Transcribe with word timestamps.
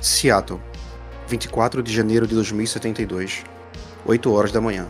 Seattle, 0.00 0.60
24 1.26 1.82
de 1.82 1.92
janeiro 1.92 2.26
de 2.26 2.34
2072, 2.34 3.44
8 4.06 4.32
horas 4.32 4.52
da 4.52 4.60
manhã. 4.60 4.86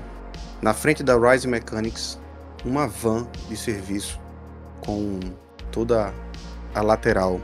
Na 0.61 0.75
frente 0.75 1.03
da 1.03 1.17
Rise 1.17 1.49
Mechanics, 1.49 2.19
uma 2.65 2.87
van 2.87 3.27
de 3.49 3.57
serviço 3.57 4.21
com 4.81 5.21
toda 5.71 6.13
a 6.75 6.83
lateral 6.83 7.41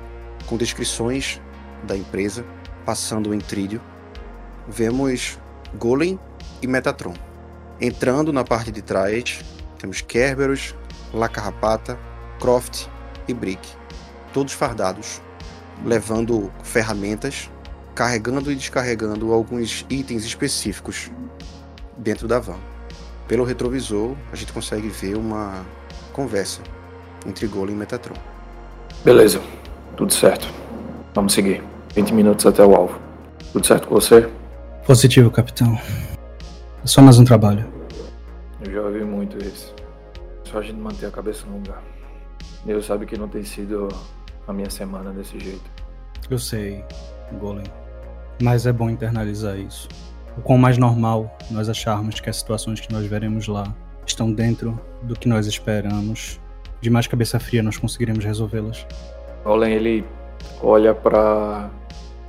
com 0.46 0.56
descrições 0.56 1.40
da 1.84 1.96
empresa 1.96 2.44
passando 2.84 3.34
em 3.34 3.38
trilho. 3.38 3.80
Vemos 4.68 5.38
Golem 5.78 6.18
e 6.60 6.66
Metatron. 6.66 7.14
Entrando 7.80 8.32
na 8.32 8.44
parte 8.44 8.70
de 8.70 8.82
trás, 8.82 9.40
temos 9.78 10.00
Kerberos, 10.00 10.74
La 11.12 11.28
Carrapata, 11.28 11.98
Croft 12.40 12.86
e 13.26 13.34
Brick, 13.34 13.66
todos 14.32 14.52
fardados, 14.52 15.20
levando 15.84 16.52
ferramentas, 16.62 17.50
carregando 17.94 18.50
e 18.50 18.54
descarregando 18.54 19.32
alguns 19.32 19.86
itens 19.88 20.24
específicos 20.24 21.10
dentro 21.96 22.26
da 22.26 22.38
van. 22.38 22.58
Pelo 23.28 23.44
retrovisor, 23.44 24.14
a 24.32 24.36
gente 24.36 24.52
consegue 24.52 24.88
ver 24.88 25.16
uma 25.16 25.64
conversa 26.12 26.60
entre 27.26 27.46
Golem 27.46 27.74
e 27.74 27.78
Metatron. 27.78 28.16
Beleza, 29.04 29.40
tudo 29.96 30.12
certo. 30.12 30.46
Vamos 31.14 31.32
seguir. 31.32 31.62
20 31.94 32.12
minutos 32.12 32.44
até 32.44 32.64
o 32.64 32.74
alvo. 32.74 32.98
Tudo 33.52 33.66
certo 33.66 33.88
com 33.88 33.94
você? 33.94 34.28
Positivo, 34.84 35.30
capitão. 35.30 35.78
É 36.82 36.86
só 36.86 37.00
mais 37.00 37.18
um 37.18 37.24
trabalho. 37.24 37.66
Eu 38.60 38.72
já 38.72 38.82
ouvi 38.82 39.04
muito 39.04 39.38
isso. 39.38 39.74
Só 40.44 40.58
a 40.58 40.62
gente 40.62 40.78
manter 40.78 41.06
a 41.06 41.10
cabeça 41.10 41.46
no 41.46 41.58
lugar. 41.58 41.82
Deus 42.64 42.84
sabe 42.84 43.06
que 43.06 43.16
não 43.16 43.28
tem 43.28 43.44
sido 43.44 43.88
a 44.46 44.52
minha 44.52 44.68
semana 44.68 45.12
desse 45.12 45.38
jeito. 45.38 45.70
Eu 46.28 46.38
sei, 46.38 46.84
Golem. 47.40 47.64
Mas 48.42 48.66
é 48.66 48.72
bom 48.72 48.90
internalizar 48.90 49.56
isso. 49.58 49.88
O 50.36 50.42
quão 50.42 50.58
mais 50.58 50.76
normal 50.76 51.36
nós 51.50 51.68
acharmos 51.68 52.20
que 52.20 52.28
as 52.28 52.36
situações 52.36 52.80
que 52.80 52.92
nós 52.92 53.06
veremos 53.06 53.46
lá 53.46 53.74
estão 54.06 54.32
dentro 54.32 54.78
do 55.02 55.14
que 55.14 55.28
nós 55.28 55.46
esperamos, 55.46 56.40
de 56.80 56.90
mais 56.90 57.06
cabeça 57.06 57.38
fria 57.38 57.62
nós 57.62 57.78
conseguiremos 57.78 58.24
resolvê-las. 58.24 58.86
Golem, 59.44 59.72
ele 59.72 60.04
olha 60.62 60.94
para 60.94 61.70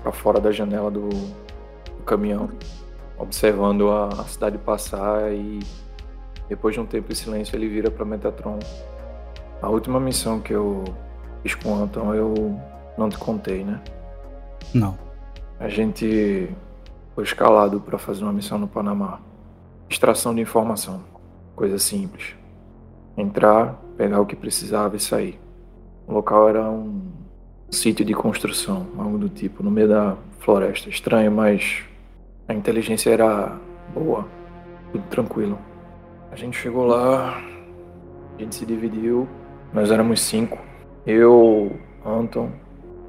para 0.02 0.12
fora 0.12 0.40
da 0.40 0.52
janela 0.52 0.92
do, 0.92 1.10
do 1.10 2.04
caminhão, 2.06 2.52
observando 3.18 3.90
a, 3.90 4.10
a, 4.10 4.24
cidade 4.26 4.56
passar 4.60 5.34
e 5.34 5.60
depois 6.48 6.76
de 6.76 6.80
um 6.80 6.86
tempo 6.86 7.10
de 7.10 7.16
silêncio 7.16 7.56
ele 7.56 7.68
vira 7.68 7.90
para 7.90 8.06
Metatron. 8.06 8.60
A 9.64 9.68
última 9.68 10.00
missão 10.00 10.40
que 10.40 10.54
eu 10.54 10.84
fiz 11.42 11.56
com 11.56 11.74
o 11.74 11.84
Anton 11.84 12.14
eu 12.14 12.60
não 12.96 13.10
te 13.10 13.18
contei, 13.18 13.64
né? 13.64 13.82
Não. 14.76 15.05
A 15.60 15.70
gente 15.70 16.50
foi 17.14 17.24
escalado 17.24 17.80
para 17.80 17.98
fazer 17.98 18.24
uma 18.24 18.34
missão 18.34 18.58
no 18.58 18.68
Panamá. 18.68 19.22
Extração 19.90 20.36
de 20.36 20.42
informação, 20.42 21.02
coisa 21.56 21.80
simples. 21.80 22.36
Entrar, 23.16 23.80
pegar 23.96 24.20
o 24.20 24.26
que 24.26 24.36
precisava 24.36 24.98
e 24.98 25.00
sair. 25.00 25.40
O 26.06 26.14
local 26.14 26.50
era 26.50 26.70
um 26.70 27.02
sítio 27.70 28.04
de 28.04 28.14
construção, 28.14 28.88
algo 28.98 29.18
do 29.18 29.30
tipo, 29.30 29.64
no 29.64 29.72
meio 29.72 29.88
da 29.88 30.18
floresta. 30.40 30.90
Estranho, 30.90 31.32
mas 31.32 31.84
a 32.50 32.54
inteligência 32.54 33.10
era 33.12 33.58
boa, 33.94 34.28
tudo 34.92 35.06
tranquilo. 35.08 35.58
A 36.32 36.36
gente 36.36 36.58
chegou 36.58 36.86
lá, 36.86 37.38
a 37.38 38.42
gente 38.42 38.56
se 38.56 38.66
dividiu, 38.66 39.26
nós 39.74 39.90
éramos 39.90 40.20
cinco. 40.20 40.58
Eu, 41.08 41.80
Anton, 42.06 42.52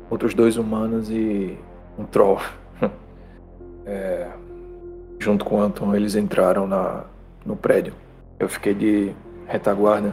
outros 0.09 0.33
dois 0.33 0.57
humanos 0.57 1.11
e 1.11 1.59
um 1.99 2.05
troll. 2.05 2.41
é, 3.87 4.29
junto 5.19 5.45
com 5.45 5.57
o 5.57 5.61
Anton, 5.61 5.95
eles 5.95 6.15
entraram 6.15 6.67
na, 6.67 7.05
no 7.45 7.57
prédio. 7.57 7.95
Eu 8.39 8.49
fiquei 8.49 8.75
de 8.75 9.15
retaguarda 9.47 10.13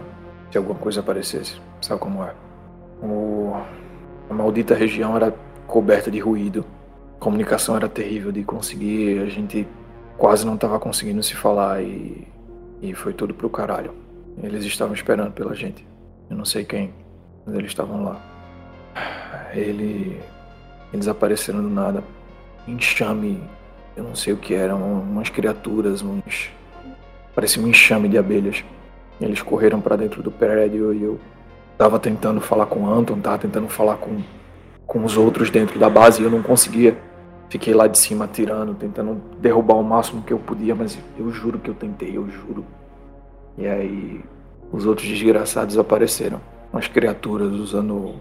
se 0.51 0.57
alguma 0.57 0.79
coisa 0.79 0.99
aparecesse. 0.99 1.61
Sabe 1.81 1.99
como 1.99 2.23
é? 2.23 2.33
O 3.01 3.53
a 4.29 4.33
maldita 4.33 4.73
região 4.73 5.15
era 5.15 5.33
coberta 5.67 6.09
de 6.09 6.19
ruído. 6.19 6.65
A 7.17 7.19
comunicação 7.19 7.75
era 7.75 7.87
terrível 7.87 8.31
de 8.31 8.43
conseguir, 8.43 9.19
a 9.19 9.27
gente 9.27 9.67
quase 10.17 10.45
não 10.45 10.55
estava 10.55 10.79
conseguindo 10.79 11.21
se 11.21 11.35
falar 11.35 11.81
e, 11.81 12.27
e 12.81 12.93
foi 12.93 13.13
tudo 13.13 13.33
pro 13.33 13.49
caralho. 13.49 13.93
Eles 14.41 14.65
estavam 14.65 14.93
esperando 14.93 15.31
pela 15.31 15.53
gente. 15.53 15.85
Eu 16.29 16.37
não 16.37 16.45
sei 16.45 16.65
quem, 16.65 16.93
mas 17.45 17.55
eles 17.55 17.69
estavam 17.69 18.03
lá. 18.03 18.21
Ele, 19.53 20.19
eles 20.93 21.07
apareceram 21.07 21.61
do 21.61 21.69
nada. 21.69 22.03
Enxame, 22.67 23.43
eu 23.97 24.03
não 24.03 24.15
sei 24.15 24.31
o 24.31 24.37
que 24.37 24.53
eram, 24.53 24.81
umas 25.01 25.29
criaturas, 25.29 26.01
uns. 26.01 26.51
Parecia 27.35 27.61
um 27.61 27.67
enxame 27.67 28.07
de 28.07 28.17
abelhas. 28.17 28.63
Eles 29.19 29.41
correram 29.41 29.81
para 29.81 29.95
dentro 29.95 30.21
do 30.21 30.31
prédio 30.31 30.93
e 30.93 31.03
eu 31.03 31.19
Tava 31.77 31.99
tentando 31.99 32.39
falar 32.39 32.67
com 32.67 32.83
o 32.83 32.89
Anton, 32.89 33.19
tava 33.19 33.39
tentando 33.39 33.67
falar 33.67 33.97
com, 33.97 34.21
com 34.85 35.03
os 35.03 35.17
outros 35.17 35.49
dentro 35.49 35.79
da 35.79 35.89
base 35.89 36.21
e 36.21 36.25
eu 36.25 36.29
não 36.29 36.41
conseguia. 36.41 36.97
Fiquei 37.49 37.73
lá 37.73 37.87
de 37.87 37.97
cima 37.97 38.25
atirando, 38.25 38.73
tentando 38.73 39.21
derrubar 39.39 39.75
o 39.75 39.83
máximo 39.83 40.23
que 40.23 40.33
eu 40.33 40.39
podia, 40.39 40.73
mas 40.73 40.97
eu 41.17 41.31
juro 41.31 41.59
que 41.59 41.69
eu 41.69 41.73
tentei, 41.73 42.15
eu 42.15 42.27
juro. 42.29 42.65
E 43.57 43.67
aí 43.67 44.21
os 44.71 44.85
outros 44.85 45.07
desgraçados 45.07 45.77
apareceram. 45.77 46.39
Umas 46.71 46.87
criaturas 46.87 47.51
usando 47.51 48.15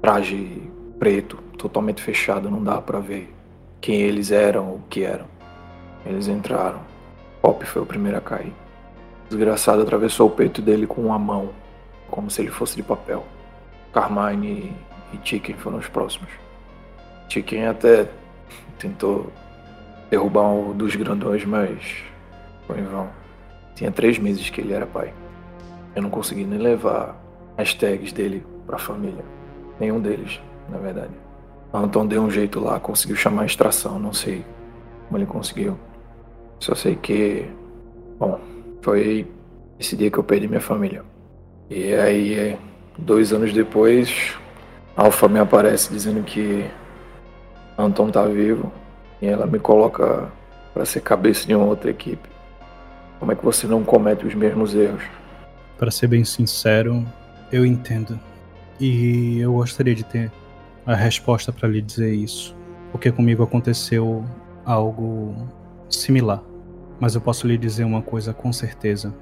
traje 0.00 0.70
preto, 1.00 1.38
totalmente 1.56 2.02
fechado, 2.02 2.50
não 2.50 2.62
dá 2.62 2.78
para 2.78 3.00
ver 3.00 3.34
quem 3.80 4.02
eles 4.02 4.30
eram 4.30 4.68
ou 4.68 4.74
o 4.76 4.82
que 4.90 5.02
eram. 5.02 5.24
Eles 6.04 6.28
entraram. 6.28 6.80
Pop 7.40 7.64
foi 7.64 7.80
o 7.80 7.86
primeiro 7.86 8.18
a 8.18 8.20
cair. 8.20 8.52
O 9.24 9.28
desgraçado 9.30 9.80
atravessou 9.80 10.28
o 10.28 10.30
peito 10.30 10.60
dele 10.60 10.86
com 10.86 11.00
uma 11.00 11.18
mão 11.18 11.48
como 12.10 12.30
se 12.30 12.42
ele 12.42 12.50
fosse 12.50 12.76
de 12.76 12.82
papel. 12.82 13.24
Carmine 13.94 14.76
e 15.14 15.18
Chicken 15.24 15.56
foram 15.56 15.78
os 15.78 15.88
próximos. 15.88 16.28
Chicken 17.30 17.66
até 17.66 18.06
tentou 18.78 19.32
derrubar 20.10 20.48
um 20.48 20.76
dos 20.76 20.94
grandões, 20.96 21.46
mas 21.46 22.04
foi 22.66 22.80
em 22.80 22.84
vão. 22.84 23.08
Tinha 23.74 23.90
três 23.90 24.18
meses 24.18 24.50
que 24.50 24.60
ele 24.60 24.74
era 24.74 24.86
pai. 24.86 25.14
Eu 25.94 26.02
não 26.02 26.10
consegui 26.10 26.44
nem 26.44 26.58
levar 26.58 27.16
as 27.56 27.72
tags 27.72 28.12
dele 28.12 28.44
para 28.66 28.76
a 28.76 28.78
família. 28.78 29.24
Nenhum 29.78 29.98
deles, 29.98 30.40
na 30.70 30.78
verdade. 30.78 31.12
Anton 31.72 32.06
deu 32.06 32.22
um 32.22 32.30
jeito 32.30 32.60
lá, 32.60 32.80
conseguiu 32.80 33.16
chamar 33.16 33.42
a 33.42 33.46
extração, 33.46 33.98
não 33.98 34.12
sei 34.12 34.44
como 35.06 35.18
ele 35.18 35.26
conseguiu. 35.26 35.78
Só 36.58 36.74
sei 36.74 36.96
que, 36.96 37.46
bom, 38.18 38.40
foi 38.82 39.26
esse 39.78 39.96
dia 39.96 40.10
que 40.10 40.18
eu 40.18 40.24
perdi 40.24 40.48
minha 40.48 40.60
família. 40.60 41.02
E 41.68 41.94
aí, 41.94 42.58
dois 42.98 43.32
anos 43.32 43.52
depois, 43.52 44.34
Alpha 44.96 45.28
me 45.28 45.38
aparece 45.38 45.92
dizendo 45.92 46.22
que 46.22 46.64
Anton 47.78 48.10
tá 48.10 48.24
vivo 48.26 48.72
e 49.22 49.26
ela 49.26 49.46
me 49.46 49.58
coloca 49.58 50.30
para 50.74 50.84
ser 50.84 51.00
cabeça 51.00 51.46
de 51.46 51.54
uma 51.54 51.66
outra 51.66 51.90
equipe. 51.90 52.28
Como 53.18 53.32
é 53.32 53.34
que 53.34 53.44
você 53.44 53.66
não 53.66 53.84
comete 53.84 54.26
os 54.26 54.34
mesmos 54.34 54.74
erros? 54.74 55.02
Para 55.78 55.90
ser 55.90 56.08
bem 56.08 56.24
sincero, 56.24 57.04
eu 57.50 57.64
entendo. 57.64 58.18
E 58.78 59.38
eu 59.40 59.52
gostaria 59.52 59.94
de 59.94 60.04
ter 60.04 60.30
a 60.92 60.96
resposta 60.96 61.52
para 61.52 61.68
lhe 61.68 61.80
dizer 61.80 62.12
isso, 62.12 62.56
porque 62.90 63.12
comigo 63.12 63.44
aconteceu 63.44 64.24
algo 64.64 65.48
similar. 65.88 66.42
Mas 66.98 67.14
eu 67.14 67.20
posso 67.20 67.46
lhe 67.46 67.56
dizer 67.56 67.84
uma 67.84 68.02
coisa 68.02 68.34
com 68.34 68.52
certeza. 68.52 69.14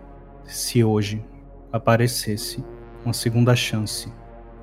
Se 0.45 0.83
hoje 0.83 1.23
aparecesse 1.71 2.65
uma 3.05 3.13
segunda 3.13 3.55
chance 3.55 4.11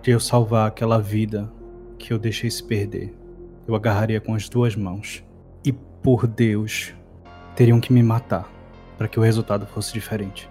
de 0.02 0.12
eu 0.12 0.20
salvar 0.20 0.68
aquela 0.68 1.00
vida 1.00 1.52
que 2.00 2.12
eu 2.12 2.18
deixei 2.18 2.50
se 2.50 2.64
perder, 2.64 3.16
eu 3.68 3.76
agarraria 3.76 4.20
com 4.20 4.34
as 4.34 4.50
duas 4.50 4.76
mãos. 4.76 5.24
E 5.64 5.72
por 5.72 6.26
Deus, 6.26 6.96
teriam 7.56 7.80
que 7.80 7.94
me 7.94 8.02
matar 8.02 8.52
para 8.98 9.08
que 9.08 9.20
o 9.20 9.24
resultado 9.24 9.68
fosse 9.68 9.94
diferente. 9.94 10.50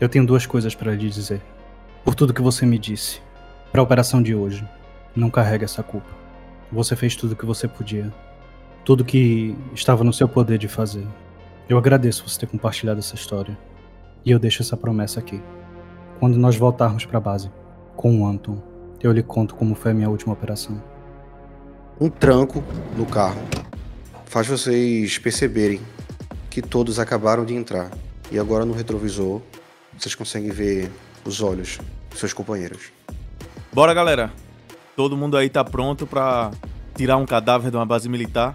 Eu 0.00 0.08
tenho 0.08 0.24
duas 0.24 0.46
coisas 0.46 0.72
para 0.72 0.92
lhe 0.92 1.10
dizer. 1.10 1.42
Por 2.04 2.14
tudo 2.14 2.32
que 2.32 2.42
você 2.42 2.64
me 2.64 2.78
disse, 2.78 3.20
para 3.72 3.80
a 3.80 3.84
operação 3.84 4.22
de 4.22 4.36
hoje, 4.36 4.64
não 5.14 5.30
carrega 5.30 5.64
essa 5.64 5.82
culpa. 5.82 6.08
Você 6.72 6.96
fez 6.96 7.14
tudo 7.14 7.32
o 7.32 7.36
que 7.36 7.46
você 7.46 7.68
podia. 7.68 8.12
Tudo 8.84 9.04
que 9.04 9.56
estava 9.74 10.04
no 10.04 10.12
seu 10.12 10.28
poder 10.28 10.58
de 10.58 10.68
fazer. 10.68 11.06
Eu 11.68 11.78
agradeço 11.78 12.28
você 12.28 12.40
ter 12.40 12.46
compartilhado 12.46 13.00
essa 13.00 13.14
história. 13.14 13.56
E 14.24 14.30
eu 14.30 14.38
deixo 14.38 14.62
essa 14.62 14.76
promessa 14.76 15.20
aqui. 15.20 15.40
Quando 16.18 16.36
nós 16.36 16.56
voltarmos 16.56 17.04
para 17.04 17.18
a 17.18 17.20
base 17.20 17.50
com 17.96 18.20
o 18.20 18.26
Anton, 18.26 18.62
eu 19.00 19.12
lhe 19.12 19.22
conto 19.22 19.54
como 19.54 19.74
foi 19.74 19.92
a 19.92 19.94
minha 19.94 20.10
última 20.10 20.32
operação. 20.32 20.82
Um 22.00 22.08
tranco 22.08 22.62
no 22.96 23.06
carro 23.06 23.40
faz 24.24 24.46
vocês 24.46 25.16
perceberem 25.18 25.80
que 26.50 26.60
todos 26.60 26.98
acabaram 26.98 27.44
de 27.44 27.54
entrar 27.54 27.90
e 28.32 28.38
agora 28.38 28.64
no 28.64 28.72
retrovisor 28.72 29.40
vocês 29.96 30.14
conseguem 30.14 30.50
ver 30.50 30.90
os 31.24 31.40
olhos 31.40 31.78
dos 32.10 32.18
seus 32.18 32.32
companheiros. 32.32 32.90
Bora, 33.72 33.94
galera. 33.94 34.43
Todo 34.96 35.16
mundo 35.16 35.36
aí 35.36 35.48
tá 35.48 35.64
pronto 35.64 36.06
para 36.06 36.50
tirar 36.94 37.16
um 37.16 37.26
cadáver 37.26 37.70
de 37.70 37.76
uma 37.76 37.84
base 37.84 38.08
militar 38.08 38.54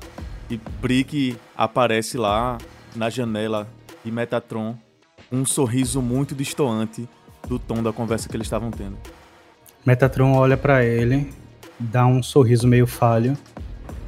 e 0.49 0.59
Brick 0.81 1.35
aparece 1.55 2.17
lá 2.17 2.57
na 2.95 3.09
janela 3.09 3.67
de 4.03 4.11
Metatron 4.11 4.77
um 5.31 5.45
sorriso 5.45 6.01
muito 6.01 6.33
distoante 6.33 7.07
do 7.47 7.59
tom 7.59 7.83
da 7.83 7.91
conversa 7.91 8.29
que 8.29 8.35
eles 8.35 8.47
estavam 8.47 8.71
tendo. 8.71 8.97
Metatron 9.85 10.33
olha 10.33 10.57
para 10.57 10.83
ele, 10.83 11.29
dá 11.79 12.05
um 12.05 12.23
sorriso 12.23 12.67
meio 12.67 12.87
falho, 12.87 13.37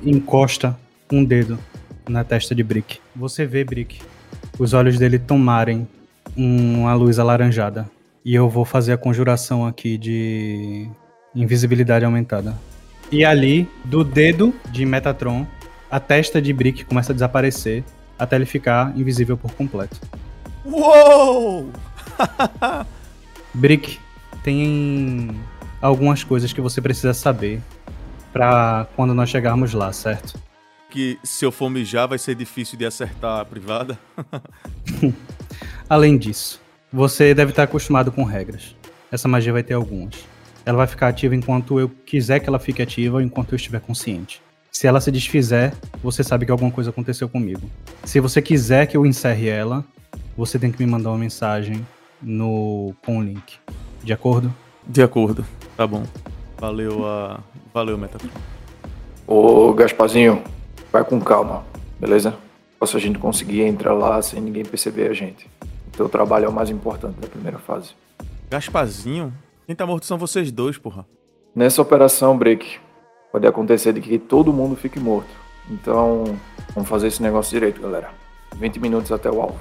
encosta 0.02 0.78
um 1.12 1.24
dedo 1.24 1.60
na 2.08 2.24
testa 2.24 2.56
de 2.56 2.64
Brick. 2.64 3.00
Você 3.16 3.46
vê, 3.46 3.64
Brick, 3.64 4.02
os 4.58 4.74
olhos 4.74 4.98
dele 4.98 5.20
tomarem 5.20 5.88
uma 6.36 6.94
luz 6.94 7.20
alaranjada. 7.20 7.90
E 8.24 8.36
eu 8.36 8.50
vou 8.50 8.64
fazer 8.64 8.94
a 8.94 8.98
conjuração 8.98 9.66
aqui 9.66 9.98
de 9.98 10.88
invisibilidade 11.36 12.06
aumentada. 12.06 12.56
E 13.12 13.26
ali, 13.26 13.70
do 13.84 14.04
dedo 14.04 14.54
de 14.72 14.86
Metatron, 14.86 15.46
a 15.90 16.00
testa 16.00 16.42
de 16.42 16.54
Brick 16.54 16.86
começa 16.86 17.12
a 17.12 17.14
desaparecer 17.14 17.84
até 18.18 18.36
ele 18.36 18.46
ficar 18.46 18.98
invisível 18.98 19.36
por 19.36 19.52
completo. 19.54 20.00
Uou! 20.64 21.70
Brick, 23.54 24.00
tem 24.44 25.32
algumas 25.82 26.24
coisas 26.24 26.54
que 26.54 26.62
você 26.62 26.80
precisa 26.80 27.14
saber 27.14 27.62
para 28.32 28.88
quando 28.96 29.14
nós 29.14 29.30
chegarmos 29.30 29.74
lá, 29.74 29.92
certo? 29.92 30.40
Que 30.90 31.20
se 31.24 31.44
eu 31.44 31.52
for 31.52 31.70
mijar 31.70 32.08
vai 32.08 32.18
ser 32.18 32.36
difícil 32.36 32.78
de 32.78 32.86
acertar 32.86 33.42
a 33.42 33.46
privada. 33.46 34.00
Além 35.90 36.18
disso, 36.18 36.62
você 36.92 37.34
deve 37.34 37.52
estar 37.52 37.64
acostumado 37.64 38.12
com 38.12 38.24
regras. 38.24 38.76
Essa 39.12 39.28
magia 39.28 39.52
vai 39.52 39.64
ter 39.64 39.74
algumas. 39.74 40.31
Ela 40.66 40.78
vai 40.78 40.88
ficar 40.88 41.08
ativa 41.08 41.36
enquanto 41.36 41.80
eu 41.80 41.90
quiser 41.90 42.40
que 42.40 42.48
ela 42.48 42.60
fique 42.60 42.82
ativa 42.82 43.18
ou 43.18 43.22
enquanto 43.22 43.54
eu 43.54 43.56
estiver 43.56 43.82
consciente. 43.82 44.42
Se 44.72 44.88
ela 44.88 45.02
se 45.02 45.12
desfizer, 45.12 45.74
você 46.02 46.24
sabe 46.24 46.46
que 46.46 46.52
alguma 46.52 46.72
coisa 46.72 46.90
aconteceu 46.90 47.28
comigo. 47.28 47.70
Se 48.04 48.20
você 48.20 48.42
quiser 48.42 48.88
que 48.88 48.96
eu 48.96 49.06
encerre 49.06 49.50
ela, 49.50 49.84
você 50.38 50.58
tem 50.58 50.72
que 50.72 50.84
me 50.84 50.90
mandar 50.90 51.10
uma 51.10 51.18
mensagem 51.18 51.86
no 52.22 52.94
com 53.06 53.18
o 53.18 53.24
link. 53.24 53.58
De 54.04 54.14
acordo? 54.14 54.54
De 54.88 55.02
acordo. 55.02 55.46
Tá 55.76 55.86
bom. 55.86 56.04
Valeu 56.58 57.06
a. 57.08 57.40
Valeu, 57.74 57.98
Metatron. 57.98 58.30
Ô, 59.28 59.74
Gasparzinho, 59.74 60.44
vai 60.92 61.04
com 61.04 61.20
calma, 61.20 61.64
beleza? 62.00 62.36
Se 62.84 62.98
a 62.98 63.00
gente 63.00 63.20
conseguir 63.20 63.62
entrar 63.62 63.94
lá 63.94 64.22
sem 64.22 64.42
ninguém 64.42 64.66
perceber 64.66 65.10
a 65.10 65.14
gente. 65.14 65.48
O 65.88 65.92
teu 65.92 66.10
trabalho 66.10 66.46
é 66.46 66.50
o 66.50 66.52
mais 66.52 66.70
importante 66.70 67.20
da 67.20 67.28
primeira 67.28 67.60
fase. 67.60 67.92
Gaspazinho? 68.50 69.32
Quem 69.66 69.76
tá 69.76 69.86
morto 69.86 70.06
são 70.06 70.18
vocês 70.18 70.52
dois, 70.52 70.78
porra. 70.78 71.06
Nessa 71.56 71.82
operação, 71.82 72.38
Break, 72.38 72.80
pode 73.32 73.48
acontecer 73.48 73.94
de 73.94 74.02
que 74.02 74.18
todo 74.18 74.52
mundo 74.52 74.76
fique 74.76 75.00
morto. 75.00 75.30
Então, 75.70 76.38
vamos 76.74 76.90
fazer 76.90 77.08
esse 77.08 77.22
negócio 77.22 77.52
direito, 77.52 77.82
galera. 77.82 78.10
20 78.56 78.80
minutos 78.80 79.12
até 79.12 79.30
o 79.30 79.42
alvo. 79.42 79.60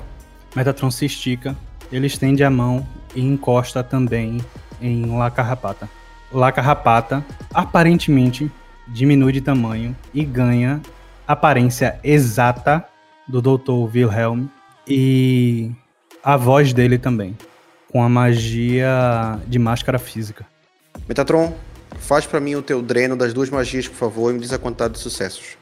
Metatron 0.55 0.91
se 0.91 1.06
estica, 1.06 1.56
ele 1.93 2.06
estende 2.06 2.43
a 2.43 2.50
mão 2.50 2.87
e 3.14 3.20
encosta 3.20 3.82
também 3.82 4.38
em 4.81 5.17
La 5.17 5.31
Carrapata. 5.31 5.88
La 6.32 6.50
Carrapata 6.50 7.25
aparentemente 7.53 8.50
diminui 8.88 9.32
de 9.32 9.41
tamanho 9.41 9.96
e 10.12 10.25
ganha 10.25 10.81
aparência 11.26 12.00
exata 12.03 12.85
do 13.29 13.41
Dr. 13.41 13.94
Wilhelm 13.94 14.46
e 14.87 15.70
a 16.23 16.37
voz 16.37 16.73
dele 16.73 16.99
também, 16.99 17.37
com 17.91 18.03
a 18.03 18.09
magia 18.09 19.39
de 19.47 19.59
máscara 19.59 19.99
física. 19.99 20.47
Metatron, 21.09 21.55
faz 21.99 22.27
para 22.27 22.41
mim 22.41 22.55
o 22.55 22.63
teu 22.63 22.81
dreno 22.81 23.17
das 23.17 23.33
duas 23.33 23.51
magias, 23.51 23.89
por 23.89 23.97
favor, 23.97 24.31
e 24.31 24.35
me 24.35 24.41
diz 24.41 24.53
a 24.53 24.59
quantidade 24.59 24.95
de 24.95 25.01
sucessos. 25.01 25.57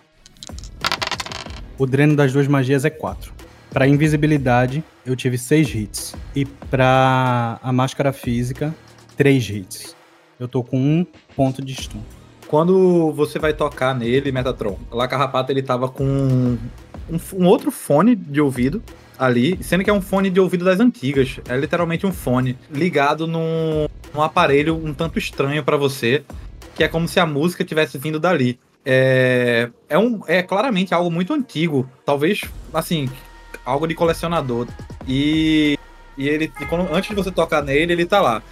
O 1.79 1.87
dreno 1.87 2.15
das 2.15 2.33
duas 2.33 2.47
magias 2.47 2.85
é 2.85 2.91
4. 2.91 3.33
Para 3.71 3.87
invisibilidade, 3.87 4.83
eu 5.07 5.15
tive 5.15 5.39
6 5.39 5.75
hits. 5.75 6.15
E 6.35 6.45
para 6.45 7.59
a 7.63 7.73
máscara 7.73 8.13
física, 8.13 8.75
3 9.17 9.51
hits. 9.51 9.97
Eu 10.39 10.49
tô 10.49 10.63
com 10.63 10.79
um 10.79 11.07
ponto 11.37 11.65
de 11.65 11.75
stun. 11.75 12.01
Quando 12.47 13.13
você 13.13 13.39
vai 13.39 13.53
tocar 13.53 13.95
nele, 13.95 14.33
Metatron, 14.33 14.79
lá 14.91 15.07
Carrapato 15.07 15.53
ele 15.53 15.63
tava 15.63 15.89
com 15.89 16.05
um, 16.05 16.59
um 17.35 17.47
outro 17.47 17.71
fone 17.71 18.17
de 18.17 18.41
ouvido 18.41 18.83
ali, 19.19 19.59
sendo 19.63 19.83
que 19.83 19.91
é 19.91 19.93
um 19.93 20.01
fone 20.01 20.31
de 20.31 20.39
ouvido 20.41 20.65
das 20.65 20.81
antigas. 20.81 21.41
É 21.49 21.57
literalmente 21.57 22.07
um 22.07 22.13
fone 22.13 22.57
ligado 22.71 23.27
num, 23.27 23.89
num 24.15 24.23
aparelho 24.23 24.77
um 24.77 24.95
tanto 24.95 25.19
estranho 25.19 25.63
para 25.65 25.77
você, 25.77 26.23
que 26.75 26.85
é 26.85 26.89
como 26.89 27.09
se 27.09 27.19
a 27.19 27.27
música 27.27 27.65
tivesse 27.65 27.99
vindo 27.99 28.21
dali. 28.21 28.59
É, 28.85 29.69
é, 29.89 29.99
um, 29.99 30.21
é 30.27 30.43
claramente 30.43 30.95
algo 30.95 31.11
muito 31.11 31.33
antigo, 31.35 31.89
talvez, 32.07 32.43
assim, 32.73 33.09
algo 33.65 33.87
de 33.87 33.95
colecionador. 33.95 34.67
E, 35.07 35.79
e 36.17 36.29
ele, 36.29 36.53
e 36.61 36.67
quando, 36.67 36.93
antes 36.95 37.11
de 37.11 37.17
você 37.17 37.31
tocar 37.31 37.63
nele, 37.63 37.93
ele 37.93 38.07
tá 38.07 38.21
lá. 38.21 38.43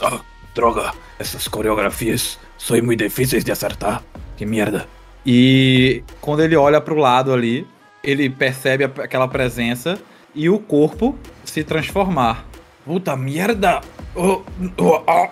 Oh, 0.00 0.20
droga, 0.54 0.92
essas 1.18 1.48
coreografias 1.48 2.38
são 2.58 2.80
muito 2.82 3.02
difíceis 3.02 3.44
de 3.44 3.52
acertar. 3.52 4.02
Que 4.36 4.46
merda. 4.46 4.88
E 5.24 6.02
quando 6.20 6.42
ele 6.42 6.56
olha 6.56 6.80
pro 6.80 6.96
lado 6.96 7.32
ali, 7.32 7.64
ele 8.02 8.28
percebe 8.28 8.82
aquela 8.84 9.28
presença 9.28 9.98
e 10.34 10.48
o 10.48 10.58
corpo 10.58 11.16
se 11.44 11.62
transformar. 11.62 12.44
Puta 12.84 13.16
merda! 13.16 13.80
Oh, 14.14 14.42
oh, 14.78 15.04
oh, 15.06 15.08
ah, 15.08 15.30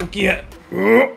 o 0.00 0.06
que 0.06 0.26
é? 0.26 0.44
O 0.70 1.10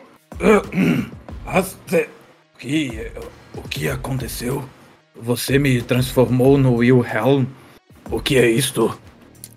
que, 2.59 3.11
o 3.55 3.61
que 3.63 3.89
aconteceu? 3.89 4.63
Você 5.15 5.59
me 5.59 5.81
transformou 5.81 6.57
no 6.57 6.75
Wilhelm? 6.75 7.45
O 8.09 8.21
que 8.21 8.37
é 8.37 8.49
isto? 8.49 8.97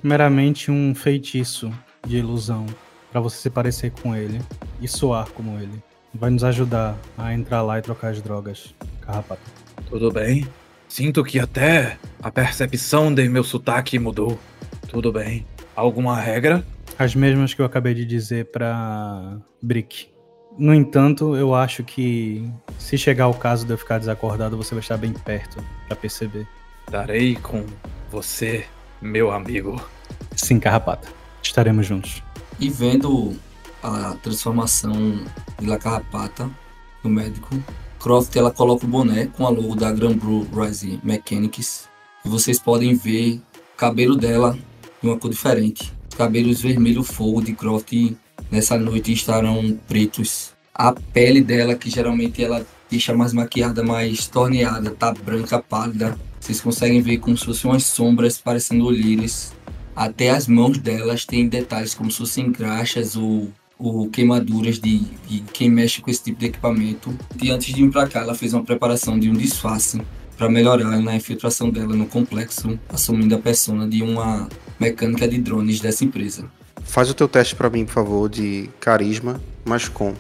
Meramente 0.03 0.71
um 0.71 0.95
feitiço 0.95 1.71
de 2.05 2.17
ilusão 2.17 2.67
para 3.13 3.21
você 3.21 3.37
se 3.37 3.51
parecer 3.51 3.93
com 4.03 4.17
ele 4.17 4.41
e 4.81 4.89
soar 4.89 5.31
como 5.31 5.59
ele. 5.59 5.90
Vai 6.15 6.31
nos 6.31 6.45
ajudar 6.45 6.99
a 7.17 7.33
entrar 7.33 7.63
lá 7.63 7.79
e 7.79 7.83
trocar 7.83 8.09
as 8.09 8.21
drogas, 8.21 8.75
carrapato. 9.01 9.43
Tudo 9.89 10.11
bem. 10.11 10.47
Sinto 10.89 11.23
que 11.23 11.39
até 11.39 11.99
a 12.21 12.31
percepção 12.31 13.15
de 13.15 13.29
meu 13.29 13.45
sotaque 13.45 13.99
mudou. 13.99 14.39
Tudo 14.89 15.13
bem. 15.13 15.47
Alguma 15.77 16.21
regra? 16.21 16.65
As 16.99 17.15
mesmas 17.15 17.55
que 17.55 17.63
eu 17.63 17.65
acabei 17.65 17.95
de 17.95 18.05
dizer 18.05 18.47
para 18.47 19.39
Brick. 19.63 20.09
No 20.59 20.75
entanto, 20.75 21.37
eu 21.37 21.55
acho 21.55 21.85
que 21.85 22.51
se 22.77 22.99
chegar 22.99 23.29
o 23.29 23.35
caso 23.35 23.65
de 23.65 23.73
eu 23.73 23.79
ficar 23.79 23.99
desacordado, 23.99 24.57
você 24.57 24.75
vai 24.75 24.83
estar 24.83 24.97
bem 24.97 25.13
perto 25.13 25.65
para 25.87 25.97
perceber. 25.97 26.47
Darei 26.91 27.37
com 27.37 27.65
você, 28.11 28.67
meu 29.01 29.31
amigo. 29.31 29.81
Sim, 30.35 30.59
Carrapata. 30.59 31.09
Estaremos 31.41 31.87
juntos. 31.87 32.23
E 32.59 32.69
vendo 32.69 33.37
a 33.83 34.15
transformação 34.23 35.21
de 35.59 35.67
La 35.67 35.79
Carrapata 35.79 36.51
no 37.03 37.11
médico, 37.11 37.49
Croft 37.99 38.35
ela 38.35 38.51
coloca 38.51 38.87
o 38.87 38.89
boné 38.89 39.27
com 39.27 39.47
a 39.47 39.51
logo 39.51 39.75
da 39.75 39.93
Grand 39.93 40.17
Blue 40.17 40.47
Rising 40.55 41.01
Mechanics. 41.05 41.89
E 42.25 42.29
vocês 42.29 42.59
podem 42.59 42.95
ver 42.95 43.41
o 43.75 43.77
cabelo 43.77 44.17
dela 44.17 44.59
de 45.03 45.09
uma 45.09 45.19
cor 45.19 45.31
diferente. 45.31 45.93
Os 46.09 46.15
cabelos 46.15 46.61
vermelho 46.63 47.03
fogo 47.03 47.43
de 47.43 47.53
Croft 47.53 47.93
nessa 48.51 48.79
noite 48.79 49.13
estarão 49.13 49.79
pretos. 49.87 50.53
A 50.75 50.93
pele 50.93 51.43
dela, 51.43 51.75
que 51.75 51.91
geralmente 51.91 52.43
ela 52.43 52.65
deixa 52.91 53.15
mais 53.15 53.33
maquiada, 53.33 53.83
mais 53.83 54.27
torneada, 54.27 54.91
tá 54.91 55.13
branca, 55.13 55.59
pálida. 55.63 56.19
Vocês 56.41 56.61
conseguem 56.61 57.03
ver 57.03 57.19
como 57.19 57.37
se 57.37 57.45
fossem 57.45 57.71
umas 57.71 57.85
sombras 57.85 58.39
parecendo 58.39 58.87
olheiras. 58.87 59.53
Até 59.95 60.31
as 60.31 60.47
mãos 60.47 60.79
delas 60.79 61.27
têm 61.27 61.49
detalhes 61.49 61.95
como 61.95 62.11
se 62.11 62.19
fossem 62.19 62.51
graxas 62.51 63.15
ou, 63.15 63.53
ou 63.81 64.09
queimaduras 64.11 64.79
de, 64.79 64.99
de 65.27 65.41
quem 65.53 65.71
mexe 65.71 66.03
com 66.03 66.11
esse 66.11 66.23
tipo 66.23 66.39
de 66.39 66.47
equipamento. 66.47 67.17
E 67.43 67.51
antes 67.51 67.75
de 67.75 67.83
ir 67.83 67.91
para 67.91 68.07
cá, 68.07 68.21
ela 68.21 68.35
fez 68.35 68.53
uma 68.53 68.63
preparação 68.63 69.19
de 69.19 69.31
um 69.31 69.33
disfarce 69.33 70.01
para 70.37 70.49
melhorar 70.49 70.99
na 71.01 71.17
infiltração 71.17 71.71
dela 71.71 71.95
no 71.95 72.07
complexo, 72.07 72.79
assumindo 72.89 73.35
a 73.35 73.39
persona 73.39 73.89
de 73.89 74.03
uma 74.03 74.49
mecânica 74.79 75.27
de 75.27 75.39
drones 75.39 75.81
dessa 75.81 76.05
empresa. 76.05 76.51
Faz 76.83 77.11
o 77.11 77.15
teu 77.15 77.29
teste 77.29 77.55
para 77.55 77.71
mim, 77.71 77.85
por 77.85 77.93
favor, 77.93 78.29
de 78.29 78.69
carisma, 78.81 79.41
mas 79.65 79.89
com. 79.89 80.15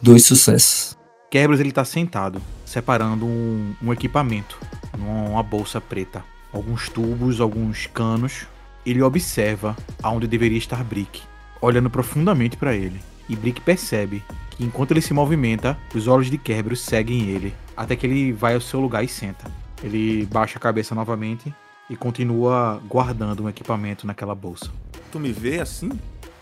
Dois 0.00 0.24
sucessos. 0.24 0.96
Quebras 1.30 1.60
ele 1.60 1.72
tá 1.72 1.84
sentado, 1.84 2.40
separando 2.64 3.26
um, 3.26 3.74
um 3.82 3.92
equipamento 3.92 4.58
numa 4.96 5.42
bolsa 5.42 5.80
preta. 5.80 6.24
Alguns 6.52 6.88
tubos, 6.88 7.40
alguns 7.40 7.86
canos. 7.86 8.46
Ele 8.84 9.02
observa 9.02 9.76
aonde 10.02 10.26
deveria 10.26 10.58
estar 10.58 10.82
Brick, 10.84 11.22
olhando 11.60 11.90
profundamente 11.90 12.56
para 12.56 12.74
ele. 12.74 13.00
E 13.28 13.36
Brick 13.36 13.60
percebe 13.60 14.22
que 14.50 14.64
enquanto 14.64 14.92
ele 14.92 15.00
se 15.00 15.12
movimenta, 15.12 15.78
os 15.94 16.08
olhos 16.08 16.30
de 16.30 16.38
Kerberos 16.38 16.80
seguem 16.80 17.28
ele, 17.28 17.54
até 17.76 17.94
que 17.94 18.06
ele 18.06 18.32
vai 18.32 18.54
ao 18.54 18.60
seu 18.60 18.80
lugar 18.80 19.04
e 19.04 19.08
senta. 19.08 19.50
Ele 19.82 20.26
baixa 20.26 20.58
a 20.58 20.60
cabeça 20.60 20.94
novamente 20.94 21.54
e 21.88 21.96
continua 21.96 22.80
guardando 22.88 23.44
um 23.44 23.48
equipamento 23.48 24.06
naquela 24.06 24.34
bolsa. 24.34 24.70
Tu 25.12 25.20
me 25.20 25.32
vê 25.32 25.60
assim? 25.60 25.90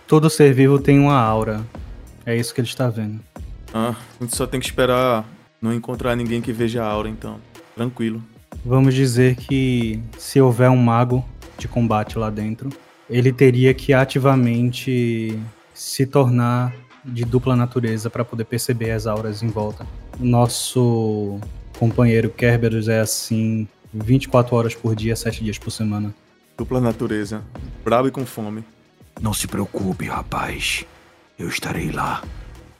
Todo 0.07 0.31
ser 0.31 0.55
vivo 0.55 0.78
tem 0.78 0.99
uma 0.99 1.19
aura. 1.19 1.66
É 2.25 2.37
isso 2.37 2.55
que 2.55 2.61
ele 2.61 2.69
está 2.69 2.88
vendo. 2.88 3.21
Ah, 3.75 3.95
a 4.21 4.25
gente 4.25 4.37
só 4.37 4.47
tem 4.47 4.59
que 4.61 4.66
esperar 4.66 5.25
não 5.61 5.73
encontrar 5.73 6.16
ninguém 6.16 6.40
que 6.40 6.52
veja 6.52 6.83
a 6.83 6.87
aura, 6.87 7.09
então. 7.09 7.38
Tranquilo. 7.75 8.23
Vamos 8.64 8.95
dizer 8.95 9.37
que 9.37 10.00
se 10.19 10.40
houver 10.40 10.71
um 10.71 10.76
mago 10.76 11.25
de 11.59 11.69
combate 11.69 12.19
lá 12.19 12.31
dentro, 12.31 12.71
ele 13.09 13.33
teria 13.33 13.73
que 13.73 13.93
ativamente 13.93 15.39
se 15.73 16.07
tornar 16.07 16.75
de 17.05 17.25
dupla 17.25 17.55
natureza 17.55 18.11
para 18.11 18.25
poder 18.25 18.45
perceber 18.45 18.91
as 18.91 19.07
auras 19.07 19.43
em 19.43 19.49
volta. 19.49 19.87
Nosso 20.19 21.39
companheiro 21.79 22.31
Kerberos 22.31 22.89
é 22.89 23.01
assim 23.01 23.69
24 23.93 24.57
horas 24.57 24.75
por 24.75 24.95
dia, 24.95 25.15
7 25.15 25.45
dias 25.45 25.59
por 25.59 25.71
semana. 25.71 26.15
Dupla 26.57 26.81
natureza. 26.81 27.45
Brabo 27.85 28.09
e 28.09 28.11
com 28.11 28.27
fome. 28.27 28.65
Não 29.21 29.33
se 29.33 29.47
preocupe, 29.47 30.07
rapaz. 30.07 30.85
Eu 31.39 31.49
estarei 31.49 31.91
lá 31.91 32.23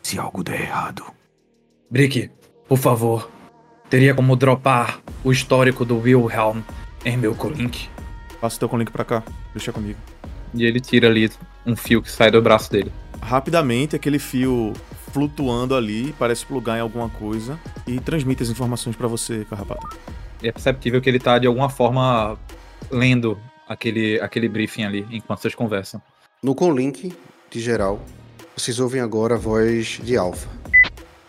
se 0.03 0.19
algo 0.19 0.43
der 0.43 0.63
errado. 0.63 1.05
Brick, 1.91 2.31
por 2.69 2.79
favor, 2.79 3.31
teria 3.89 4.15
como 4.15 4.35
dropar 4.35 5.01
o 5.23 5.31
histórico 5.31 5.85
do 5.85 5.99
Wilhelm 5.99 6.63
em 7.05 7.17
meu 7.17 7.35
colink? 7.35 7.89
Passa 8.47 8.61
teu 8.61 8.79
link 8.79 8.93
pra 8.93 9.05
cá. 9.05 9.25
Deixa 9.53 9.73
comigo. 9.73 9.99
E 10.55 10.65
ele 10.65 10.79
tira 10.79 11.09
ali 11.09 11.29
um 11.67 11.75
fio 11.75 12.01
que 12.01 12.09
sai 12.09 12.31
do 12.31 12.41
braço 12.41 12.71
dele. 12.71 12.93
Rapidamente, 13.21 13.97
aquele 13.97 14.21
fio 14.21 14.73
flutuando 15.13 15.75
ali, 15.75 16.15
parece 16.17 16.47
plugar 16.47 16.79
em 16.79 16.81
alguma 16.81 17.09
coisa 17.09 17.59
e 17.89 17.99
transmite 17.99 18.45
as 18.45 18.49
informações 18.49 18.95
pra 18.95 19.09
você, 19.09 19.45
Carrapata. 19.51 19.89
E 20.41 20.47
é 20.47 20.53
perceptível 20.53 21.01
que 21.01 21.11
ele 21.11 21.19
tá 21.19 21.41
de 21.41 21.49
alguma 21.49 21.69
forma 21.69 22.39
lendo 22.89 23.37
aquele, 23.69 24.21
aquele 24.21 24.49
briefing 24.49 24.85
ali 24.85 25.05
enquanto 25.11 25.41
vocês 25.41 25.57
conversam. 25.57 26.01
No 26.41 26.55
Conlink, 26.55 27.13
de 27.51 27.61
geral, 27.61 28.01
vocês 28.57 28.79
ouvem 28.79 29.01
agora 29.01 29.35
a 29.35 29.39
voz 29.39 29.99
de 30.05 30.17
Alpha. 30.17 30.49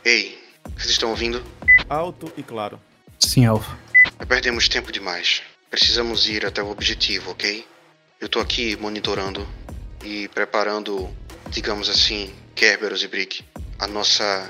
Ei, 0.06 0.38
vocês 0.76 0.92
estão 0.92 1.10
ouvindo? 1.10 1.42
Alto 1.90 2.32
e 2.38 2.44
claro. 2.44 2.80
Sim, 3.20 3.48
Alpha. 3.48 3.76
Perdemos 4.28 4.70
tempo 4.70 4.92
demais. 4.92 5.42
Precisamos 5.70 6.30
ir 6.30 6.46
até 6.46 6.64
o 6.64 6.70
objetivo, 6.70 7.32
ok? 7.32 7.68
Eu 8.20 8.30
tô 8.30 8.40
aqui 8.40 8.76
monitorando 8.78 9.48
e 10.04 10.28
preparando, 10.30 11.10
digamos 11.50 11.90
assim, 11.90 12.34
Kerberos 12.56 13.04
e 13.04 13.08
Brick, 13.08 13.44
a 13.78 13.86
nossa 13.88 14.50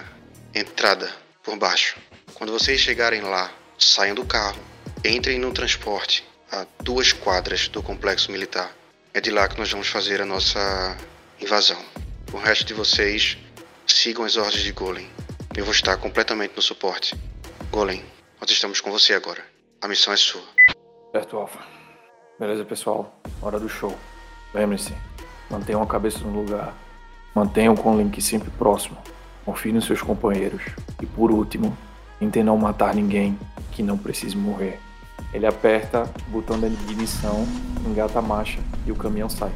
entrada 0.53 1.11
por 1.43 1.57
baixo. 1.57 1.97
Quando 2.33 2.53
vocês 2.53 2.79
chegarem 2.79 3.21
lá, 3.21 3.51
saiam 3.77 4.15
do 4.15 4.25
carro, 4.25 4.61
entrem 5.03 5.39
no 5.39 5.51
transporte 5.51 6.23
a 6.51 6.65
duas 6.83 7.11
quadras 7.11 7.67
do 7.67 7.81
complexo 7.81 8.31
militar. 8.31 8.71
É 9.13 9.19
de 9.19 9.31
lá 9.31 9.47
que 9.47 9.57
nós 9.57 9.71
vamos 9.71 9.87
fazer 9.87 10.21
a 10.21 10.25
nossa 10.25 10.95
invasão. 11.41 11.83
O 12.31 12.37
resto 12.37 12.65
de 12.65 12.73
vocês 12.73 13.37
sigam 13.87 14.23
as 14.23 14.37
ordens 14.37 14.63
de 14.63 14.71
Golem. 14.71 15.09
Eu 15.55 15.65
vou 15.65 15.73
estar 15.73 15.97
completamente 15.97 16.55
no 16.55 16.61
suporte. 16.61 17.15
Golem, 17.71 18.05
nós 18.39 18.51
estamos 18.51 18.79
com 18.79 18.91
você 18.91 19.13
agora. 19.13 19.43
A 19.81 19.87
missão 19.87 20.13
é 20.13 20.17
sua. 20.17 20.76
Certo, 21.17 21.35
Alpha. 21.35 21.57
Beleza, 22.39 22.63
pessoal. 22.63 23.11
Hora 23.41 23.59
do 23.59 23.67
show. 23.67 23.91
Lembre-se, 24.53 24.93
mantenham 25.49 25.81
a 25.81 25.87
cabeça 25.87 26.19
no 26.19 26.29
lugar. 26.29 26.75
Mantenham 27.33 27.75
com 27.75 27.95
o 27.95 27.97
link 27.97 28.21
sempre 28.21 28.51
próximo. 28.51 28.95
Confie 29.43 29.71
nos 29.71 29.85
seus 29.85 29.99
companheiros. 29.99 30.61
E 31.01 31.07
por 31.07 31.31
último, 31.31 31.75
tentem 32.19 32.43
não 32.43 32.55
matar 32.55 32.93
ninguém 32.93 33.35
que 33.71 33.81
não 33.81 33.97
precise 33.97 34.37
morrer. 34.37 34.79
Ele 35.33 35.47
aperta 35.47 36.07
o 36.27 36.31
botão 36.31 36.59
da 36.59 36.67
ignição, 36.67 37.47
engata 37.83 38.19
a 38.19 38.21
marcha 38.21 38.59
e 38.85 38.91
o 38.91 38.95
caminhão 38.95 39.27
sai. 39.27 39.51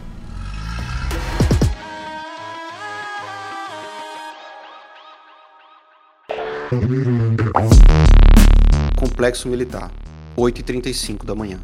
Complexo 8.98 9.48
Militar, 9.48 9.92
8h35 10.38 11.26
da 11.26 11.36
manhã. 11.36 11.60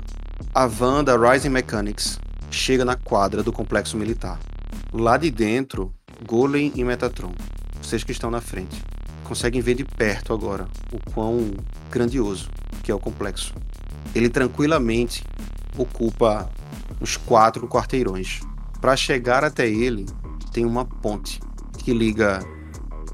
A 0.53 0.67
van 0.67 1.03
da 1.03 1.15
Rising 1.15 1.49
Mechanics 1.49 2.19
chega 2.51 2.83
na 2.83 2.95
quadra 2.95 3.41
do 3.41 3.53
Complexo 3.53 3.97
Militar. 3.97 4.39
Lá 4.91 5.17
de 5.17 5.31
dentro, 5.31 5.93
Golem 6.25 6.71
e 6.75 6.83
Metatron, 6.83 7.33
vocês 7.81 8.03
que 8.03 8.11
estão 8.11 8.29
na 8.29 8.41
frente, 8.41 8.83
conseguem 9.23 9.61
ver 9.61 9.75
de 9.75 9.85
perto 9.85 10.33
agora 10.33 10.67
o 10.91 11.11
quão 11.11 11.51
grandioso 11.89 12.49
que 12.83 12.91
é 12.91 12.95
o 12.95 12.99
complexo. 12.99 13.53
Ele 14.13 14.29
tranquilamente 14.29 15.23
ocupa 15.77 16.49
uns 17.01 17.15
quatro 17.15 17.67
quarteirões. 17.67 18.41
Para 18.81 18.95
chegar 18.95 19.43
até 19.43 19.67
ele, 19.67 20.05
tem 20.51 20.65
uma 20.65 20.85
ponte 20.85 21.39
que 21.77 21.93
liga 21.93 22.39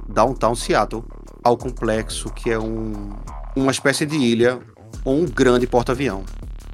Downtown 0.07 0.55
Seattle 0.55 1.03
ao 1.43 1.57
complexo, 1.57 2.31
que 2.31 2.49
é 2.49 2.59
um, 2.59 3.11
uma 3.55 3.71
espécie 3.71 4.05
de 4.05 4.15
ilha 4.15 4.59
ou 5.03 5.15
um 5.15 5.25
grande 5.25 5.67
porta-avião. 5.67 6.23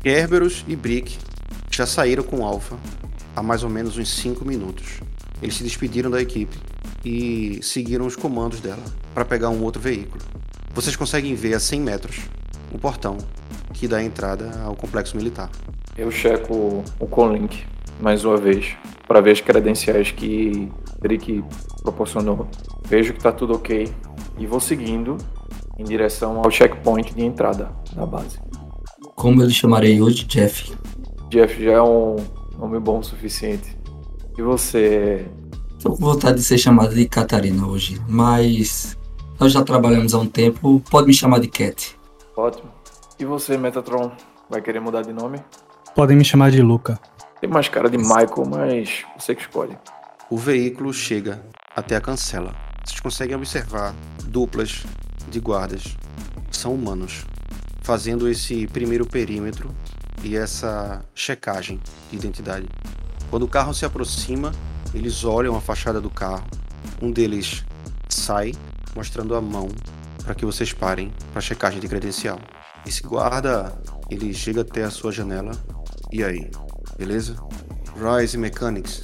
Kerberos 0.01 0.63
e 0.67 0.75
Brick 0.75 1.17
já 1.71 1.85
saíram 1.85 2.23
com 2.23 2.45
Alpha 2.45 2.77
há 3.35 3.43
mais 3.43 3.63
ou 3.63 3.69
menos 3.69 3.97
uns 3.97 4.09
5 4.15 4.45
minutos. 4.45 4.99
Eles 5.41 5.55
se 5.55 5.63
despediram 5.63 6.09
da 6.09 6.21
equipe 6.21 6.57
e 7.03 7.59
seguiram 7.61 8.05
os 8.05 8.15
comandos 8.15 8.59
dela 8.59 8.83
para 9.13 9.25
pegar 9.25 9.49
um 9.49 9.63
outro 9.63 9.81
veículo. 9.81 10.23
Vocês 10.73 10.95
conseguem 10.95 11.35
ver 11.35 11.53
a 11.53 11.59
100 11.59 11.81
metros 11.81 12.19
o 12.71 12.77
portão 12.77 13.17
que 13.73 13.87
dá 13.87 14.03
entrada 14.03 14.61
ao 14.63 14.75
complexo 14.75 15.15
militar. 15.15 15.49
Eu 15.97 16.11
checo 16.11 16.83
o 16.99 17.07
Conlink 17.07 17.65
mais 17.99 18.23
uma 18.23 18.37
vez 18.37 18.77
para 19.07 19.21
ver 19.21 19.31
as 19.31 19.41
credenciais 19.41 20.11
que 20.11 20.71
Brick 20.99 21.43
proporcionou. 21.81 22.47
Vejo 22.85 23.13
que 23.13 23.19
tá 23.19 23.31
tudo 23.31 23.53
ok 23.53 23.89
e 24.37 24.45
vou 24.45 24.59
seguindo 24.59 25.17
em 25.79 25.83
direção 25.83 26.41
ao 26.43 26.51
checkpoint 26.51 27.15
de 27.15 27.23
entrada 27.23 27.71
da 27.95 28.05
base. 28.05 28.37
Como 29.15 29.41
eu 29.41 29.47
lhe 29.47 29.53
chamarei 29.53 30.01
hoje, 30.01 30.25
Jeff? 30.25 30.73
Jeff 31.29 31.63
já 31.63 31.71
é 31.71 31.81
um 31.81 32.17
nome 32.57 32.79
bom 32.79 32.99
o 32.99 33.03
suficiente. 33.03 33.77
E 34.37 34.41
você? 34.41 35.25
Tô 35.81 35.91
com 35.91 35.97
vontade 35.97 36.37
de 36.37 36.43
ser 36.43 36.57
chamada 36.57 36.93
de 36.93 37.07
Catarina 37.07 37.65
hoje, 37.65 37.99
mas 38.07 38.97
nós 39.39 39.53
já 39.53 39.63
trabalhamos 39.63 40.13
há 40.13 40.19
um 40.19 40.27
tempo, 40.27 40.81
pode 40.91 41.07
me 41.07 41.13
chamar 41.13 41.39
de 41.39 41.47
Cat. 41.47 41.97
Ótimo. 42.35 42.69
E 43.17 43.25
você, 43.25 43.57
Metatron? 43.57 44.11
Vai 44.49 44.61
querer 44.61 44.79
mudar 44.79 45.01
de 45.03 45.13
nome? 45.13 45.39
Podem 45.95 46.17
me 46.17 46.25
chamar 46.25 46.51
de 46.51 46.61
Luca. 46.61 46.99
Tem 47.39 47.49
mais 47.49 47.69
cara 47.69 47.89
de 47.89 47.97
Michael, 47.97 48.45
mas 48.49 49.05
você 49.17 49.33
que 49.33 49.41
escolhe. 49.41 49.77
O 50.29 50.37
veículo 50.37 50.93
chega 50.93 51.41
até 51.75 51.95
a 51.95 52.01
cancela. 52.01 52.53
Vocês 52.83 52.99
conseguem 52.99 53.35
observar 53.35 53.93
duplas 54.25 54.83
de 55.29 55.39
guardas. 55.39 55.95
São 56.51 56.73
humanos. 56.73 57.25
Fazendo 57.81 58.27
esse 58.27 58.67
primeiro 58.67 59.05
perímetro 59.05 59.73
e 60.23 60.35
essa 60.35 61.03
checagem 61.13 61.79
de 62.09 62.17
identidade. 62.17 62.67
Quando 63.29 63.43
o 63.43 63.47
carro 63.47 63.73
se 63.73 63.85
aproxima, 63.85 64.51
eles 64.93 65.23
olham 65.23 65.55
a 65.55 65.61
fachada 65.61 66.01
do 66.01 66.09
carro. 66.09 66.45
Um 67.01 67.11
deles 67.11 67.63
sai, 68.09 68.53
mostrando 68.95 69.35
a 69.35 69.41
mão 69.41 69.69
para 70.23 70.35
que 70.35 70.45
vocês 70.45 70.73
parem 70.73 71.11
para 71.31 71.41
checagem 71.41 71.79
de 71.79 71.87
credencial. 71.87 72.39
Esse 72.85 73.01
guarda, 73.01 73.73
ele 74.09 74.33
chega 74.33 74.61
até 74.61 74.83
a 74.83 74.89
sua 74.89 75.11
janela. 75.11 75.51
E 76.11 76.23
aí, 76.23 76.49
beleza? 76.97 77.35
Rise 77.95 78.37
Mechanics. 78.37 79.03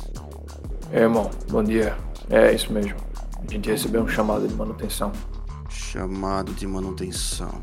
É, 0.92 1.02
irmão, 1.02 1.30
bom 1.50 1.64
dia. 1.64 1.98
É 2.30 2.54
isso 2.54 2.72
mesmo. 2.72 2.96
A 3.48 3.52
gente 3.52 3.70
recebeu 3.70 4.02
um 4.02 4.08
chamado 4.08 4.48
de 4.48 4.54
manutenção. 4.54 5.12
Chamado 5.76 6.54
de 6.54 6.66
manutenção. 6.66 7.62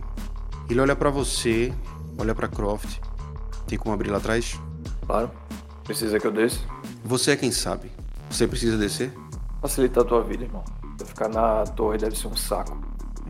Ele 0.68 0.80
olha 0.80 0.94
para 0.94 1.08
você, 1.08 1.72
olha 2.18 2.34
para 2.34 2.46
Croft. 2.46 2.98
Tem 3.66 3.78
como 3.78 3.94
abrir 3.94 4.10
lá 4.10 4.18
atrás? 4.18 4.60
Claro. 5.06 5.30
Precisa 5.82 6.20
que 6.20 6.26
eu 6.26 6.30
desça? 6.30 6.60
Você 7.04 7.30
é 7.32 7.36
quem 7.36 7.50
sabe. 7.50 7.90
Você 8.30 8.46
precisa 8.46 8.76
descer? 8.76 9.12
Facilita 9.60 10.02
a 10.02 10.04
tua 10.04 10.22
vida, 10.22 10.44
irmão. 10.44 10.62
Ficar 11.04 11.28
na 11.28 11.64
torre 11.64 11.98
deve 11.98 12.16
ser 12.16 12.28
um 12.28 12.36
saco. 12.36 12.78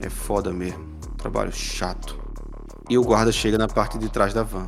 É 0.00 0.10
foda 0.10 0.52
mesmo. 0.52 0.84
Trabalho 1.16 1.52
chato. 1.52 2.18
E 2.90 2.98
o 2.98 3.04
guarda 3.04 3.30
chega 3.30 3.56
na 3.56 3.68
parte 3.68 3.98
de 3.98 4.08
trás 4.08 4.34
da 4.34 4.42
van. 4.42 4.66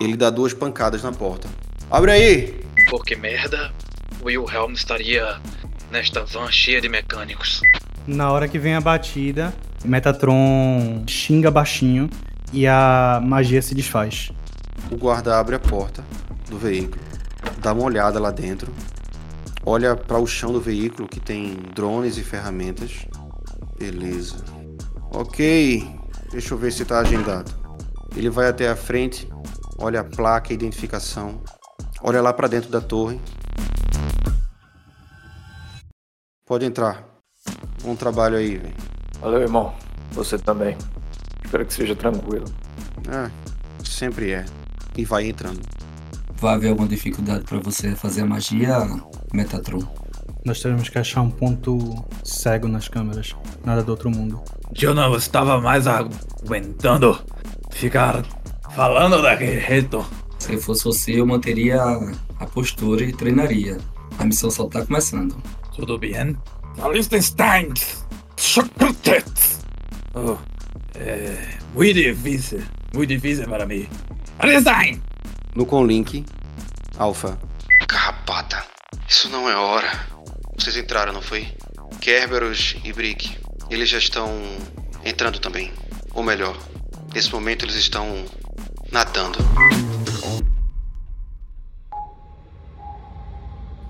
Ele 0.00 0.16
dá 0.16 0.30
duas 0.30 0.54
pancadas 0.54 1.02
na 1.02 1.12
porta. 1.12 1.48
Abre 1.90 2.12
aí! 2.12 2.64
Por 2.88 3.04
que 3.04 3.16
merda? 3.16 3.72
Wilhelm 4.22 4.72
estaria 4.72 5.40
nesta 5.90 6.24
van 6.24 6.50
cheia 6.50 6.80
de 6.80 6.88
mecânicos. 6.88 7.62
Na 8.06 8.30
hora 8.30 8.46
que 8.48 8.58
vem 8.58 8.74
a 8.74 8.80
batida, 8.80 9.52
Metatron 9.84 11.04
xinga 11.06 11.50
baixinho 11.50 12.08
e 12.52 12.66
a 12.66 13.20
magia 13.22 13.60
se 13.60 13.74
desfaz. 13.74 14.30
O 14.90 14.96
guarda 14.96 15.38
abre 15.38 15.56
a 15.56 15.58
porta 15.58 16.04
do 16.48 16.58
veículo, 16.58 17.02
dá 17.58 17.72
uma 17.72 17.84
olhada 17.84 18.20
lá 18.20 18.30
dentro, 18.30 18.72
olha 19.64 19.96
para 19.96 20.18
o 20.18 20.26
chão 20.26 20.52
do 20.52 20.60
veículo 20.60 21.08
que 21.08 21.18
tem 21.18 21.56
drones 21.74 22.16
e 22.16 22.22
ferramentas. 22.22 23.06
Beleza. 23.78 24.44
Ok, 25.10 25.86
deixa 26.30 26.54
eu 26.54 26.58
ver 26.58 26.72
se 26.72 26.84
tá 26.84 27.00
agendado. 27.00 27.52
Ele 28.16 28.30
vai 28.30 28.48
até 28.48 28.68
a 28.68 28.76
frente 28.76 29.28
olha 29.78 30.00
a 30.00 30.04
placa, 30.04 30.52
a 30.52 30.54
identificação, 30.54 31.42
olha 32.00 32.20
lá 32.22 32.32
pra 32.32 32.48
dentro 32.48 32.70
da 32.70 32.80
torre. 32.80 33.20
Pode 36.44 36.64
entrar. 36.64 37.05
Bom 37.86 37.94
trabalho 37.94 38.36
aí, 38.36 38.56
velho. 38.56 38.74
Valeu, 39.20 39.42
irmão. 39.42 39.72
Você 40.10 40.36
também. 40.36 40.76
Espero 41.44 41.64
que 41.64 41.72
seja 41.72 41.94
tranquilo. 41.94 42.46
É, 43.08 43.30
sempre 43.84 44.32
é. 44.32 44.44
E 44.96 45.04
vai 45.04 45.28
entrando. 45.28 45.60
Vai 46.34 46.54
haver 46.54 46.70
alguma 46.70 46.88
dificuldade 46.88 47.44
pra 47.44 47.60
você 47.60 47.94
fazer 47.94 48.22
a 48.22 48.26
magia, 48.26 48.80
Metatron? 49.32 49.86
Nós 50.44 50.60
teremos 50.60 50.88
que 50.88 50.98
achar 50.98 51.20
um 51.20 51.30
ponto 51.30 51.78
cego 52.24 52.66
nas 52.66 52.88
câmeras. 52.88 53.36
Nada 53.64 53.84
do 53.84 53.90
outro 53.90 54.10
mundo. 54.10 54.42
Eu 54.74 54.92
não 54.92 55.14
estava 55.14 55.60
mais 55.60 55.86
aguentando 55.86 57.16
ficar 57.70 58.24
falando 58.74 59.22
daquele 59.22 59.60
jeito. 59.60 60.04
Se 60.40 60.58
fosse 60.58 60.82
você, 60.82 61.20
eu 61.20 61.26
manteria 61.26 61.80
a 62.40 62.46
postura 62.46 63.04
e 63.04 63.12
treinaria. 63.12 63.78
A 64.18 64.24
missão 64.24 64.50
só 64.50 64.66
tá 64.66 64.84
começando. 64.84 65.36
Tudo 65.76 65.96
bem? 65.96 66.36
Liechtenstein! 66.78 67.72
Socrates! 68.36 69.60
Oh, 70.14 70.36
é 70.94 71.58
muito 71.74 71.94
difícil. 71.94 72.62
Muito 72.94 73.08
difícil 73.08 73.48
para 73.48 73.66
mim. 73.66 73.88
Liechtenstein! 74.42 75.02
No 75.54 75.64
Conlink, 75.64 76.24
Alpha. 76.98 77.38
Carrapata, 77.88 78.64
isso 79.08 79.28
não 79.30 79.48
é 79.48 79.56
hora. 79.56 79.90
Vocês 80.58 80.76
entraram, 80.76 81.12
não 81.12 81.22
foi? 81.22 81.48
Kerberos 82.00 82.76
e 82.84 82.92
Brick, 82.92 83.38
eles 83.70 83.88
já 83.88 83.98
estão 83.98 84.30
entrando 85.04 85.38
também. 85.38 85.72
Ou 86.12 86.22
melhor, 86.22 86.56
nesse 87.14 87.32
momento 87.32 87.64
eles 87.64 87.74
estão 87.74 88.24
nadando. 88.92 89.38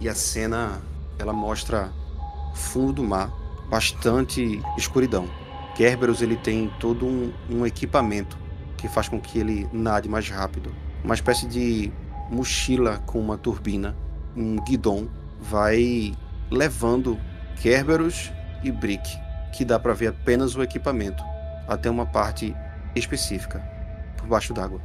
E 0.01 0.09
a 0.09 0.15
cena, 0.15 0.81
ela 1.19 1.33
mostra 1.33 1.93
fundo 2.77 2.93
do 2.93 3.03
mar, 3.03 3.33
bastante 3.71 4.61
escuridão. 4.77 5.27
Kerberos 5.75 6.21
ele 6.21 6.37
tem 6.37 6.71
todo 6.79 7.07
um, 7.07 7.33
um 7.49 7.65
equipamento 7.65 8.37
que 8.77 8.87
faz 8.87 9.09
com 9.09 9.19
que 9.19 9.39
ele 9.39 9.67
nade 9.73 10.11
mais 10.11 10.29
rápido. 10.29 10.75
Uma 11.03 11.15
espécie 11.15 11.47
de 11.47 11.91
mochila 12.31 12.99
com 13.07 13.19
uma 13.19 13.39
turbina, 13.39 13.97
um 14.37 14.57
guidon, 14.57 15.09
vai 15.41 16.15
levando 16.51 17.19
Kerberos 17.63 18.31
e 18.63 18.71
Brick, 18.71 19.09
que 19.55 19.65
dá 19.65 19.79
para 19.79 19.95
ver 19.95 20.09
apenas 20.09 20.55
o 20.55 20.63
equipamento, 20.63 21.25
até 21.67 21.89
uma 21.89 22.05
parte 22.05 22.55
específica, 22.95 23.61
por 24.19 24.27
baixo 24.27 24.53
d'água. 24.53 24.83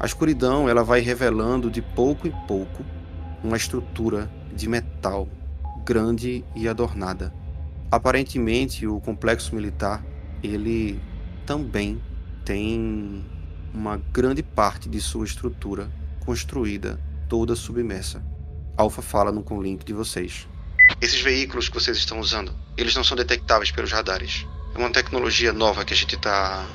A 0.00 0.06
escuridão 0.06 0.66
ela 0.66 0.82
vai 0.82 1.00
revelando 1.00 1.70
de 1.70 1.82
pouco 1.82 2.26
em 2.26 2.32
pouco 2.46 2.82
uma 3.44 3.58
estrutura 3.58 4.30
de 4.56 4.66
metal 4.66 5.28
grande 5.84 6.44
e 6.54 6.68
adornada. 6.68 7.32
Aparentemente, 7.90 8.86
o 8.86 9.00
complexo 9.00 9.54
militar 9.54 10.04
ele 10.42 11.00
também 11.46 12.00
tem 12.44 13.24
uma 13.72 13.96
grande 14.12 14.42
parte 14.42 14.88
de 14.88 15.00
sua 15.00 15.24
estrutura 15.24 15.90
construída 16.24 17.00
toda 17.28 17.54
submersa. 17.56 18.22
Alpha 18.76 19.02
fala 19.02 19.32
no 19.32 19.42
conlink 19.42 19.84
de 19.84 19.92
vocês. 19.92 20.46
Esses 21.00 21.20
veículos 21.20 21.68
que 21.68 21.74
vocês 21.74 21.96
estão 21.96 22.20
usando, 22.20 22.54
eles 22.76 22.94
não 22.94 23.04
são 23.04 23.16
detectáveis 23.16 23.70
pelos 23.70 23.92
radares. 23.92 24.46
É 24.74 24.78
uma 24.78 24.90
tecnologia 24.90 25.52
nova 25.52 25.84
que 25.84 25.92
a 25.92 25.96
gente 25.96 26.14
está 26.14 26.66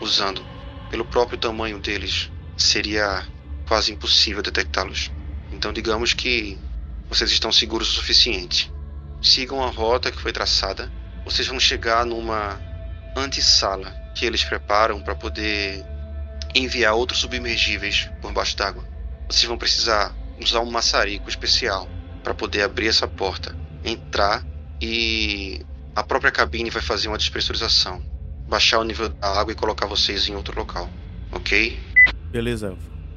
usando. 0.00 0.42
Pelo 0.90 1.04
próprio 1.04 1.38
tamanho 1.38 1.78
deles, 1.78 2.30
seria 2.56 3.24
quase 3.66 3.92
impossível 3.92 4.42
detectá-los. 4.42 5.10
Então, 5.50 5.72
digamos 5.72 6.12
que 6.12 6.58
vocês 7.12 7.30
estão 7.30 7.52
seguros 7.52 7.90
o 7.90 7.92
suficiente. 7.92 8.72
Sigam 9.20 9.62
a 9.62 9.68
rota 9.68 10.10
que 10.10 10.18
foi 10.18 10.32
traçada. 10.32 10.90
Vocês 11.26 11.46
vão 11.46 11.60
chegar 11.60 12.06
numa 12.06 12.58
antessala 13.14 13.90
que 14.14 14.24
eles 14.24 14.42
preparam 14.42 14.98
para 15.02 15.14
poder 15.14 15.84
enviar 16.54 16.94
outros 16.94 17.20
submergíveis 17.20 18.08
por 18.22 18.32
baixo 18.32 18.56
d'água. 18.56 18.82
Vocês 19.28 19.44
vão 19.44 19.58
precisar 19.58 20.16
usar 20.40 20.60
um 20.60 20.70
maçarico 20.70 21.28
especial 21.28 21.86
para 22.24 22.32
poder 22.32 22.62
abrir 22.62 22.88
essa 22.88 23.06
porta, 23.06 23.54
entrar 23.84 24.42
e 24.80 25.60
a 25.94 26.02
própria 26.02 26.32
cabine 26.32 26.70
vai 26.70 26.80
fazer 26.80 27.08
uma 27.08 27.18
despressurização, 27.18 28.02
baixar 28.48 28.78
o 28.78 28.84
nível 28.84 29.10
da 29.10 29.38
água 29.38 29.52
e 29.52 29.54
colocar 29.54 29.86
vocês 29.86 30.28
em 30.30 30.34
outro 30.34 30.58
local, 30.58 30.88
ok? 31.30 31.78
Beleza. 32.30 32.74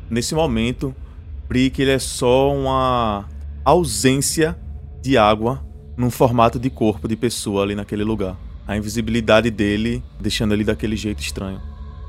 Nesse 0.10 0.36
momento, 0.36 0.94
Brick 1.48 1.82
ele 1.82 1.92
é 1.92 2.00
só 2.00 2.54
uma 2.54 3.34
ausência 3.66 4.56
de 5.02 5.18
água 5.18 5.66
num 5.98 6.12
formato 6.12 6.60
de 6.60 6.70
corpo 6.70 7.08
de 7.08 7.16
pessoa 7.16 7.64
ali 7.64 7.74
naquele 7.74 8.04
lugar. 8.04 8.38
A 8.68 8.78
invisibilidade 8.78 9.50
dele 9.50 10.04
deixando 10.20 10.54
ele 10.54 10.64
daquele 10.64 10.96
jeito 10.96 11.20
estranho. 11.20 11.60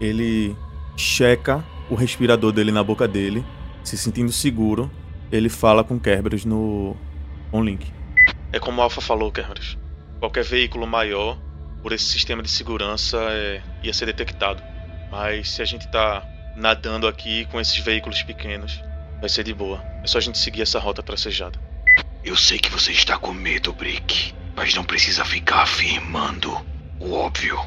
Ele 0.01 0.55
checa 0.97 1.65
o 1.91 1.95
respirador 1.95 2.53
dele 2.53 2.71
na 2.71 2.85
boca 2.85 3.09
dele, 3.09 3.45
se 3.83 3.97
sentindo 3.97 4.33
seguro. 4.33 4.91
Ele 5.33 5.49
fala 5.49 5.83
com 5.83 5.99
Kerberos 5.99 6.45
no 6.45 6.95
OnLink. 7.53 7.91
É 8.53 8.59
como 8.59 8.81
o 8.81 8.83
Alpha 8.83 9.01
falou, 9.01 9.33
Kerberos. 9.33 9.79
Qualquer 10.21 10.45
veículo 10.45 10.87
maior, 10.87 11.39
por 11.83 11.93
esse 11.93 12.05
sistema 12.05 12.43
de 12.43 12.51
segurança, 12.51 13.19
é, 13.31 13.63
ia 13.83 13.93
ser 13.93 14.07
detectado. 14.07 14.63
Mas 15.11 15.51
se 15.51 15.63
a 15.63 15.65
gente 15.65 15.91
tá 15.91 16.23
nadando 16.57 17.07
aqui 17.07 17.47
com 17.47 17.61
esses 17.61 17.79
veículos 17.79 18.23
pequenos, 18.23 18.83
vai 19.21 19.29
ser 19.29 19.45
de 19.45 19.55
boa. 19.55 19.83
É 20.03 20.07
só 20.07 20.19
a 20.19 20.21
gente 20.21 20.39
seguir 20.39 20.63
essa 20.63 20.79
rota 20.79 21.03
tracejada. 21.03 21.59
Eu 22.25 22.37
sei 22.37 22.59
que 22.59 22.71
você 22.71 22.93
está 22.93 23.19
com 23.19 23.33
medo, 23.33 23.73
Brick, 23.73 24.35
mas 24.57 24.75
não 24.75 24.85
precisa 24.85 25.25
ficar 25.25 25.63
afirmando 25.63 26.53
o 26.99 27.13
óbvio. 27.13 27.59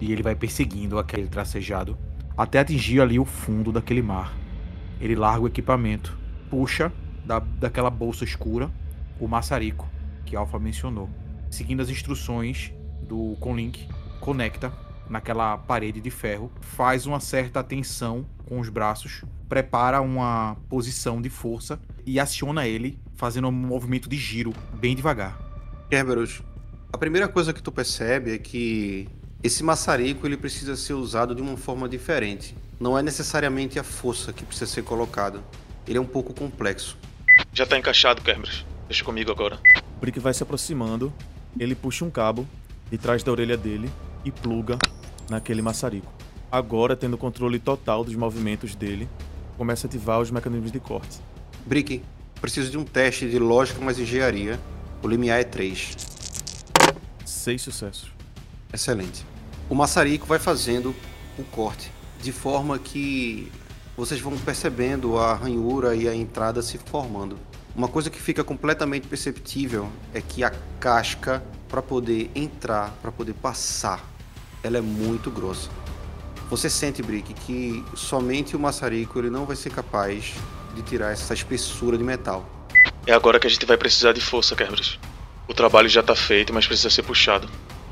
E 0.00 0.12
ele 0.12 0.22
vai 0.22 0.34
perseguindo 0.34 0.98
aquele 0.98 1.28
tracejado 1.28 1.96
até 2.36 2.58
atingir 2.58 3.00
ali 3.00 3.18
o 3.18 3.24
fundo 3.24 3.70
daquele 3.70 4.02
mar. 4.02 4.34
Ele 5.00 5.14
larga 5.14 5.42
o 5.42 5.46
equipamento, 5.46 6.16
puxa 6.50 6.92
da, 7.24 7.38
daquela 7.38 7.90
bolsa 7.90 8.24
escura 8.24 8.70
o 9.20 9.28
maçarico 9.28 9.88
que 10.24 10.36
Alpha 10.36 10.58
mencionou. 10.58 11.08
Seguindo 11.50 11.80
as 11.80 11.88
instruções 11.88 12.72
do 13.02 13.36
Conlink, 13.38 13.88
conecta 14.20 14.72
naquela 15.08 15.58
parede 15.58 16.00
de 16.00 16.10
ferro, 16.10 16.50
faz 16.60 17.06
uma 17.06 17.20
certa 17.20 17.62
tensão 17.62 18.26
com 18.46 18.60
os 18.60 18.68
braços, 18.68 19.22
prepara 19.48 20.00
uma 20.00 20.56
posição 20.68 21.20
de 21.20 21.30
força 21.30 21.80
e 22.06 22.20
aciona 22.20 22.66
ele, 22.66 22.98
fazendo 23.14 23.48
um 23.48 23.52
movimento 23.52 24.08
de 24.08 24.16
giro 24.16 24.52
bem 24.74 24.94
devagar. 24.94 25.38
Kerberos, 25.88 26.42
a 26.92 26.98
primeira 26.98 27.28
coisa 27.28 27.52
que 27.52 27.62
tu 27.62 27.72
percebe 27.72 28.34
é 28.34 28.38
que 28.38 29.08
esse 29.42 29.62
maçarico 29.62 30.26
ele 30.26 30.36
precisa 30.36 30.76
ser 30.76 30.94
usado 30.94 31.34
de 31.34 31.42
uma 31.42 31.56
forma 31.56 31.88
diferente. 31.88 32.56
Não 32.80 32.98
é 32.98 33.02
necessariamente 33.02 33.78
a 33.78 33.82
força 33.82 34.32
que 34.32 34.44
precisa 34.44 34.66
ser 34.66 34.82
colocada. 34.82 35.40
Ele 35.86 35.98
é 35.98 36.00
um 36.00 36.06
pouco 36.06 36.32
complexo. 36.32 36.96
Já 37.52 37.66
tá 37.66 37.78
encaixado, 37.78 38.22
Kerberos. 38.22 38.64
Deixa 38.88 39.04
comigo 39.04 39.30
agora. 39.30 39.58
Brick 40.00 40.18
vai 40.18 40.34
se 40.34 40.42
aproximando, 40.42 41.12
ele 41.58 41.74
puxa 41.74 42.04
um 42.04 42.10
cabo 42.10 42.46
de 42.90 42.98
trás 42.98 43.22
da 43.22 43.32
orelha 43.32 43.56
dele 43.56 43.90
e 44.24 44.30
pluga 44.30 44.78
naquele 45.28 45.62
maçarico. 45.62 46.12
Agora, 46.50 46.96
tendo 46.96 47.18
controle 47.18 47.58
total 47.58 48.04
dos 48.04 48.14
movimentos 48.14 48.74
dele, 48.74 49.08
começa 49.56 49.86
a 49.86 49.88
ativar 49.88 50.20
os 50.20 50.30
mecanismos 50.30 50.70
de 50.70 50.80
corte. 50.80 51.20
Brick, 51.66 52.02
preciso 52.40 52.70
de 52.70 52.78
um 52.78 52.84
teste 52.84 53.28
de 53.28 53.38
lógica 53.38 53.80
mais 53.80 53.98
engenharia. 53.98 54.58
O 55.02 55.08
limiar 55.08 55.40
é 55.40 55.44
3. 55.44 55.96
Seis 57.24 57.62
sucessos. 57.62 58.10
Excelente. 58.72 59.24
O 59.68 59.74
maçarico 59.74 60.26
vai 60.26 60.38
fazendo 60.38 60.94
o 61.38 61.44
corte 61.44 61.90
de 62.20 62.32
forma 62.32 62.78
que 62.78 63.50
vocês 63.96 64.20
vão 64.20 64.36
percebendo 64.38 65.18
a 65.18 65.34
ranhura 65.34 65.94
e 65.94 66.08
a 66.08 66.14
entrada 66.14 66.62
se 66.62 66.78
formando. 66.78 67.38
Uma 67.76 67.88
coisa 67.88 68.08
que 68.08 68.20
fica 68.20 68.42
completamente 68.42 69.06
perceptível 69.06 69.88
é 70.12 70.20
que 70.20 70.42
a 70.42 70.50
casca 70.80 71.42
para 71.68 71.82
poder 71.82 72.30
entrar, 72.34 72.90
para 73.02 73.10
poder 73.10 73.34
passar, 73.34 74.02
ela 74.64 74.78
é 74.78 74.80
muito 74.80 75.30
grossa. 75.30 75.68
Você 76.48 76.70
sente, 76.70 77.02
Brick, 77.02 77.34
que 77.34 77.84
somente 77.94 78.56
o 78.56 78.58
maçarico 78.58 79.18
ele 79.18 79.28
não 79.28 79.44
vai 79.44 79.54
ser 79.54 79.70
capaz 79.70 80.34
de 80.74 80.82
tirar 80.82 81.12
essa 81.12 81.34
espessura 81.34 81.98
de 81.98 82.02
metal. 82.02 82.48
É 83.06 83.12
agora 83.12 83.38
que 83.38 83.46
a 83.46 83.50
gente 83.50 83.66
vai 83.66 83.76
precisar 83.76 84.12
de 84.12 84.20
força, 84.20 84.56
Kerberos. 84.56 84.98
O 85.46 85.52
trabalho 85.52 85.88
já 85.88 86.02
tá 86.02 86.16
feito, 86.16 86.52
mas 86.52 86.66
precisa 86.66 86.88
ser 86.88 87.02
puxado. 87.02 87.48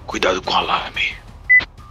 Cuidado 0.06 0.40
com 0.40 0.50
o 0.50 0.56
alarme. 0.56 1.14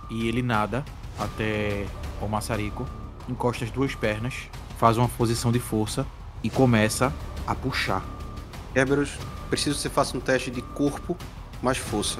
E 0.09 0.27
ele 0.27 0.41
nada 0.41 0.83
até 1.17 1.85
o 2.19 2.27
maçarico, 2.27 2.87
encosta 3.29 3.63
as 3.63 3.71
duas 3.71 3.93
pernas, 3.93 4.33
faz 4.79 4.97
uma 4.97 5.07
posição 5.07 5.51
de 5.51 5.59
força 5.59 6.05
e 6.43 6.49
começa 6.49 7.13
a 7.45 7.53
puxar. 7.53 8.03
Kerberos, 8.73 9.11
preciso 9.49 9.75
que 9.75 9.81
você 9.83 9.89
faça 9.89 10.17
um 10.17 10.19
teste 10.19 10.49
de 10.49 10.61
corpo 10.61 11.15
mais 11.61 11.77
força. 11.77 12.19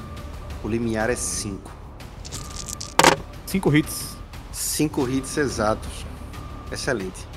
O 0.63 0.67
limiar 0.67 1.09
é 1.09 1.15
5. 1.15 1.80
Cinco 3.51 3.75
hits. 3.75 4.15
5 4.53 5.09
hits 5.09 5.35
exatos. 5.35 6.05
Excelente. 6.71 7.27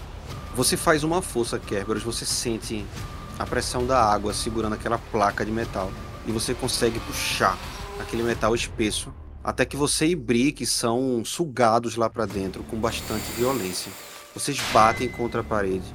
Você 0.54 0.76
faz 0.76 1.02
uma 1.02 1.20
força, 1.20 1.58
Kerberos, 1.58 2.04
você 2.04 2.24
sente 2.24 2.86
a 3.36 3.44
pressão 3.44 3.84
da 3.84 4.00
água 4.00 4.32
segurando 4.32 4.74
aquela 4.74 4.96
placa 4.96 5.44
de 5.44 5.50
metal. 5.50 5.90
E 6.24 6.30
você 6.30 6.54
consegue 6.54 7.00
puxar 7.00 7.58
aquele 8.00 8.22
metal 8.22 8.54
espesso 8.54 9.12
até 9.42 9.64
que 9.64 9.76
você 9.76 10.06
e 10.06 10.14
Brick 10.14 10.64
são 10.64 11.24
sugados 11.24 11.96
lá 11.96 12.08
para 12.08 12.26
dentro 12.26 12.62
com 12.62 12.76
bastante 12.76 13.32
violência. 13.32 13.90
Vocês 14.32 14.56
batem 14.72 15.08
contra 15.08 15.40
a 15.40 15.44
parede. 15.44 15.92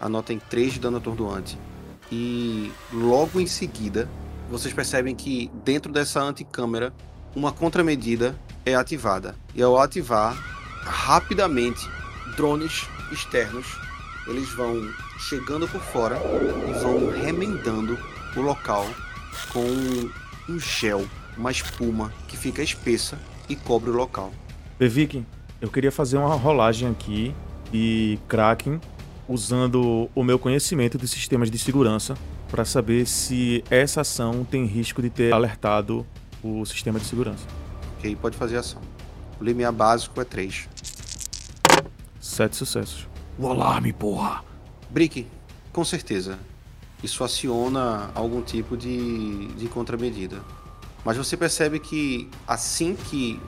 Anotem 0.00 0.40
3 0.48 0.72
de 0.72 0.80
dano 0.80 0.96
atordoante. 0.96 1.58
E 2.10 2.72
logo 2.90 3.38
em 3.38 3.46
seguida, 3.46 4.08
vocês 4.50 4.72
percebem 4.72 5.14
que 5.14 5.50
dentro 5.62 5.92
dessa 5.92 6.22
anticâmera, 6.22 6.90
uma 7.36 7.52
contramedida 7.52 8.34
é 8.64 8.74
ativada. 8.74 9.34
E 9.54 9.62
ao 9.62 9.78
ativar, 9.78 10.36
rapidamente, 10.82 11.88
drones 12.36 12.86
externos, 13.12 13.66
eles 14.26 14.48
vão 14.50 14.88
chegando 15.18 15.68
por 15.68 15.80
fora 15.80 16.16
e 16.68 16.72
vão 16.80 17.10
remendando 17.10 17.98
o 18.36 18.40
local 18.40 18.86
com 19.52 19.64
um 20.48 20.58
gel, 20.58 21.06
uma 21.36 21.50
espuma 21.50 22.12
que 22.28 22.36
fica 22.36 22.62
espessa 22.62 23.18
e 23.48 23.56
cobre 23.56 23.90
o 23.90 23.94
local. 23.94 24.32
Bevik, 24.78 25.24
eu 25.60 25.68
queria 25.70 25.92
fazer 25.92 26.16
uma 26.16 26.34
rolagem 26.34 26.88
aqui 26.88 27.34
e 27.72 28.18
Kraken 28.28 28.80
usando 29.28 30.08
o 30.14 30.24
meu 30.24 30.38
conhecimento 30.38 30.98
de 30.98 31.06
sistemas 31.06 31.50
de 31.50 31.58
segurança 31.58 32.16
para 32.50 32.64
saber 32.64 33.06
se 33.06 33.62
essa 33.70 34.00
ação 34.00 34.44
tem 34.44 34.64
risco 34.64 35.00
de 35.00 35.08
ter 35.08 35.32
alertado 35.32 36.04
o 36.42 36.64
sistema 36.64 36.98
de 36.98 37.04
segurança. 37.04 37.46
Ok, 38.00 38.16
pode 38.16 38.34
fazer 38.34 38.56
a 38.56 38.60
ação. 38.60 38.80
O 39.38 39.44
limiar 39.44 39.70
básico 39.70 40.18
é 40.18 40.24
3. 40.24 40.66
Sete 42.18 42.56
sucessos. 42.56 43.06
O 43.38 43.46
alarme, 43.46 43.92
porra! 43.92 44.42
Brick, 44.88 45.26
com 45.70 45.84
certeza. 45.84 46.38
Isso 47.02 47.22
aciona 47.22 48.10
algum 48.14 48.40
tipo 48.40 48.74
de, 48.74 49.48
de 49.48 49.68
contramedida. 49.68 50.40
Mas 51.04 51.18
você 51.18 51.36
percebe 51.36 51.78
que 51.78 52.30
assim 52.48 52.96
que 52.96 53.38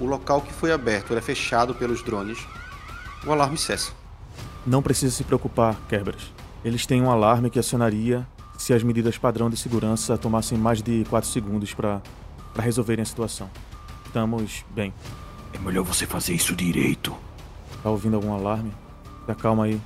o 0.00 0.06
local 0.06 0.40
que 0.40 0.52
foi 0.52 0.70
aberto 0.70 1.12
é 1.16 1.20
fechado 1.20 1.74
pelos 1.74 2.00
drones, 2.00 2.38
o 3.26 3.32
alarme 3.32 3.58
cessa. 3.58 3.90
Não 4.64 4.80
precisa 4.82 5.12
se 5.12 5.24
preocupar, 5.24 5.74
Kerberos. 5.88 6.32
Eles 6.64 6.86
têm 6.86 7.02
um 7.02 7.10
alarme 7.10 7.50
que 7.50 7.58
acionaria 7.58 8.24
se 8.56 8.72
as 8.72 8.84
medidas 8.84 9.18
padrão 9.18 9.50
de 9.50 9.56
segurança 9.56 10.16
tomassem 10.16 10.56
mais 10.56 10.80
de 10.80 11.04
4 11.10 11.28
segundos 11.28 11.74
para 11.74 12.00
resolverem 12.56 13.02
a 13.02 13.06
situação. 13.06 13.50
Estamos 14.06 14.64
bem. 14.70 14.92
É 15.52 15.58
melhor 15.58 15.84
você 15.84 16.06
fazer 16.06 16.34
isso 16.34 16.54
direito. 16.54 17.14
Tá 17.82 17.90
ouvindo 17.90 18.16
algum 18.16 18.32
alarme? 18.32 18.72
Se 19.24 19.30
acalma 19.30 19.64
aí. 19.64 19.80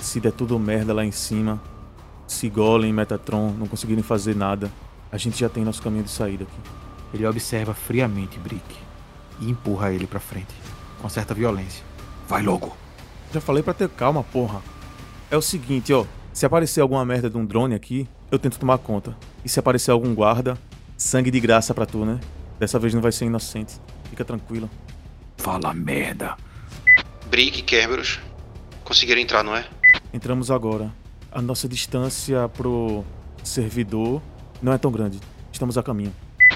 Se 0.00 0.20
der 0.20 0.32
tudo 0.32 0.58
merda 0.58 0.94
lá 0.94 1.04
em 1.04 1.12
cima, 1.12 1.60
se 2.26 2.48
Golem 2.48 2.90
e 2.90 2.92
Metatron 2.92 3.50
não 3.52 3.66
conseguirem 3.66 4.02
fazer 4.02 4.34
nada, 4.36 4.70
a 5.10 5.16
gente 5.16 5.38
já 5.38 5.48
tem 5.48 5.64
nosso 5.64 5.82
caminho 5.82 6.04
de 6.04 6.10
saída 6.10 6.44
aqui. 6.44 6.70
Ele 7.14 7.26
observa 7.26 7.72
friamente 7.72 8.38
Brick 8.38 8.76
e 9.40 9.50
empurra 9.50 9.92
ele 9.92 10.06
pra 10.06 10.20
frente, 10.20 10.54
com 11.00 11.08
certa 11.08 11.34
violência. 11.34 11.84
Vai 12.28 12.42
logo. 12.42 12.76
Já 13.32 13.40
falei 13.40 13.62
pra 13.62 13.74
ter 13.74 13.88
calma, 13.88 14.22
porra. 14.22 14.60
É 15.30 15.36
o 15.36 15.42
seguinte, 15.42 15.92
ó. 15.92 16.04
Se 16.32 16.44
aparecer 16.44 16.80
alguma 16.80 17.04
merda 17.04 17.30
de 17.30 17.36
um 17.36 17.44
drone 17.46 17.74
aqui, 17.74 18.06
eu 18.30 18.38
tento 18.38 18.58
tomar 18.58 18.78
conta. 18.78 19.16
E 19.44 19.48
se 19.48 19.58
aparecer 19.58 19.90
algum 19.90 20.14
guarda, 20.14 20.58
sangue 20.96 21.30
de 21.30 21.40
graça 21.40 21.72
pra 21.72 21.86
tu, 21.86 22.04
né? 22.04 22.20
Dessa 22.58 22.78
vez 22.78 22.94
não 22.94 23.02
vai 23.02 23.12
ser 23.12 23.26
inocente. 23.26 23.74
Fica 24.10 24.24
tranquilo. 24.24 24.70
Fala 25.36 25.74
merda. 25.74 26.36
Brick 27.26 27.60
e 27.60 27.62
Kerberos 27.62 28.20
conseguiram 28.84 29.20
entrar, 29.20 29.42
não 29.42 29.54
é? 29.54 29.66
Entramos 30.12 30.50
agora. 30.50 30.92
A 31.30 31.42
nossa 31.42 31.68
distância 31.68 32.48
pro 32.48 33.04
servidor 33.42 34.22
não 34.62 34.72
é 34.72 34.78
tão 34.78 34.90
grande. 34.90 35.20
Estamos 35.52 35.76
a 35.76 35.82
caminho. 35.82 36.14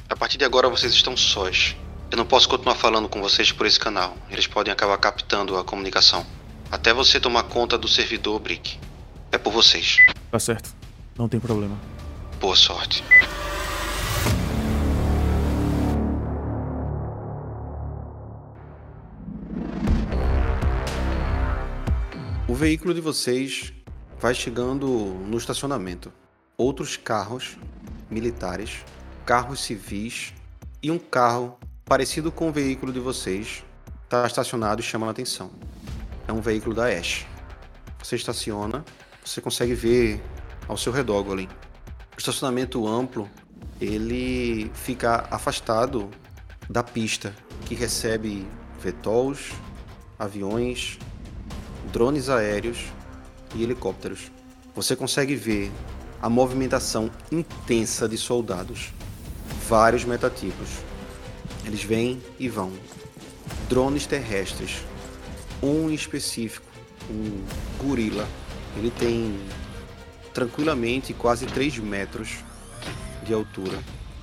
A 0.08 0.16
partir 0.16 0.38
de 0.38 0.44
agora 0.44 0.68
vocês 0.68 0.92
estão 0.92 1.16
sós. 1.16 1.76
Eu 2.10 2.16
não 2.16 2.26
posso 2.26 2.48
continuar 2.48 2.74
falando 2.74 3.08
com 3.08 3.20
vocês 3.20 3.52
por 3.52 3.66
esse 3.66 3.78
canal. 3.78 4.16
Eles 4.30 4.46
podem 4.46 4.72
acabar 4.72 4.96
captando 4.98 5.56
a 5.56 5.64
comunicação. 5.64 6.24
Até 6.70 6.94
você 6.94 7.20
tomar 7.20 7.44
conta 7.44 7.76
do 7.76 7.86
servidor, 7.86 8.40
Brick. 8.40 8.78
É 9.30 9.38
por 9.38 9.52
vocês. 9.52 9.98
Tá 10.30 10.38
certo. 10.38 10.74
Não 11.16 11.28
tem 11.28 11.38
problema. 11.38 11.76
Boa 12.40 12.56
sorte. 12.56 13.04
Veículo 22.60 22.92
de 22.92 23.00
vocês 23.00 23.72
vai 24.20 24.34
chegando 24.34 24.86
no 24.86 25.38
estacionamento. 25.38 26.12
Outros 26.58 26.94
carros 26.94 27.56
militares, 28.10 28.84
carros 29.24 29.60
civis 29.60 30.34
e 30.82 30.90
um 30.90 30.98
carro 30.98 31.58
parecido 31.86 32.30
com 32.30 32.50
o 32.50 32.52
veículo 32.52 32.92
de 32.92 33.00
vocês 33.00 33.64
está 34.04 34.26
estacionado 34.26 34.82
e 34.82 34.84
chama 34.84 35.06
a 35.06 35.10
atenção. 35.10 35.50
É 36.28 36.34
um 36.34 36.42
veículo 36.42 36.74
da 36.74 36.88
Ash. 36.88 37.26
Você 37.98 38.16
estaciona, 38.16 38.84
você 39.24 39.40
consegue 39.40 39.72
ver 39.72 40.22
ao 40.68 40.76
seu 40.76 40.92
redor, 40.92 41.22
Golem. 41.22 41.48
O 42.14 42.18
estacionamento 42.18 42.86
amplo, 42.86 43.26
ele 43.80 44.70
fica 44.74 45.26
afastado 45.30 46.10
da 46.68 46.82
pista, 46.82 47.34
que 47.64 47.74
recebe 47.74 48.46
VTOLs, 48.82 49.50
aviões, 50.18 50.98
drones 51.92 52.28
aéreos 52.28 52.86
e 53.54 53.62
helicópteros. 53.62 54.30
Você 54.74 54.94
consegue 54.94 55.34
ver 55.34 55.70
a 56.22 56.28
movimentação 56.28 57.10
intensa 57.32 58.08
de 58.08 58.16
soldados, 58.16 58.92
vários 59.68 60.04
metatipos. 60.04 60.68
Eles 61.64 61.82
vêm 61.82 62.22
e 62.38 62.48
vão. 62.48 62.72
Drones 63.68 64.06
terrestres, 64.06 64.82
um 65.62 65.90
específico, 65.90 66.66
um 67.10 67.42
gorila. 67.82 68.26
Ele 68.76 68.90
tem 68.90 69.38
tranquilamente 70.32 71.12
quase 71.12 71.46
3 71.46 71.78
metros 71.78 72.38
de 73.24 73.34
altura. 73.34 73.78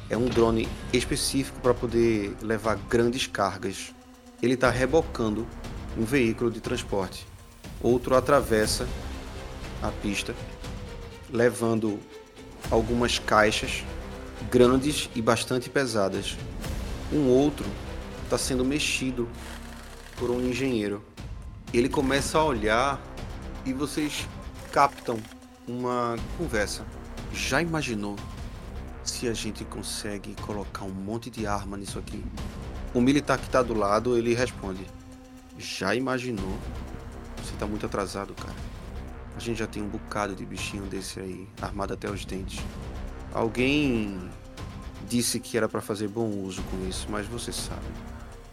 É 0.10 0.15
um 0.15 0.26
drone 0.26 0.67
específico 0.93 1.60
para 1.60 1.74
poder 1.74 2.36
levar 2.41 2.76
grandes 2.76 3.28
cargas. 3.28 3.93
Ele 4.41 4.54
está 4.54 4.70
rebocando 4.70 5.46
um 5.98 6.06
veículo 6.06 6.50
de 6.50 6.62
transporte. 6.62 7.28
Outro 7.82 8.16
atravessa 8.16 8.88
a 9.82 9.92
pista, 9.92 10.36
levando 11.30 12.00
algumas 12.72 13.20
caixas 13.20 13.84
grandes 14.50 15.10
e 15.16 15.22
bastante 15.22 15.70
pesadas. 15.70 16.38
Um 17.12 17.28
outro 17.28 17.66
está 18.24 18.38
sendo 18.38 18.66
mexido 18.66 19.28
por 20.18 20.32
um 20.32 20.42
engenheiro. 20.42 21.04
Ele 21.74 21.90
começa 21.90 22.38
a 22.38 22.44
olhar 22.44 23.02
e 23.66 23.74
vocês 23.74 24.28
captam 24.72 25.18
uma 25.68 26.16
conversa. 26.38 26.86
Já 27.34 27.62
imaginou 27.62 28.16
se 29.04 29.28
a 29.28 29.34
gente 29.34 29.63
consegue 29.66 30.36
colocar 30.42 30.84
um 30.84 30.92
monte 30.92 31.30
de 31.30 31.46
arma 31.46 31.78
nisso 31.78 32.00
aqui? 32.00 32.24
O 32.94 33.02
militar 33.02 33.38
que 33.38 33.46
está 33.46 33.62
do 33.62 33.74
lado 33.74 34.18
ele 34.18 34.34
responde: 34.34 34.86
Já 35.58 35.96
imaginou? 35.96 36.58
Está 37.58 37.65
muito 37.65 37.88
atrasado, 37.88 38.36
cara. 38.36 38.56
A 39.36 39.39
gente 39.39 39.58
já 39.58 39.65
tem 39.65 39.82
um 39.82 39.88
bocado 39.88 40.36
de 40.36 40.46
bichinho 40.46 40.84
desse 40.84 41.20
aí, 41.20 41.50
armado 41.60 41.91
até 41.91 42.08
os 42.08 42.24
dentes. 42.24 42.63
Alguém 43.34 44.30
disse 45.10 45.39
que 45.39 45.58
era 45.58 45.67
para 45.67 45.82
fazer 45.82 46.08
bom 46.08 46.30
uso 46.30 46.62
com 46.70 46.88
isso, 46.88 47.08
mas 47.10 47.26
você 47.26 47.52
sabe. 47.52 47.82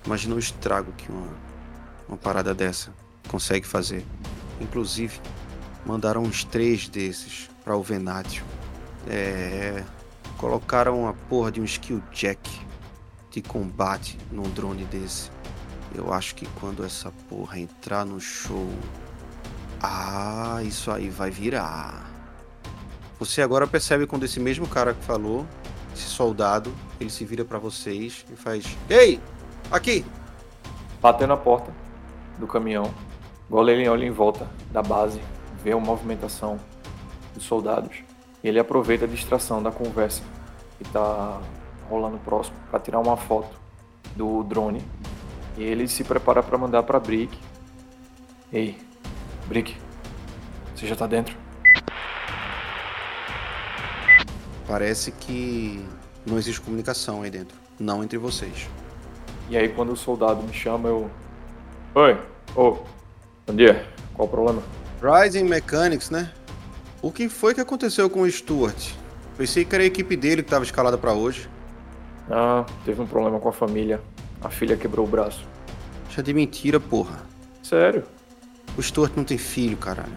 Imagina 0.07 0.35
o 0.35 0.39
estrago 0.39 0.91
que 0.93 1.13
uma, 1.13 1.29
uma 2.09 2.17
parada 2.17 2.55
dessa 2.55 2.95
consegue 3.29 3.67
fazer. 3.67 4.07
Inclusive, 4.59 5.21
mandaram 5.85 6.23
uns 6.23 6.43
três 6.43 6.89
desses 6.89 7.51
para 7.63 7.77
o 7.77 7.83
Venátio. 7.83 8.43
É. 9.07 9.85
Colocaram 10.39 11.07
a 11.07 11.13
porra 11.13 11.53
de 11.53 11.61
um 11.61 11.65
skill 11.65 12.03
jack 12.11 12.41
de 13.31 13.43
combate 13.43 14.17
num 14.33 14.49
drone 14.51 14.87
desse. 14.87 15.31
Eu 15.95 16.13
acho 16.13 16.35
que 16.35 16.47
quando 16.61 16.85
essa 16.85 17.13
porra 17.29 17.59
entrar 17.59 18.05
no 18.05 18.21
show. 18.21 18.69
Ah, 19.81 20.61
isso 20.63 20.91
aí 20.91 21.09
vai 21.09 21.31
virar. 21.31 22.11
Você 23.19 23.41
agora 23.41 23.67
percebe 23.67 24.07
quando 24.07 24.25
esse 24.25 24.41
mesmo 24.41 24.67
cara 24.67 24.93
que 24.93 25.05
falou, 25.05 25.47
esse 25.95 26.03
soldado, 26.03 26.75
ele 27.01 27.11
se 27.11 27.25
vira 27.25 27.45
para 27.45 27.59
vocês 27.59 28.25
e 28.31 28.37
faz: 28.37 28.77
Ei, 28.91 29.21
aqui! 29.71 30.05
Batendo 31.01 31.29
na 31.29 31.37
porta 31.37 31.73
do 32.39 32.47
caminhão, 32.47 32.93
Golem 33.49 33.89
olha 33.89 34.05
em 34.05 34.11
volta 34.11 34.49
da 34.73 34.83
base, 34.83 35.21
vê 35.63 35.73
a 35.73 35.79
movimentação 35.79 36.59
dos 37.35 37.45
soldados. 37.45 38.03
Ele 38.43 38.59
aproveita 38.59 39.05
a 39.05 39.09
distração 39.09 39.63
da 39.63 39.71
conversa 39.71 40.23
que 40.77 40.83
está 40.83 41.41
rolando 41.89 42.19
próximo 42.19 42.57
para 42.71 42.81
tirar 42.81 43.01
uma 43.01 43.17
foto 43.17 43.57
do 44.17 44.43
drone. 44.43 44.83
E 45.57 45.63
ele 45.63 45.87
se 45.89 46.03
prepara 46.05 46.43
para 46.43 46.59
mandar 46.59 46.83
para 46.83 46.99
Brick 46.99 47.37
Ei, 48.55 48.79
Brick, 49.49 49.77
você 50.77 50.87
já 50.87 50.95
tá 50.95 51.09
dentro? 51.09 51.37
Parece 54.69 55.11
que 55.11 55.85
não 56.25 56.39
existe 56.39 56.61
comunicação 56.61 57.23
aí 57.23 57.31
dentro. 57.33 57.59
Não 57.81 58.05
entre 58.05 58.17
vocês. 58.17 58.71
E 59.51 59.57
aí 59.57 59.69
quando 59.71 59.93
o 59.93 59.97
soldado 59.97 60.41
me 60.41 60.53
chama, 60.53 60.89
eu. 60.89 61.11
Oi, 61.97 62.17
ô, 62.55 62.79
bom 63.45 63.57
dia, 63.57 63.85
qual 64.15 64.29
o 64.29 64.31
problema? 64.31 64.63
Rising 65.03 65.49
Mechanics, 65.49 66.11
né? 66.11 66.33
O 67.03 67.11
que 67.11 67.29
foi 67.29 67.55
que 67.55 67.61
aconteceu 67.61 68.09
com 68.09 68.21
o 68.21 68.31
Stuart? 68.31 68.93
Pensei 69.37 69.65
que 69.65 69.75
era 69.75 69.83
a 69.83 69.87
equipe 69.87 70.17
dele 70.17 70.43
que 70.43 70.47
estava 70.47 70.65
escalada 70.65 70.97
para 70.97 71.13
hoje. 71.13 71.51
Ah, 72.31 72.65
teve 72.85 73.03
um 73.03 73.07
problema 73.07 73.41
com 73.41 73.49
a 73.49 73.53
família. 73.53 74.01
A 74.45 74.51
filha 74.51 74.77
quebrou 74.77 75.07
o 75.07 75.09
braço. 75.09 75.45
Já 76.11 76.23
de 76.23 76.33
mentira, 76.35 76.79
porra. 76.79 77.23
Sério? 77.63 78.05
O 78.77 78.83
Stuart 78.83 79.13
não 79.17 79.25
tem 79.25 79.39
filho, 79.39 79.77
caralho. 79.77 80.13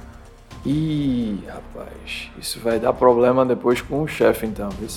Ih, 0.66 1.40
rapaz, 1.48 2.30
isso 2.38 2.60
vai 2.60 2.80
dar 2.80 2.92
problema 2.94 3.46
depois 3.46 3.82
com 3.82 4.04
o 4.04 4.08
chefe 4.08 4.46
então, 4.46 4.70
viu? 4.72 4.90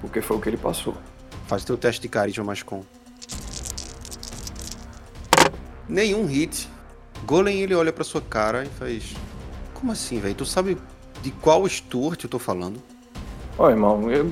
Porque 0.00 0.20
foi 0.22 0.36
o 0.36 0.40
que 0.40 0.48
ele 0.48 0.56
passou. 0.56 0.94
Faz 1.46 1.64
teu 1.64 1.76
teste 1.76 2.00
de 2.00 2.08
carisma 2.08 2.44
mais 2.44 2.62
com. 2.62 2.82
Nenhum 5.88 6.24
hit. 6.26 6.68
Golem 7.26 7.60
ele 7.60 7.74
olha 7.74 7.92
pra 7.92 8.04
sua 8.04 8.20
cara 8.20 8.64
e 8.64 8.68
faz. 8.68 9.14
Como 9.74 9.92
assim, 9.92 10.18
velho? 10.20 10.34
Tu 10.34 10.46
sabe 10.46 10.78
de 11.22 11.30
qual 11.30 11.68
Stuart 11.68 12.22
eu 12.24 12.30
tô 12.30 12.38
falando? 12.38 12.80
Ó, 13.58 13.68
irmão, 13.68 14.10
eu- 14.10 14.30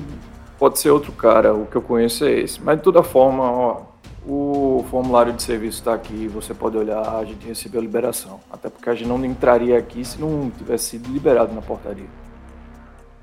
pode 0.57 0.79
ser 0.79 0.89
outro 0.89 1.11
cara, 1.11 1.53
o 1.53 1.65
que 1.65 1.75
eu 1.75 1.81
conheço 1.81 2.23
é 2.25 2.31
esse. 2.39 2.61
Mas 2.61 2.77
de 2.77 2.83
toda 2.83 3.03
forma, 3.03 3.43
ó, 3.43 3.81
o 4.27 4.85
formulário 4.91 5.31
de 5.31 5.41
serviço 5.41 5.81
tá 5.81 5.93
aqui, 5.93 6.27
você 6.27 6.53
pode 6.53 6.75
olhar, 6.75 6.99
a 6.99 7.23
gente 7.23 7.47
recebeu 7.47 7.79
a 7.79 7.83
liberação. 7.83 8.41
Até 8.51 8.69
porque 8.69 8.89
a 8.89 8.93
gente 8.93 9.07
não 9.07 9.23
entraria 9.23 9.77
aqui 9.77 10.03
se 10.03 10.19
não 10.19 10.51
tivesse 10.51 10.89
sido 10.89 11.09
liberado 11.09 11.53
na 11.53 11.61
portaria. 11.61 12.09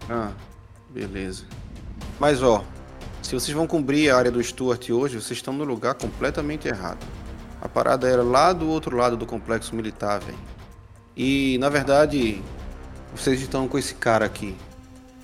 Ah, 0.09 0.31
beleza. 0.89 1.45
Mas 2.19 2.43
ó, 2.43 2.65
se 3.21 3.35
vocês 3.35 3.55
vão 3.55 3.67
cumprir 3.67 4.11
a 4.11 4.17
área 4.17 4.31
do 4.31 4.43
Stuart 4.43 4.89
hoje, 4.89 5.21
vocês 5.21 5.39
estão 5.39 5.53
no 5.53 5.65
lugar 5.65 5.95
completamente 5.95 6.69
errado. 6.69 7.05
A 7.61 7.69
parada 7.69 8.09
era 8.09 8.23
lá 8.23 8.55
do 8.55 8.67
outro 8.69 8.97
lado 8.97 9.15
do 9.15 9.27
complexo 9.27 9.77
militar, 9.77 10.21
velho. 10.21 10.39
E 11.15 11.59
na 11.59 11.69
verdade, 11.69 12.43
vocês 13.15 13.43
estão 13.43 13.69
com 13.69 13.79
esse 13.79 13.95
cara 13.95 14.25
aqui. 14.25 14.57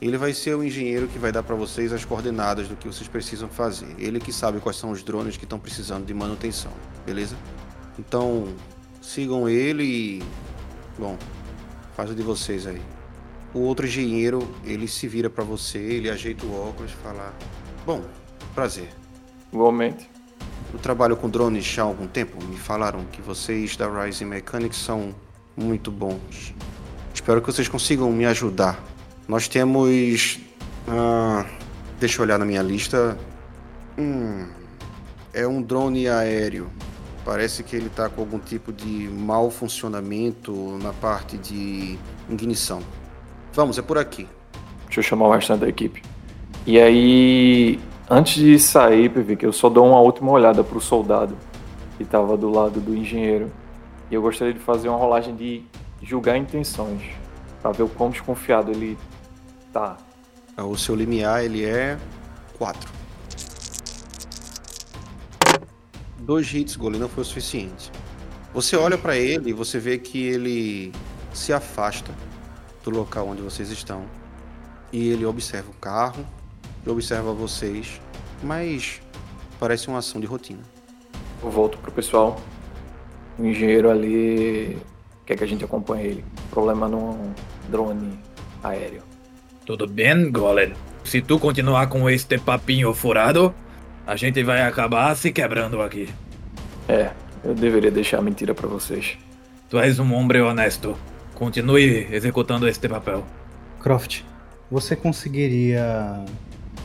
Ele 0.01 0.17
vai 0.17 0.33
ser 0.33 0.55
o 0.55 0.65
engenheiro 0.65 1.07
que 1.09 1.19
vai 1.19 1.31
dar 1.31 1.43
pra 1.43 1.55
vocês 1.55 1.93
as 1.93 2.05
coordenadas 2.05 2.69
do 2.69 2.77
que 2.77 2.89
vocês 2.89 3.07
precisam 3.07 3.49
fazer. 3.49 3.95
Ele 3.99 4.19
que 4.19 4.33
sabe 4.33 4.59
quais 4.59 4.77
são 4.79 4.91
os 4.91 5.03
drones 5.03 5.37
que 5.37 5.45
estão 5.45 5.59
precisando 5.59 6.07
de 6.07 6.15
manutenção, 6.15 6.73
beleza? 7.05 7.37
Então, 7.99 8.49
sigam 9.03 9.49
ele 9.49 9.85
e 9.85 10.23
bom, 10.99 11.19
faz 11.95 12.11
o 12.11 12.15
de 12.15 12.23
vocês 12.23 12.67
aí. 12.67 12.81
O 13.53 13.59
outro 13.61 13.87
engenheiro, 13.87 14.49
ele 14.65 14.89
se 14.89 15.07
vira 15.07 15.29
pra 15.29 15.45
você, 15.45 15.79
ele 15.79 16.09
ajeita 16.09 16.47
o 16.47 16.69
óculos 16.69 16.93
e 16.93 16.95
fala: 16.95 17.35
Bom, 17.85 18.03
prazer. 18.55 18.89
Igualmente. 19.53 20.09
Eu 20.73 20.79
trabalho 20.79 21.17
com 21.17 21.29
drones 21.29 21.65
já 21.65 21.83
há 21.83 21.87
algum 21.87 22.07
tempo. 22.07 22.43
Me 22.45 22.57
falaram 22.57 23.05
que 23.07 23.21
vocês 23.21 23.77
da 23.77 23.89
Rising 23.89 24.27
Mechanics 24.27 24.79
são 24.79 25.13
muito 25.57 25.91
bons. 25.91 26.55
Espero 27.13 27.41
que 27.41 27.47
vocês 27.49 27.67
consigam 27.67 28.11
me 28.13 28.25
ajudar. 28.25 28.81
Nós 29.31 29.47
temos. 29.47 30.41
ah, 30.89 31.47
deixa 32.01 32.19
eu 32.19 32.25
olhar 32.25 32.37
na 32.37 32.45
minha 32.45 32.63
lista. 32.63 33.17
Hum, 33.97 34.45
é 35.33 35.47
um 35.47 35.63
drone 35.63 36.09
aéreo. 36.09 36.69
Parece 37.25 37.63
que 37.63 37.77
ele 37.77 37.87
está 37.87 38.09
com 38.09 38.23
algum 38.23 38.41
tipo 38.41 38.73
de 38.73 39.09
mau 39.09 39.49
funcionamento 39.49 40.77
na 40.83 40.93
parte 40.93 41.39
de 41.39 41.97
ignição. 42.29 42.83
Vamos, 43.53 43.79
é 43.79 43.83
por 43.83 43.99
aqui. 43.99 44.27
Deixa 44.87 44.99
eu 44.99 45.05
chamar 45.05 45.29
o 45.29 45.33
restante 45.33 45.61
da 45.61 45.69
equipe. 45.69 46.03
E 46.67 46.81
aí, 46.81 47.79
antes 48.11 48.35
de 48.35 48.59
sair, 48.59 49.13
que 49.37 49.47
eu 49.47 49.53
só 49.53 49.69
dou 49.69 49.87
uma 49.87 50.01
última 50.01 50.33
olhada 50.33 50.65
pro 50.65 50.81
soldado 50.81 51.37
que 51.97 52.05
tava 52.05 52.37
do 52.37 52.51
lado 52.51 52.81
do 52.81 52.97
engenheiro. 52.97 53.49
E 54.11 54.15
eu 54.15 54.23
gostaria 54.23 54.53
de 54.53 54.59
fazer 54.59 54.89
uma 54.89 54.99
rolagem 54.99 55.37
de 55.37 55.63
julgar 56.03 56.37
intenções. 56.37 57.01
Pra 57.63 57.71
ver 57.71 57.85
o 57.85 57.89
quão 57.89 58.11
desconfiado 58.11 58.73
ele 58.73 58.99
tá. 59.73 59.97
O 60.57 60.77
seu 60.77 60.95
limiar 60.95 61.45
ele 61.45 61.65
é 61.65 61.99
4. 62.59 62.91
Dois 66.19 66.53
hits, 66.53 66.77
goleiro, 66.77 67.05
não 67.05 67.09
foi 67.09 67.23
o 67.23 67.25
suficiente. 67.25 67.91
Você 68.53 68.77
olha 68.77 68.99
pra 68.99 69.17
ele 69.17 69.51
e 69.51 69.53
você 69.53 69.79
vê 69.79 69.99
que 69.99 70.23
ele 70.23 70.93
se 71.33 71.53
afasta 71.53 72.13
do 72.85 72.91
local 72.91 73.29
onde 73.29 73.41
vocês 73.41 73.71
estão. 73.71 74.05
E 74.93 75.09
ele 75.09 75.25
observa 75.25 75.71
o 75.71 75.75
carro, 75.75 76.27
e 76.85 76.91
observa 76.91 77.33
vocês, 77.33 78.01
mas 78.43 79.01
parece 79.59 79.89
uma 79.89 79.99
ação 79.99 80.21
de 80.21 80.27
rotina. 80.27 80.63
Eu 81.43 81.51
volto 81.51 81.79
pro 81.79 81.93
pessoal. 81.93 82.41
O 83.39 83.45
engenheiro 83.45 83.91
ali 83.91 84.79
quer 85.25 85.37
que 85.37 85.45
a 85.45 85.47
gente 85.47 85.65
acompanhe 85.65 86.07
ele. 86.07 86.25
Problema 86.51 86.89
num 86.89 87.33
drone 87.69 88.19
aéreo. 88.63 89.10
Tudo 89.71 89.87
bem, 89.87 90.33
Golem? 90.33 90.73
Se 91.05 91.23
tu 91.23 91.39
continuar 91.39 91.87
com 91.87 92.11
este 92.11 92.37
papinho 92.37 92.93
furado, 92.93 93.55
a 94.05 94.17
gente 94.17 94.43
vai 94.43 94.63
acabar 94.63 95.15
se 95.15 95.31
quebrando 95.31 95.81
aqui. 95.81 96.09
É, 96.89 97.11
eu 97.45 97.55
deveria 97.55 97.93
deixar 97.93 98.19
a 98.19 98.21
mentira 98.21 98.53
pra 98.53 98.67
vocês. 98.67 99.17
Tu 99.69 99.79
és 99.79 100.01
um 100.01 100.13
homem 100.13 100.43
honesto. 100.43 100.99
Continue 101.37 102.09
executando 102.11 102.67
este 102.67 102.89
papel. 102.89 103.25
Croft, 103.79 104.25
você 104.69 104.97
conseguiria 104.97 106.25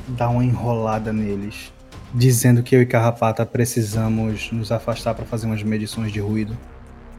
dar 0.09 0.29
uma 0.29 0.45
enrolada 0.45 1.11
neles, 1.11 1.73
dizendo 2.13 2.61
que 2.61 2.75
eu 2.75 2.83
e 2.83 2.85
Carrapata 2.85 3.47
precisamos 3.47 4.51
nos 4.51 4.71
afastar 4.71 5.15
para 5.15 5.25
fazer 5.25 5.47
umas 5.47 5.63
medições 5.63 6.11
de 6.13 6.19
ruído? 6.19 6.55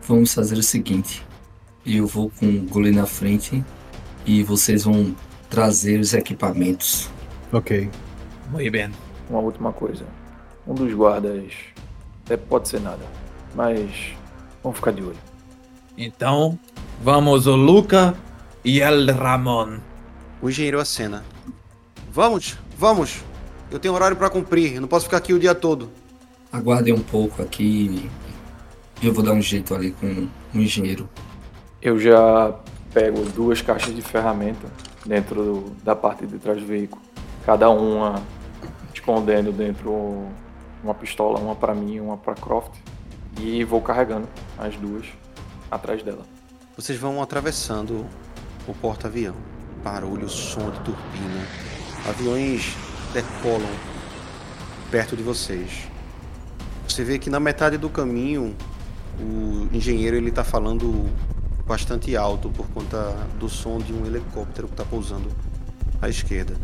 Vamos 0.06 0.32
fazer 0.32 0.54
o 0.54 0.62
seguinte: 0.62 1.26
eu 1.84 2.06
vou 2.06 2.30
com 2.38 2.46
o 2.46 2.62
Gole 2.68 2.92
na 2.92 3.04
frente 3.04 3.64
e 4.24 4.44
vocês 4.44 4.84
vão 4.84 5.12
trazer 5.48 5.98
os 6.00 6.14
equipamentos. 6.14 7.10
Ok. 7.52 7.90
Muito 8.50 8.70
bem. 8.70 8.90
Uma 9.28 9.40
última 9.40 9.72
coisa. 9.72 10.04
Um 10.66 10.74
dos 10.74 10.92
guardas 10.92 11.52
até 12.24 12.36
pode 12.36 12.68
ser 12.68 12.80
nada, 12.80 13.04
mas 13.54 13.90
vamos 14.62 14.78
ficar 14.78 14.90
de 14.90 15.02
olho. 15.02 15.16
Então, 15.96 16.58
vamos 17.00 17.46
o 17.46 17.54
Luca 17.54 18.14
e 18.64 18.80
el 18.80 19.06
Ramon. 19.14 19.78
O 20.42 20.50
engenheiro 20.50 20.80
acena. 20.80 21.24
Vamos, 22.12 22.58
vamos. 22.76 23.22
Eu 23.70 23.78
tenho 23.78 23.94
horário 23.94 24.16
pra 24.16 24.28
cumprir, 24.28 24.74
eu 24.74 24.80
não 24.80 24.88
posso 24.88 25.04
ficar 25.04 25.18
aqui 25.18 25.32
o 25.32 25.38
dia 25.38 25.54
todo. 25.54 25.88
Aguardem 26.52 26.92
um 26.92 27.02
pouco 27.02 27.42
aqui 27.42 28.10
e 29.00 29.06
eu 29.06 29.12
vou 29.12 29.24
dar 29.24 29.32
um 29.32 29.42
jeito 29.42 29.74
ali 29.74 29.92
com 29.92 30.28
o 30.54 30.58
engenheiro. 30.58 31.08
Eu 31.80 31.98
já 31.98 32.54
pego 32.92 33.24
duas 33.26 33.62
caixas 33.62 33.94
de 33.94 34.02
ferramenta 34.02 34.66
dentro 35.06 35.42
do- 35.42 35.70
da 35.82 35.94
parte 35.94 36.26
de 36.26 36.38
trás 36.38 36.60
do 36.60 36.66
veículo. 36.66 37.00
Cada 37.44 37.70
uma 37.70 38.22
escondendo 38.92 39.52
dentro 39.52 40.26
uma 40.82 40.94
pistola, 40.94 41.38
uma 41.38 41.54
pra 41.54 41.74
mim 41.74 41.94
e 41.94 42.00
uma 42.00 42.16
pra 42.16 42.34
Croft. 42.34 42.72
E 43.40 43.62
vou 43.64 43.80
carregando 43.80 44.28
as 44.58 44.74
duas 44.76 45.06
atrás 45.70 46.02
dela. 46.02 46.24
Vocês 46.76 46.98
vão 46.98 47.22
atravessando 47.22 48.06
o 48.66 48.74
porta-avião. 48.74 49.34
Barulho, 49.84 50.28
som 50.28 50.70
de 50.70 50.80
turbina. 50.80 51.46
Aviões 52.08 52.74
decolam 53.12 53.68
perto 54.90 55.16
de 55.16 55.22
vocês. 55.22 55.88
Você 56.88 57.04
vê 57.04 57.18
que 57.18 57.28
na 57.28 57.38
metade 57.40 57.76
do 57.76 57.88
caminho 57.90 58.54
o 59.20 59.68
engenheiro 59.72 60.16
ele 60.16 60.30
tá 60.30 60.44
falando 60.44 61.06
bastante 61.66 62.16
alto 62.16 62.48
por 62.50 62.66
conta 62.68 63.16
do 63.38 63.48
som 63.48 63.78
de 63.78 63.92
um 63.92 64.06
helicóptero 64.06 64.68
que 64.68 64.74
tá 64.74 64.84
pousando 64.84 65.28
à 66.00 66.08
esquerda. 66.08 66.54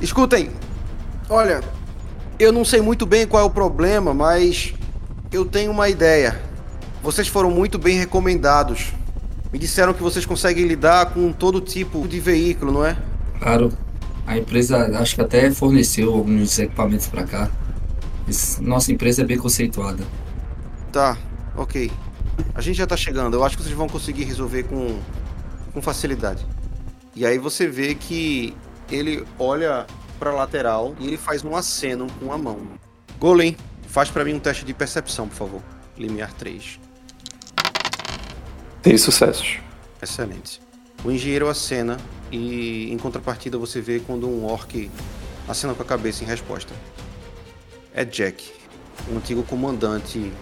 Escutem! 0.00 0.50
Olha, 1.28 1.60
eu 2.38 2.52
não 2.52 2.64
sei 2.64 2.80
muito 2.80 3.04
bem 3.04 3.26
qual 3.26 3.42
é 3.42 3.46
o 3.46 3.50
problema, 3.50 4.14
mas 4.14 4.72
eu 5.30 5.44
tenho 5.44 5.70
uma 5.70 5.88
ideia. 5.88 6.40
Vocês 7.02 7.28
foram 7.28 7.50
muito 7.50 7.78
bem 7.78 7.98
recomendados. 7.98 8.92
Me 9.52 9.58
disseram 9.58 9.92
que 9.92 10.02
vocês 10.02 10.24
conseguem 10.24 10.66
lidar 10.66 11.12
com 11.12 11.32
todo 11.32 11.60
tipo 11.60 12.06
de 12.08 12.20
veículo, 12.20 12.72
não 12.72 12.84
é? 12.84 12.96
Claro, 13.40 13.72
a 14.26 14.36
empresa 14.36 14.98
acho 14.98 15.14
que 15.14 15.20
até 15.20 15.50
forneceu 15.50 16.12
alguns 16.12 16.58
equipamentos 16.58 17.06
para 17.06 17.24
cá. 17.24 17.50
Nossa 18.60 18.92
empresa 18.92 19.22
é 19.22 19.24
bem 19.24 19.38
conceituada. 19.38 20.04
Tá, 20.92 21.16
ok. 21.56 21.90
A 22.54 22.60
gente 22.60 22.76
já 22.76 22.86
tá 22.86 22.96
chegando. 22.96 23.34
Eu 23.34 23.44
acho 23.44 23.56
que 23.56 23.62
vocês 23.62 23.74
vão 23.74 23.88
conseguir 23.88 24.24
resolver 24.24 24.64
com, 24.64 25.00
com 25.72 25.82
facilidade. 25.82 26.46
E 27.14 27.26
aí 27.26 27.38
você 27.38 27.66
vê 27.66 27.94
que 27.94 28.56
ele 28.90 29.24
olha 29.38 29.86
pra 30.18 30.32
lateral 30.32 30.94
e 30.98 31.06
ele 31.06 31.16
faz 31.16 31.44
um 31.44 31.54
aceno 31.56 32.06
com 32.20 32.32
a 32.32 32.38
mão. 32.38 32.60
Golem, 33.18 33.56
faz 33.86 34.10
pra 34.10 34.24
mim 34.24 34.34
um 34.34 34.38
teste 34.38 34.64
de 34.64 34.74
percepção, 34.74 35.28
por 35.28 35.34
favor. 35.34 35.62
Limiar 35.96 36.32
3. 36.34 36.78
Três 38.82 39.00
sucessos. 39.00 39.58
Excelente. 40.00 40.60
O 41.04 41.10
engenheiro 41.10 41.48
acena 41.48 41.96
e, 42.30 42.92
em 42.92 42.98
contrapartida, 42.98 43.58
você 43.58 43.80
vê 43.80 44.00
quando 44.00 44.28
um 44.28 44.44
orc 44.44 44.90
acena 45.48 45.74
com 45.74 45.82
a 45.82 45.86
cabeça 45.86 46.22
em 46.24 46.26
resposta. 46.26 46.72
É 47.92 48.04
Jack, 48.04 48.52
o 49.10 49.16
antigo 49.16 49.42
comandante 49.42 50.32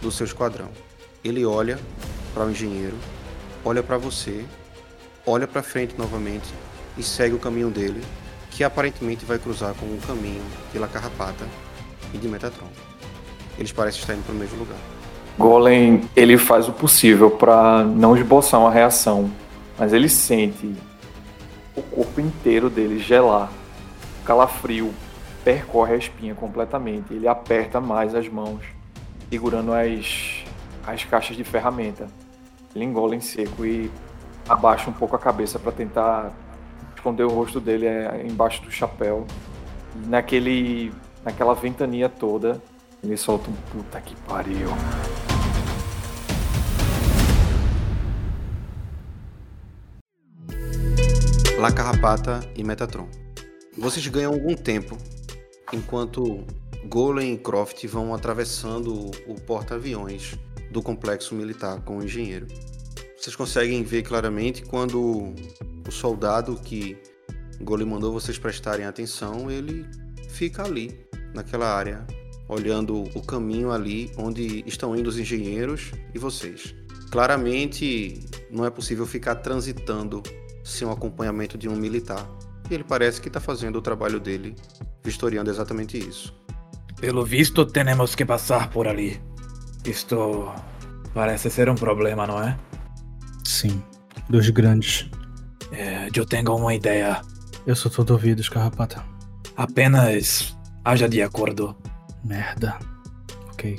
do 0.00 0.10
seu 0.10 0.26
esquadrão. 0.26 0.68
Ele 1.24 1.44
olha 1.44 1.78
para 2.34 2.44
o 2.44 2.50
engenheiro, 2.50 2.96
olha 3.64 3.82
para 3.82 3.96
você, 3.96 4.44
olha 5.24 5.46
para 5.46 5.62
frente 5.62 5.94
novamente 5.96 6.48
e 6.98 7.02
segue 7.02 7.34
o 7.34 7.38
caminho 7.38 7.70
dele, 7.70 8.02
que 8.50 8.64
aparentemente 8.64 9.24
vai 9.24 9.38
cruzar 9.38 9.72
com 9.74 9.86
o 9.86 9.98
caminho 10.06 10.42
de 10.72 10.78
La 10.78 10.88
Carrapata 10.88 11.46
e 12.12 12.18
de 12.18 12.26
Metatron. 12.26 12.66
Eles 13.56 13.70
parecem 13.70 14.00
estar 14.00 14.14
indo 14.14 14.24
para 14.24 14.34
o 14.34 14.36
mesmo 14.36 14.58
lugar. 14.58 14.78
Golem, 15.38 16.02
ele 16.14 16.36
faz 16.36 16.68
o 16.68 16.72
possível 16.72 17.30
para 17.30 17.84
não 17.84 18.16
esboçar 18.16 18.60
uma 18.60 18.70
reação, 18.70 19.30
mas 19.78 19.92
ele 19.92 20.08
sente 20.08 20.74
o 21.76 21.82
corpo 21.82 22.20
inteiro 22.20 22.68
dele 22.68 22.98
gelar. 22.98 23.50
O 24.20 24.24
calafrio 24.24 24.92
percorre 25.44 25.94
a 25.94 25.96
espinha 25.96 26.34
completamente. 26.34 27.14
Ele 27.14 27.26
aperta 27.26 27.80
mais 27.80 28.14
as 28.14 28.28
mãos, 28.28 28.60
segurando 29.30 29.72
as, 29.72 30.41
as 30.86 31.04
caixas 31.04 31.36
de 31.36 31.44
ferramenta. 31.44 32.08
Ele 32.74 32.84
engole 32.84 33.16
em 33.16 33.20
seco 33.20 33.64
e 33.64 33.90
abaixa 34.48 34.90
um 34.90 34.92
pouco 34.92 35.14
a 35.14 35.18
cabeça 35.18 35.58
para 35.58 35.72
tentar 35.72 36.32
esconder 36.94 37.24
o 37.24 37.28
rosto 37.28 37.60
dele 37.60 37.86
é, 37.86 38.26
embaixo 38.26 38.62
do 38.62 38.70
chapéu. 38.70 39.26
Naquele, 40.06 40.92
naquela 41.24 41.54
ventania 41.54 42.08
toda, 42.08 42.62
ele 43.02 43.16
solta 43.16 43.50
um 43.50 43.54
puta 43.70 44.00
que 44.00 44.16
pariu. 44.22 44.68
La 51.58 51.70
Carrapata 51.70 52.40
e 52.56 52.64
Metatron. 52.64 53.08
Vocês 53.78 54.06
ganham 54.08 54.32
algum 54.32 54.54
tempo 54.54 54.96
enquanto 55.72 56.44
Golem 56.86 57.34
e 57.34 57.38
Croft 57.38 57.86
vão 57.86 58.12
atravessando 58.12 59.10
o 59.26 59.34
porta-aviões 59.40 60.36
do 60.72 60.82
complexo 60.82 61.34
militar 61.34 61.80
com 61.82 61.98
o 61.98 62.02
engenheiro. 62.02 62.46
Vocês 63.16 63.36
conseguem 63.36 63.84
ver 63.84 64.02
claramente 64.02 64.64
quando 64.64 65.34
o 65.86 65.92
soldado 65.92 66.56
que 66.56 66.96
Golem 67.60 67.86
mandou 67.86 68.12
vocês 68.12 68.38
prestarem 68.38 68.84
atenção, 68.84 69.48
ele 69.48 69.86
fica 70.28 70.64
ali, 70.64 71.06
naquela 71.32 71.72
área, 71.72 72.04
olhando 72.48 73.04
o 73.14 73.22
caminho 73.22 73.70
ali 73.70 74.10
onde 74.16 74.64
estão 74.66 74.96
indo 74.96 75.08
os 75.08 75.18
engenheiros 75.18 75.92
e 76.12 76.18
vocês. 76.18 76.74
Claramente 77.12 78.18
não 78.50 78.64
é 78.64 78.70
possível 78.70 79.06
ficar 79.06 79.36
transitando 79.36 80.22
sem 80.64 80.88
o 80.88 80.90
acompanhamento 80.90 81.56
de 81.56 81.68
um 81.68 81.76
militar. 81.76 82.28
E 82.70 82.74
ele 82.74 82.84
parece 82.84 83.20
que 83.20 83.28
está 83.28 83.38
fazendo 83.38 83.76
o 83.76 83.82
trabalho 83.82 84.18
dele, 84.18 84.56
vistoriando 85.04 85.50
exatamente 85.50 85.98
isso. 85.98 86.34
Pelo 86.98 87.24
visto, 87.24 87.66
temos 87.66 88.14
que 88.14 88.24
passar 88.24 88.70
por 88.70 88.88
ali. 88.88 89.20
Isto 89.84 90.52
parece 91.14 91.50
ser 91.50 91.68
um 91.68 91.74
problema, 91.74 92.26
não 92.26 92.42
é? 92.42 92.56
Sim, 93.44 93.82
dos 94.28 94.48
grandes. 94.50 95.10
É, 95.72 96.08
eu 96.14 96.24
tenho 96.24 96.54
uma 96.54 96.74
ideia. 96.74 97.20
Eu 97.66 97.74
sou 97.74 97.90
todo 97.90 98.10
ouvidos, 98.12 98.48
Carrapata. 98.48 99.04
Apenas 99.56 100.56
haja 100.84 101.08
de 101.08 101.22
acordo. 101.22 101.76
Merda. 102.24 102.78
Ok. 103.52 103.78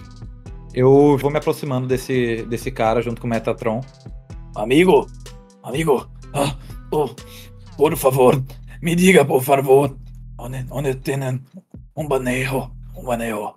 Eu 0.73 1.17
vou 1.17 1.31
me 1.31 1.37
aproximando 1.37 1.87
desse, 1.87 2.43
desse 2.49 2.71
cara 2.71 3.01
junto 3.01 3.21
com 3.21 3.27
o 3.27 3.29
Metatron. 3.29 3.81
Amigo, 4.55 5.07
amigo, 5.63 6.09
ah, 6.33 6.55
oh, 6.91 7.09
por 7.77 7.95
favor, 7.95 8.43
me 8.81 8.95
diga, 8.95 9.23
por 9.23 9.41
favor, 9.41 9.95
onde, 10.37 10.65
onde 10.69 10.95
tem 10.95 11.17
um 11.95 12.07
banheiro, 12.07 12.71
um 12.95 13.03
banheiro. 13.03 13.55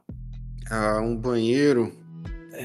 Ah, 0.70 1.00
um 1.02 1.16
banheiro. 1.16 1.92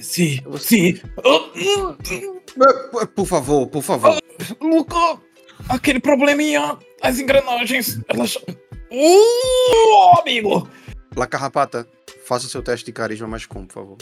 Sim, 0.01 0.39
sim. 0.59 0.99
Oh, 1.23 3.07
Por 3.07 3.25
favor, 3.25 3.67
por 3.67 3.81
favor. 3.81 4.17
Luca, 4.61 5.19
aquele 5.69 5.99
probleminha, 5.99 6.77
as 7.01 7.19
engrenagens, 7.19 7.99
elas. 8.07 8.35
Uh, 8.91 10.19
amigo! 10.19 10.67
La 11.15 11.27
Carrapata, 11.27 11.87
faça 12.25 12.47
seu 12.47 12.61
teste 12.61 12.85
de 12.85 12.91
carisma 12.91 13.27
mais 13.27 13.45
como, 13.45 13.67
por 13.67 13.73
favor. 13.73 13.97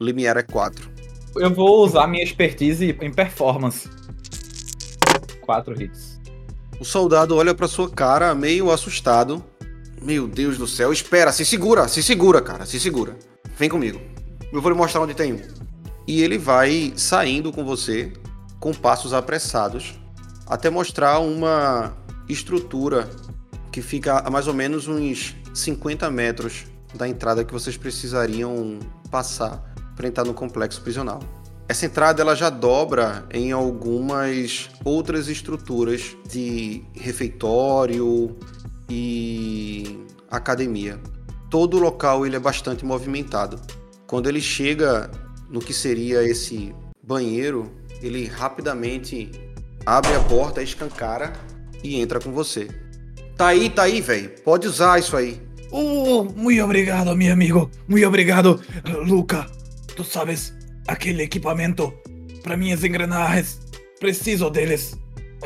Limiar 0.00 0.36
é 0.36 0.42
4. 0.42 0.90
Eu 1.36 1.52
vou 1.52 1.84
usar 1.84 2.06
minha 2.06 2.22
expertise 2.22 2.96
em 3.00 3.12
performance. 3.12 3.88
Quatro 5.40 5.80
hits. 5.80 6.20
O 6.80 6.84
soldado 6.84 7.36
olha 7.36 7.54
pra 7.54 7.68
sua 7.68 7.90
cara 7.90 8.34
meio 8.34 8.70
assustado. 8.70 9.44
Meu 10.02 10.28
Deus 10.28 10.58
do 10.58 10.66
céu, 10.66 10.92
espera, 10.92 11.32
se 11.32 11.44
segura, 11.44 11.88
se 11.88 12.02
segura, 12.02 12.42
cara, 12.42 12.66
se 12.66 12.78
segura. 12.78 13.16
Vem 13.56 13.68
comigo. 13.68 14.00
Eu 14.54 14.62
vou 14.62 14.70
lhe 14.70 14.78
mostrar 14.78 15.00
onde 15.00 15.14
tem 15.14 15.32
um. 15.32 15.40
E 16.06 16.22
ele 16.22 16.38
vai 16.38 16.92
saindo 16.96 17.52
com 17.52 17.64
você 17.64 18.12
com 18.60 18.72
passos 18.72 19.12
apressados 19.12 19.98
até 20.46 20.70
mostrar 20.70 21.18
uma 21.18 21.92
estrutura 22.28 23.10
que 23.72 23.82
fica 23.82 24.20
a 24.20 24.30
mais 24.30 24.46
ou 24.46 24.54
menos 24.54 24.86
uns 24.86 25.34
50 25.52 26.08
metros 26.08 26.66
da 26.94 27.08
entrada 27.08 27.44
que 27.44 27.52
vocês 27.52 27.76
precisariam 27.76 28.78
passar 29.10 29.74
para 29.96 30.06
entrar 30.06 30.24
no 30.24 30.32
complexo 30.32 30.80
prisional. 30.82 31.18
Essa 31.68 31.86
entrada 31.86 32.22
ela 32.22 32.36
já 32.36 32.48
dobra 32.48 33.26
em 33.32 33.50
algumas 33.50 34.70
outras 34.84 35.26
estruturas 35.26 36.16
de 36.28 36.84
refeitório 36.94 38.36
e 38.88 39.98
academia. 40.30 41.00
Todo 41.50 41.76
o 41.76 41.80
local 41.80 42.24
ele 42.24 42.36
é 42.36 42.40
bastante 42.40 42.84
movimentado. 42.84 43.58
Quando 44.06 44.28
ele 44.28 44.40
chega 44.40 45.10
no 45.48 45.60
que 45.60 45.72
seria 45.72 46.22
esse 46.22 46.74
banheiro, 47.02 47.72
ele 48.02 48.26
rapidamente 48.26 49.30
abre 49.84 50.14
a 50.14 50.20
porta, 50.20 50.62
escancara 50.62 51.32
e 51.82 52.00
entra 52.00 52.20
com 52.20 52.32
você. 52.32 52.68
Tá 53.36 53.48
aí, 53.48 53.68
tá 53.68 53.84
aí, 53.84 54.00
velho. 54.00 54.30
Pode 54.44 54.66
usar 54.66 54.98
isso 54.98 55.16
aí. 55.16 55.40
Uh, 55.72 56.24
muito 56.36 56.62
obrigado, 56.62 57.16
meu 57.16 57.32
amigo. 57.32 57.70
Muito 57.88 58.06
obrigado, 58.06 58.60
Luca. 59.06 59.46
Tu 59.96 60.04
sabes, 60.04 60.54
aquele 60.86 61.22
equipamento 61.22 61.92
para 62.42 62.56
minhas 62.56 62.84
engrenagens, 62.84 63.60
preciso 63.98 64.50
deles. 64.50 64.96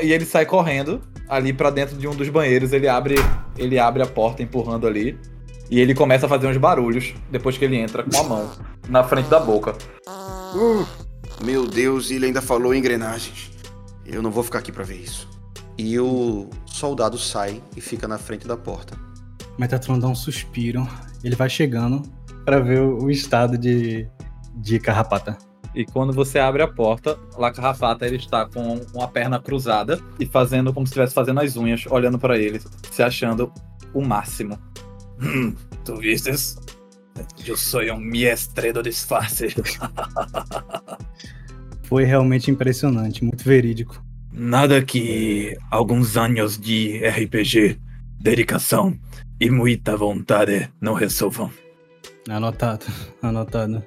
E 0.01 0.11
ele 0.11 0.25
sai 0.25 0.45
correndo 0.45 1.01
ali 1.27 1.53
pra 1.53 1.69
dentro 1.69 1.97
de 1.97 2.07
um 2.07 2.15
dos 2.15 2.29
banheiros. 2.29 2.73
Ele 2.73 2.87
abre, 2.87 3.15
ele 3.57 3.79
abre 3.79 4.03
a 4.03 4.05
porta 4.05 4.43
empurrando 4.43 4.85
ali. 4.85 5.17
E 5.69 5.79
ele 5.79 5.93
começa 5.93 6.25
a 6.25 6.29
fazer 6.29 6.47
uns 6.47 6.57
barulhos 6.57 7.13
depois 7.29 7.57
que 7.57 7.65
ele 7.65 7.77
entra 7.77 8.03
com 8.03 8.17
a 8.17 8.23
mão 8.23 8.51
na 8.87 9.03
frente 9.03 9.29
da 9.29 9.39
boca. 9.39 9.75
Uh, 10.07 10.85
meu 11.43 11.67
Deus, 11.67 12.09
ele 12.09 12.25
ainda 12.25 12.41
falou 12.41 12.73
engrenagens. 12.73 13.51
Eu 14.05 14.21
não 14.21 14.31
vou 14.31 14.43
ficar 14.43 14.59
aqui 14.59 14.71
pra 14.71 14.83
ver 14.83 14.97
isso. 14.97 15.29
E 15.77 15.99
o 15.99 16.49
soldado 16.65 17.17
sai 17.17 17.61
e 17.77 17.81
fica 17.81 18.07
na 18.07 18.17
frente 18.17 18.47
da 18.47 18.57
porta. 18.57 18.97
Metatron 19.57 19.99
dá 19.99 20.07
um 20.07 20.15
suspiro. 20.15 20.87
Ele 21.23 21.35
vai 21.35 21.49
chegando 21.49 22.01
pra 22.43 22.59
ver 22.59 22.81
o 22.81 23.09
estado 23.11 23.57
de, 23.57 24.09
de 24.55 24.79
Carrapata. 24.79 25.37
E 25.75 25.85
quando 25.85 26.11
você 26.11 26.39
abre 26.39 26.63
a 26.63 26.67
porta, 26.67 27.17
lá 27.37 27.51
Carrapata 27.51 28.07
ele 28.07 28.15
está 28.15 28.45
com 28.47 28.81
uma 28.93 29.07
perna 29.07 29.39
cruzada 29.39 29.99
e 30.19 30.25
fazendo 30.25 30.73
como 30.73 30.87
se 30.87 30.91
estivesse 30.91 31.13
fazendo 31.13 31.39
as 31.41 31.55
unhas, 31.55 31.85
olhando 31.89 32.17
pra 32.17 32.37
ele, 32.37 32.59
se 32.91 33.03
achando 33.03 33.51
o 33.93 34.01
máximo. 34.01 34.57
Hum, 35.21 35.53
tu 35.83 35.97
vistes? 35.97 36.57
Eu 37.45 37.57
sou 37.57 37.81
um 37.81 37.99
mestre 37.99 38.71
do 38.71 38.81
disfarce. 38.81 39.53
Foi 41.83 42.03
realmente 42.03 42.51
impressionante, 42.51 43.23
muito 43.23 43.43
verídico. 43.43 44.01
Nada 44.31 44.83
que 44.83 45.57
alguns 45.69 46.15
anos 46.15 46.57
de 46.57 47.01
RPG, 47.05 47.79
dedicação 48.19 48.97
e 49.39 49.49
muita 49.49 49.97
vontade 49.97 50.71
não 50.79 50.93
resolvam. 50.93 51.51
Anotado, 52.29 52.85
anotado. 53.21 53.83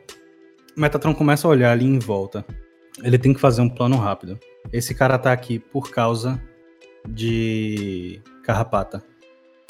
Metatron 0.76 1.14
começa 1.14 1.47
a 1.47 1.51
olhar 1.51 1.70
ali 1.70 1.87
em 1.87 1.99
volta. 1.99 2.45
Ele 3.03 3.18
tem 3.18 3.33
que 3.33 3.41
fazer 3.41 3.62
um 3.62 3.68
plano 3.68 3.97
rápido. 3.97 4.39
Esse 4.72 4.95
cara 4.95 5.18
tá 5.18 5.33
aqui 5.33 5.59
por 5.59 5.91
causa 5.91 6.43
de 7.09 8.20
Carrapata. 8.43 9.03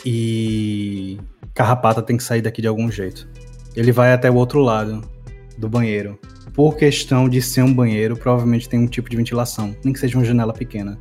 E 0.04 1.18
Carrapata 1.54 2.02
tem 2.02 2.16
que 2.16 2.22
sair 2.22 2.40
daqui 2.42 2.62
de 2.62 2.68
algum 2.68 2.90
jeito. 2.90 3.28
Ele 3.76 3.92
vai 3.92 4.12
até 4.12 4.30
o 4.30 4.34
outro 4.34 4.60
lado 4.60 5.02
do 5.58 5.68
banheiro. 5.68 6.18
Por 6.54 6.76
questão 6.76 7.28
de 7.28 7.40
ser 7.40 7.62
um 7.62 7.72
banheiro, 7.72 8.16
provavelmente 8.16 8.68
tem 8.68 8.78
um 8.80 8.86
tipo 8.86 9.08
de 9.08 9.16
ventilação, 9.16 9.74
nem 9.84 9.92
que 9.92 10.00
seja 10.00 10.18
uma 10.18 10.24
janela 10.24 10.52
pequena. 10.52 10.98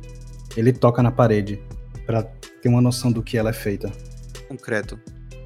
Ele 0.56 0.72
toca 0.72 1.02
na 1.02 1.10
parede 1.10 1.60
pra 2.06 2.22
ter 2.22 2.68
uma 2.68 2.80
noção 2.80 3.10
do 3.12 3.22
que 3.22 3.36
ela 3.36 3.50
é 3.50 3.52
feita. 3.54 3.90
Concreto. 4.48 4.98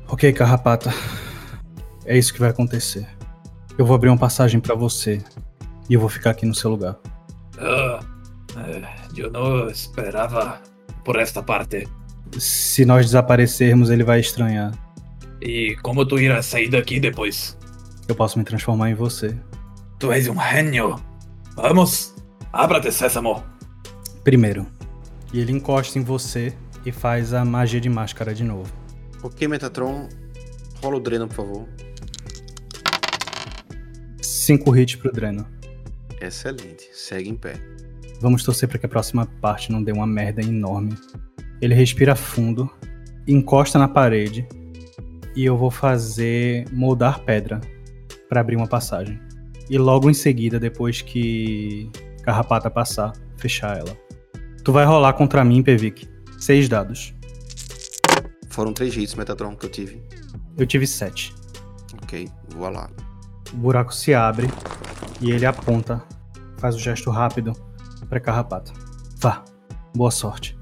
Ok, 0.08 0.32
Carrapata. 0.32 0.92
É 2.04 2.16
isso 2.16 2.32
que 2.32 2.38
vai 2.38 2.50
acontecer. 2.50 3.06
Eu 3.76 3.84
vou 3.84 3.96
abrir 3.96 4.08
uma 4.10 4.18
passagem 4.18 4.60
pra 4.60 4.74
você 4.74 5.20
e 5.88 5.94
eu 5.94 6.00
vou 6.00 6.08
ficar 6.08 6.30
aqui 6.30 6.46
no 6.46 6.54
seu 6.54 6.70
lugar. 6.70 6.96
Ah, 7.58 8.00
Eh, 8.58 8.82
eu 9.16 9.30
não 9.30 9.68
esperava 9.68 10.60
por 11.04 11.16
esta 11.18 11.42
parte. 11.42 11.86
Se 12.38 12.84
nós 12.86 13.04
desaparecermos, 13.06 13.90
ele 13.90 14.02
vai 14.02 14.18
estranhar. 14.20 14.72
E 15.40 15.76
como 15.82 16.06
tu 16.06 16.18
irás 16.18 16.46
sair 16.46 16.68
daqui 16.68 16.98
depois? 16.98 17.56
Eu 18.08 18.14
posso 18.14 18.38
me 18.38 18.44
transformar 18.44 18.90
em 18.90 18.94
você. 18.94 19.36
Tu 19.98 20.12
és 20.12 20.28
um 20.28 20.40
gênio. 20.40 20.96
Vamos, 21.54 22.14
abra-te, 22.52 22.92
sésamo. 22.92 23.42
Primeiro. 24.22 24.66
E 25.32 25.40
ele 25.40 25.52
encosta 25.52 25.98
em 25.98 26.02
você 26.02 26.54
e 26.84 26.92
faz 26.92 27.32
a 27.32 27.44
magia 27.44 27.80
de 27.80 27.88
máscara 27.88 28.34
de 28.34 28.44
novo. 28.44 28.72
Ok, 29.22 29.48
Metatron. 29.48 30.08
Rola 30.82 30.96
o 30.96 31.00
dreno, 31.00 31.26
por 31.26 31.34
favor. 31.34 31.68
Cinco 34.22 34.76
hits 34.76 34.94
pro 34.94 35.10
Dreno. 35.10 35.44
Excelente. 36.20 36.88
Segue 36.92 37.28
em 37.28 37.34
pé. 37.34 37.54
Vamos 38.20 38.44
torcer 38.44 38.68
para 38.68 38.78
que 38.78 38.86
a 38.86 38.88
próxima 38.88 39.26
parte 39.40 39.72
não 39.72 39.82
dê 39.82 39.90
uma 39.90 40.06
merda 40.06 40.40
enorme. 40.40 40.96
Ele 41.60 41.74
respira 41.74 42.14
fundo, 42.14 42.70
encosta 43.26 43.78
na 43.78 43.88
parede 43.88 44.46
e 45.36 45.44
eu 45.44 45.56
vou 45.56 45.70
fazer 45.70 46.64
moldar 46.72 47.20
pedra 47.20 47.60
para 48.28 48.40
abrir 48.40 48.56
uma 48.56 48.66
passagem. 48.66 49.20
E 49.68 49.76
logo 49.76 50.08
em 50.08 50.14
seguida, 50.14 50.58
depois 50.58 51.02
que 51.02 51.90
Carrapata 52.22 52.70
passar, 52.70 53.12
fechar 53.36 53.76
ela. 53.76 53.96
Tu 54.64 54.72
vai 54.72 54.84
rolar 54.84 55.12
contra 55.12 55.44
mim, 55.44 55.62
Pevic. 55.62 56.08
Seis 56.38 56.68
dados. 56.68 57.14
Foram 58.48 58.72
três 58.72 58.96
hits, 58.96 59.14
Metatron, 59.14 59.54
que 59.54 59.66
eu 59.66 59.70
tive. 59.70 60.02
Eu 60.56 60.66
tive 60.66 60.86
sete. 60.86 61.34
Ok, 62.02 62.28
voa 62.48 62.70
lá. 62.70 62.90
O 63.52 63.56
buraco 63.56 63.94
se 63.94 64.14
abre 64.14 64.48
e 65.20 65.30
ele 65.30 65.44
aponta, 65.44 66.02
faz 66.58 66.74
o 66.74 66.78
gesto 66.78 67.10
rápido 67.10 67.52
para 68.08 68.18
Carrapata. 68.18 68.72
Vá, 69.18 69.44
boa 69.94 70.10
sorte. 70.10 70.58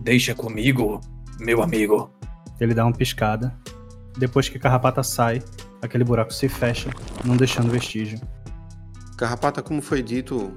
Deixa 0.00 0.34
comigo, 0.34 1.00
meu 1.40 1.62
amigo. 1.62 2.12
Ele 2.60 2.74
dá 2.74 2.84
uma 2.84 2.92
piscada. 2.92 3.56
Depois 4.16 4.48
que 4.48 4.58
Carrapata 4.58 5.02
sai, 5.02 5.42
aquele 5.82 6.04
buraco 6.04 6.32
se 6.32 6.48
fecha, 6.48 6.90
não 7.24 7.36
deixando 7.36 7.70
vestígio. 7.70 8.20
Carrapata, 9.16 9.62
como 9.62 9.82
foi 9.82 10.02
dito, 10.02 10.56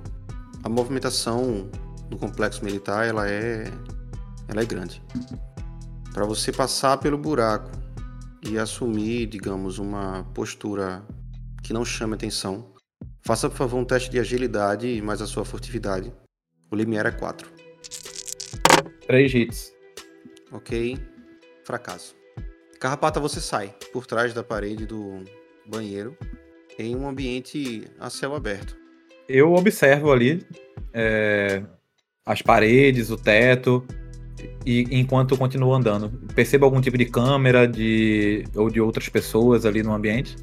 a 0.63 0.69
movimentação 0.69 1.69
do 2.09 2.17
complexo 2.17 2.63
militar 2.63 3.05
ela 3.05 3.29
é, 3.29 3.71
ela 4.47 4.61
é 4.61 4.65
grande. 4.65 5.01
Para 6.13 6.25
você 6.25 6.51
passar 6.51 6.97
pelo 6.97 7.17
buraco 7.17 7.71
e 8.43 8.57
assumir, 8.57 9.27
digamos, 9.27 9.77
uma 9.77 10.23
postura 10.33 11.05
que 11.63 11.73
não 11.73 11.85
chame 11.85 12.15
atenção, 12.15 12.73
faça 13.25 13.49
por 13.49 13.57
favor 13.57 13.77
um 13.77 13.85
teste 13.85 14.09
de 14.09 14.19
agilidade 14.19 15.01
mais 15.01 15.21
a 15.21 15.27
sua 15.27 15.45
furtividade. 15.45 16.13
O 16.71 16.75
limiar 16.75 17.05
é 17.05 17.11
4. 17.11 17.49
Três 19.05 19.33
hits. 19.33 19.71
Ok. 20.51 20.97
Fracasso. 21.63 22.16
Carrapata, 22.79 23.19
você 23.19 23.41
sai 23.41 23.73
por 23.91 24.05
trás 24.05 24.33
da 24.33 24.43
parede 24.43 24.85
do 24.85 25.23
banheiro 25.65 26.15
em 26.77 26.95
um 26.95 27.07
ambiente 27.07 27.83
a 27.99 28.09
céu 28.09 28.35
aberto. 28.35 28.77
Eu 29.27 29.53
observo 29.53 30.11
ali 30.11 30.45
é, 30.93 31.63
as 32.25 32.41
paredes, 32.41 33.09
o 33.09 33.17
teto, 33.17 33.85
e 34.65 34.85
enquanto 34.91 35.31
eu 35.31 35.37
continuo 35.37 35.73
andando. 35.73 36.09
Percebo 36.35 36.65
algum 36.65 36.79
tipo 36.79 36.97
de 36.97 37.05
câmera 37.05 37.67
de 37.67 38.43
ou 38.55 38.69
de 38.69 38.79
outras 38.79 39.09
pessoas 39.09 39.65
ali 39.65 39.81
no 39.81 39.93
ambiente. 39.93 40.35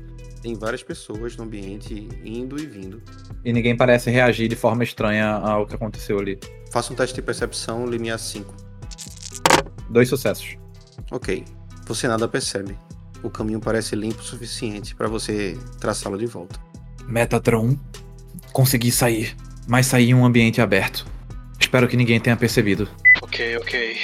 Tem 0.43 0.55
várias 0.55 0.82
pessoas 0.82 1.37
no 1.37 1.45
ambiente 1.45 2.09
indo 2.24 2.61
e 2.61 2.66
vindo. 2.66 3.01
E 3.45 3.53
ninguém 3.53 3.76
parece 3.76 4.11
reagir 4.11 4.49
de 4.49 4.57
forma 4.57 4.82
estranha 4.82 5.28
ao 5.28 5.66
que 5.66 5.74
aconteceu 5.74 6.18
ali. 6.18 6.39
Faça 6.70 6.93
um 6.93 6.97
teste 6.97 7.14
de 7.14 7.22
percepção, 7.22 7.87
limiar 7.87 8.18
5. 8.18 8.55
Dois 9.89 10.09
sucessos. 10.09 10.57
Ok. 11.11 11.45
Você 11.87 12.09
nada 12.09 12.26
percebe. 12.26 12.76
O 13.22 13.30
caminho 13.30 13.61
parece 13.61 13.97
limpo 13.97 14.20
o 14.20 14.24
suficiente 14.24 14.95
para 14.95 15.09
você 15.09 15.59
traçá-lo 15.80 16.18
de 16.18 16.26
volta. 16.26 16.59
Metatron, 17.07 17.78
consegui 18.53 18.91
sair, 18.91 19.37
mas 19.66 19.87
saí 19.87 20.11
em 20.11 20.14
um 20.14 20.24
ambiente 20.24 20.61
aberto. 20.61 21.07
Espero 21.59 21.89
que 21.89 21.97
ninguém 21.97 22.20
tenha 22.20 22.37
percebido. 22.37 22.89
Ok, 23.22 23.57
ok. 23.59 23.97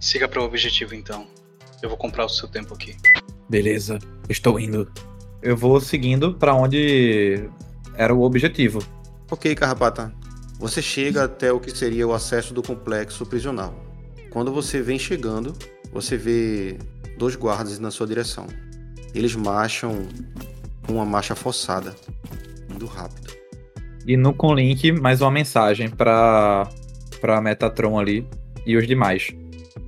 Siga 0.00 0.28
para 0.28 0.40
o 0.40 0.44
objetivo 0.44 0.94
então. 0.94 1.26
Eu 1.82 1.88
vou 1.88 1.98
comprar 1.98 2.24
o 2.24 2.28
seu 2.28 2.48
tempo 2.48 2.74
aqui. 2.74 2.96
Beleza, 3.48 3.98
estou 4.28 4.58
indo. 4.58 4.90
Eu 5.42 5.56
vou 5.56 5.80
seguindo 5.80 6.34
para 6.34 6.54
onde 6.54 7.48
era 7.96 8.14
o 8.14 8.22
objetivo. 8.22 8.82
Ok, 9.30 9.54
Carrapata. 9.54 10.12
Você 10.58 10.80
chega 10.80 11.24
até 11.24 11.52
o 11.52 11.60
que 11.60 11.70
seria 11.70 12.06
o 12.06 12.12
acesso 12.12 12.54
do 12.54 12.62
complexo 12.62 13.26
prisional. 13.26 13.74
Quando 14.30 14.52
você 14.52 14.80
vem 14.80 14.98
chegando, 14.98 15.54
você 15.92 16.16
vê 16.16 16.78
dois 17.16 17.36
guardas 17.36 17.78
na 17.78 17.90
sua 17.90 18.06
direção. 18.06 18.46
Eles 19.14 19.34
marcham 19.34 20.08
com 20.86 20.94
uma 20.94 21.04
marcha 21.04 21.34
forçada, 21.34 21.94
indo 22.68 22.86
rápido. 22.86 23.32
E 24.06 24.16
no 24.16 24.34
Conlink, 24.34 24.92
mais 24.92 25.20
uma 25.20 25.30
mensagem 25.30 25.88
para 25.88 26.68
para 27.20 27.40
Metatron 27.40 27.98
ali 27.98 28.26
e 28.66 28.76
os 28.76 28.86
demais. 28.86 29.28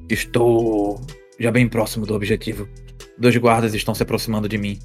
Estou 0.09 1.01
já 1.39 1.51
bem 1.51 1.69
próximo 1.69 2.07
do 2.07 2.15
objetivo. 2.15 2.67
Dois 3.19 3.37
guardas 3.37 3.75
estão 3.75 3.95
se 3.95 4.03
aproximando 4.03 4.49
de 4.49 4.57
mim. 4.57 4.79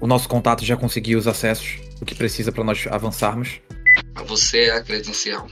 O 0.00 0.06
nosso 0.06 0.28
contato 0.28 0.64
já 0.64 0.76
conseguiu 0.76 1.18
os 1.18 1.26
acessos, 1.26 1.80
o 2.00 2.04
que 2.04 2.14
precisa 2.14 2.52
para 2.52 2.64
nós 2.64 2.86
avançarmos. 2.90 3.60
A 4.14 4.22
você 4.22 4.64
é 4.64 4.76
a 4.76 4.82
credencial. 4.82 5.46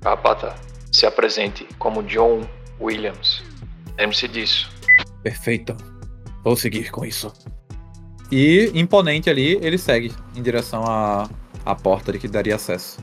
Carrapata, 0.00 0.54
se 0.92 1.06
apresente 1.06 1.66
como 1.78 2.02
John 2.02 2.46
Williams. 2.80 3.42
Lembre-se 3.98 4.28
disso. 4.28 4.73
Perfeito. 5.24 5.74
Vou 6.44 6.54
seguir 6.54 6.90
com 6.90 7.04
isso. 7.04 7.32
E 8.30 8.70
imponente 8.74 9.30
ali, 9.30 9.58
ele 9.62 9.78
segue 9.78 10.12
em 10.36 10.42
direção 10.42 10.84
à, 10.84 11.28
à 11.64 11.74
porta 11.74 12.12
de 12.12 12.18
que 12.18 12.28
daria 12.28 12.56
acesso. 12.56 13.00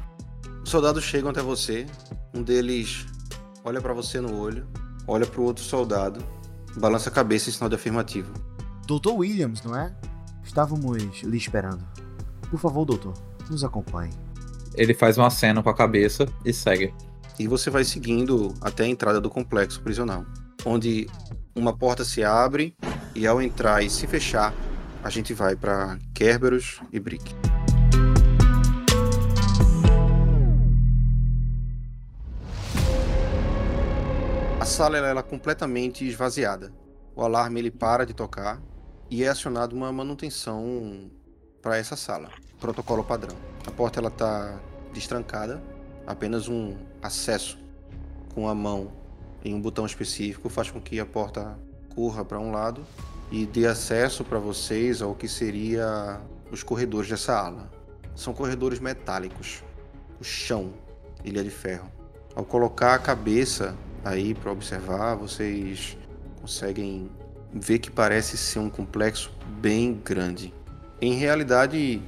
Os 0.64 0.70
soldados 0.70 1.04
chegam 1.04 1.32
até 1.32 1.42
você. 1.42 1.88
Um 2.32 2.44
deles 2.44 3.08
olha 3.66 3.82
para 3.82 3.94
você 3.94 4.22
no 4.22 4.40
olho, 4.40 4.68
olha 5.08 5.26
para 5.26 5.42
o 5.42 5.44
outro 5.44 5.64
soldado, 5.64 6.24
balança 6.78 7.10
a 7.10 7.12
cabeça 7.12 7.50
em 7.50 7.54
sinal 7.54 7.70
de 7.70 7.76
afirmativo. 7.76 8.32
Doutor 8.86 9.16
Williams, 9.16 9.64
não 9.64 9.76
é? 9.76 9.92
Estávamos 10.44 11.24
lhe 11.24 11.38
esperando. 11.38 11.84
Por 12.52 12.60
favor, 12.60 12.86
doutor, 12.86 13.14
nos 13.50 13.64
acompanhe. 13.64 14.14
Ele 14.76 14.94
faz 14.94 15.18
um 15.18 15.24
aceno 15.24 15.64
com 15.64 15.70
a 15.70 15.76
cabeça 15.76 16.28
e 16.46 16.54
segue. 16.54 16.94
E 17.40 17.48
você 17.48 17.72
vai 17.72 17.84
seguindo 17.84 18.54
até 18.62 18.84
a 18.84 18.88
entrada 18.88 19.20
do 19.20 19.30
complexo 19.30 19.82
prisional, 19.82 20.24
onde 20.66 21.07
uma 21.55 21.76
porta 21.76 22.03
se 22.03 22.24
abre 22.24 22.76
e 23.16 23.28
ao 23.28 23.41
entrar 23.41 23.84
e 23.84 23.89
se 23.89 24.07
fechar, 24.07 24.53
a 25.03 25.09
gente 25.09 25.34
vai 25.34 25.55
para 25.55 25.97
Kerberos 26.14 26.82
e 26.91 26.99
Brick. 26.99 27.34
A 34.59 34.66
sala 34.66 34.97
ela 34.97 35.20
é 35.20 35.24
completamente 35.24 36.07
esvaziada. 36.07 36.72
O 37.16 37.24
alarme 37.24 37.59
ele 37.59 37.72
para 37.72 38.05
de 38.05 38.14
tocar 38.14 38.62
e 39.09 39.24
é 39.24 39.28
acionada 39.28 39.76
uma 39.76 39.91
manutenção 39.91 41.12
para 41.62 41.78
essa 41.78 41.95
sala. 41.95 42.30
Protocolo 42.59 43.03
padrão. 43.03 43.36
A 43.68 43.72
porta 43.72 43.99
ela 43.99 44.09
tá 44.09 44.59
destrancada, 44.93 45.62
apenas 46.05 46.47
um 46.47 46.78
acesso 47.01 47.57
com 48.34 48.47
a 48.47 48.55
mão 48.55 49.01
em 49.44 49.54
um 49.54 49.62
botão 49.62 49.86
específico 49.86 50.50
faz 50.50 50.70
com 50.70 50.80
que 50.80 51.00
a 51.00 51.06
porta 51.06 51.58
corra 51.96 52.24
para 52.24 52.39
um 52.39 52.52
lado 52.52 52.86
e 53.32 53.46
dê 53.46 53.66
acesso 53.66 54.24
para 54.24 54.39
vocês 54.39 55.02
ao 55.02 55.16
que 55.16 55.28
seria 55.28 56.20
os 56.52 56.64
corredores 56.64 57.10
dessa 57.10 57.38
ala. 57.38 57.70
São 58.16 58.34
corredores 58.34 58.80
metálicos. 58.80 59.64
O 60.20 60.24
chão 60.24 60.74
ele 61.24 61.39
é 61.39 61.44
de 61.44 61.50
ferro. 61.50 61.89
Ao 62.36 62.44
colocar 62.44 62.96
a 62.96 63.00
cabeça 63.00 63.76
aí 64.04 64.34
para 64.34 64.52
observar, 64.52 65.16
vocês 65.16 65.98
conseguem 66.39 67.10
ver 67.54 67.80
que 67.80 67.92
parece 67.92 68.38
ser 68.38 68.60
um 68.60 68.70
complexo 68.70 69.32
bem 69.60 69.94
grande. 69.94 70.54
Em 71.02 71.14
realidade 71.14 72.02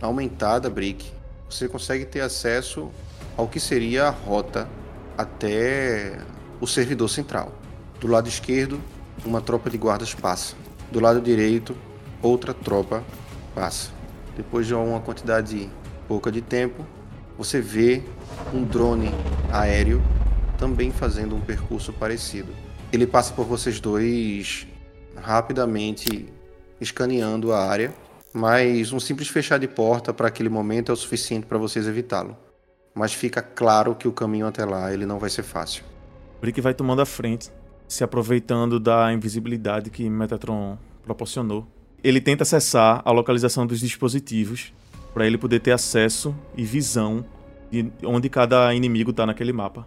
aumentada, 0.00 0.68
Brick, 0.68 1.10
você 1.48 1.68
consegue 1.68 2.04
ter 2.04 2.20
acesso 2.20 2.90
ao 3.36 3.48
que 3.48 3.58
seria 3.58 4.06
a 4.06 4.10
rota 4.10 4.68
até 5.16 6.18
o 6.60 6.66
servidor 6.66 7.08
central. 7.08 7.52
Do 8.00 8.06
lado 8.06 8.28
esquerdo, 8.28 8.80
uma 9.24 9.40
tropa 9.40 9.70
de 9.70 9.78
guardas 9.78 10.14
passa. 10.14 10.54
Do 10.90 11.00
lado 11.00 11.20
direito, 11.20 11.76
outra 12.22 12.52
tropa 12.52 13.02
passa. 13.54 13.90
Depois 14.36 14.66
de 14.66 14.74
uma 14.74 15.00
quantidade 15.00 15.70
pouca 16.06 16.30
de 16.30 16.40
tempo, 16.40 16.86
você 17.36 17.60
vê 17.60 18.02
um 18.52 18.64
drone 18.64 19.10
aéreo 19.52 20.02
também 20.58 20.90
fazendo 20.90 21.34
um 21.34 21.40
percurso 21.40 21.92
parecido. 21.92 22.52
Ele 22.92 23.06
passa 23.06 23.32
por 23.32 23.46
vocês 23.46 23.80
dois 23.80 24.66
rapidamente 25.16 26.28
escaneando 26.80 27.52
a 27.52 27.64
área, 27.64 27.94
mas 28.32 28.92
um 28.92 29.00
simples 29.00 29.28
fechar 29.28 29.58
de 29.58 29.68
porta 29.68 30.12
para 30.12 30.28
aquele 30.28 30.48
momento 30.48 30.90
é 30.90 30.92
o 30.92 30.96
suficiente 30.96 31.46
para 31.46 31.58
vocês 31.58 31.86
evitá-lo. 31.86 32.36
mas 32.94 33.12
fica 33.12 33.40
claro 33.40 33.94
que 33.94 34.08
o 34.08 34.12
caminho 34.12 34.46
até 34.46 34.64
lá 34.64 34.92
ele 34.92 35.06
não 35.06 35.18
vai 35.18 35.30
ser 35.30 35.42
fácil. 35.42 35.84
Brick 36.40 36.60
vai 36.60 36.72
tomando 36.72 37.02
a 37.02 37.06
frente, 37.06 37.50
se 37.86 38.02
aproveitando 38.02 38.80
da 38.80 39.12
invisibilidade 39.12 39.90
que 39.90 40.08
Metatron 40.08 40.78
proporcionou. 41.04 41.66
Ele 42.02 42.20
tenta 42.20 42.44
acessar 42.44 43.02
a 43.04 43.10
localização 43.10 43.66
dos 43.66 43.80
dispositivos 43.80 44.72
para 45.12 45.26
ele 45.26 45.36
poder 45.36 45.60
ter 45.60 45.72
acesso 45.72 46.34
e 46.56 46.64
visão 46.64 47.24
de 47.70 47.92
onde 48.04 48.28
cada 48.28 48.72
inimigo 48.74 49.12
tá 49.12 49.26
naquele 49.26 49.52
mapa. 49.52 49.86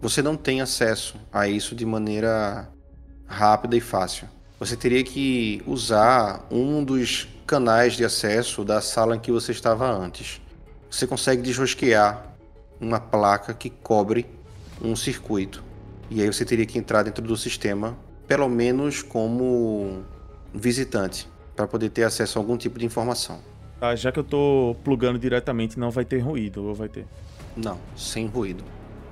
Você 0.00 0.20
não 0.20 0.36
tem 0.36 0.60
acesso 0.60 1.16
a 1.32 1.46
isso 1.46 1.74
de 1.74 1.86
maneira 1.86 2.68
rápida 3.26 3.76
e 3.76 3.80
fácil. 3.80 4.28
Você 4.58 4.76
teria 4.76 5.04
que 5.04 5.62
usar 5.66 6.46
um 6.50 6.82
dos 6.82 7.28
canais 7.46 7.94
de 7.94 8.04
acesso 8.04 8.64
da 8.64 8.80
sala 8.80 9.16
em 9.16 9.20
que 9.20 9.30
você 9.30 9.52
estava 9.52 9.88
antes. 9.88 10.40
Você 10.90 11.06
consegue 11.06 11.42
desrosquear 11.42 12.34
uma 12.80 12.98
placa 12.98 13.54
que 13.54 13.70
cobre 13.70 14.26
um 14.82 14.96
circuito. 14.96 15.62
E 16.14 16.20
aí 16.20 16.26
você 16.26 16.44
teria 16.44 16.66
que 16.66 16.78
entrar 16.78 17.02
dentro 17.02 17.24
do 17.24 17.34
sistema, 17.38 17.96
pelo 18.28 18.46
menos 18.46 19.02
como 19.02 20.02
visitante, 20.52 21.26
para 21.56 21.66
poder 21.66 21.88
ter 21.88 22.02
acesso 22.02 22.38
a 22.38 22.42
algum 22.42 22.54
tipo 22.54 22.78
de 22.78 22.84
informação. 22.84 23.40
Tá, 23.80 23.96
já 23.96 24.12
que 24.12 24.18
eu 24.18 24.24
tô 24.24 24.76
plugando 24.84 25.18
diretamente, 25.18 25.78
não 25.78 25.90
vai 25.90 26.04
ter 26.04 26.18
ruído, 26.18 26.64
ou 26.66 26.74
vai 26.74 26.90
ter? 26.90 27.06
Não, 27.56 27.78
sem 27.96 28.26
ruído. 28.26 28.62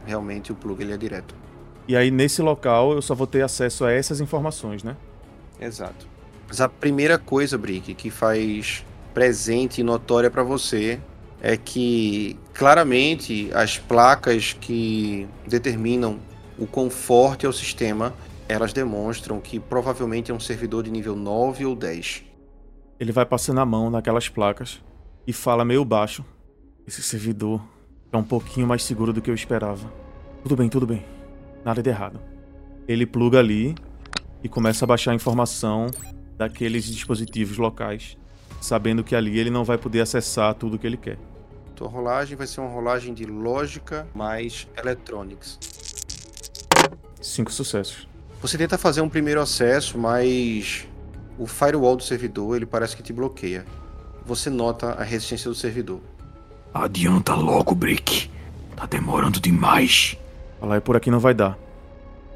Realmente 0.05 0.53
o 0.53 0.55
plug 0.55 0.83
ele 0.83 0.93
é 0.93 0.97
direto. 0.99 1.35
E 1.89 1.97
aí 1.97 2.11
nesse 2.11 2.43
local 2.43 2.93
eu 2.93 3.01
só 3.01 3.15
vou 3.15 3.27
ter 3.27 3.41
acesso 3.41 3.87
a 3.87 3.93
essas 3.93 4.21
informações, 4.21 4.83
né? 4.83 4.95
Exato. 5.59 6.07
Mas 6.47 6.61
a 6.61 6.69
primeira 6.69 7.19
coisa, 7.19 7.57
Brick, 7.57 7.95
que 7.95 8.11
faz 8.11 8.85
presente 9.15 9.81
e 9.81 9.85
notória 9.85 10.31
para 10.31 10.43
você 10.43 11.01
é 11.41 11.57
que 11.57 12.39
claramente 12.53 13.51
as 13.55 13.79
placas 13.79 14.53
que 14.53 15.27
determinam 15.47 16.19
o 16.61 16.67
conforto 16.67 17.47
ao 17.47 17.53
sistema, 17.53 18.15
elas 18.47 18.73
demonstram 18.73 19.41
que 19.41 19.59
provavelmente 19.59 20.31
é 20.31 20.35
um 20.35 20.39
servidor 20.39 20.85
de 20.85 20.91
nível 20.91 21.17
9 21.17 21.65
ou 21.65 21.75
10. 21.75 22.25
Ele 23.01 23.11
vai 23.11 23.25
passando 23.25 23.61
a 23.61 23.67
mão 23.67 23.89
naquelas 23.89 24.29
placas 24.29 24.83
e 25.27 25.33
fala 25.33 25.65
meio 25.65 25.85
baixo. 25.87 26.23
Esse 26.87 27.03
servidor 27.03 27.63
é 28.13 28.17
um 28.17 28.23
pouquinho 28.23 28.67
mais 28.67 28.83
seguro 28.83 29.11
do 29.11 29.23
que 29.23 29.31
eu 29.31 29.35
esperava. 29.35 29.91
Tudo 30.43 30.55
bem, 30.55 30.69
tudo 30.69 30.87
bem. 30.87 31.03
Nada 31.65 31.83
de 31.83 31.89
errado. 31.89 32.21
Ele 32.87 33.07
pluga 33.07 33.39
ali 33.39 33.75
e 34.43 34.49
começa 34.49 34.85
a 34.85 34.89
baixar 34.89 35.13
a 35.13 35.15
informação 35.15 35.87
daqueles 36.37 36.85
dispositivos 36.85 37.57
locais, 37.57 38.19
sabendo 38.61 39.03
que 39.03 39.15
ali 39.15 39.39
ele 39.39 39.51
não 39.51 39.65
vai 39.65 39.79
poder 39.79 40.01
acessar 40.01 40.55
tudo 40.55 40.79
que 40.79 40.87
ele 40.87 40.97
quer. 40.99 41.19
Tua 41.75 41.89
rolagem 41.89 42.37
vai 42.37 42.47
ser 42.47 42.61
uma 42.61 42.69
rolagem 42.69 43.15
de 43.15 43.25
lógica 43.25 44.07
mais 44.15 44.69
electronics. 44.77 45.59
Cinco 47.21 47.53
sucessos. 47.53 48.09
Você 48.41 48.57
tenta 48.57 48.79
fazer 48.79 49.01
um 49.03 49.09
primeiro 49.09 49.41
acesso, 49.41 49.99
mas 49.99 50.87
o 51.39 51.47
firewall 51.47 51.97
do 51.97 52.03
servidor 52.03 52.57
ele 52.57 52.67
parece 52.67 52.97
que 52.97 53.03
te 53.03 53.13
bloqueia. 53.13 53.65
Você 54.25 54.49
nota 54.49 54.93
a 54.93 55.03
resistência 55.03 55.51
do 55.51 55.55
servidor. 55.55 56.01
Adianta 56.73 57.35
logo, 57.35 57.75
Brick. 57.75 58.31
Tá 58.77 58.87
demorando 58.87 59.41
demais. 59.41 60.17
Falar 60.59 60.77
é 60.77 60.81
por 60.81 60.97
aqui 60.97 61.11
não 61.11 61.21
vai 61.21 61.35
dar. 61.35 61.59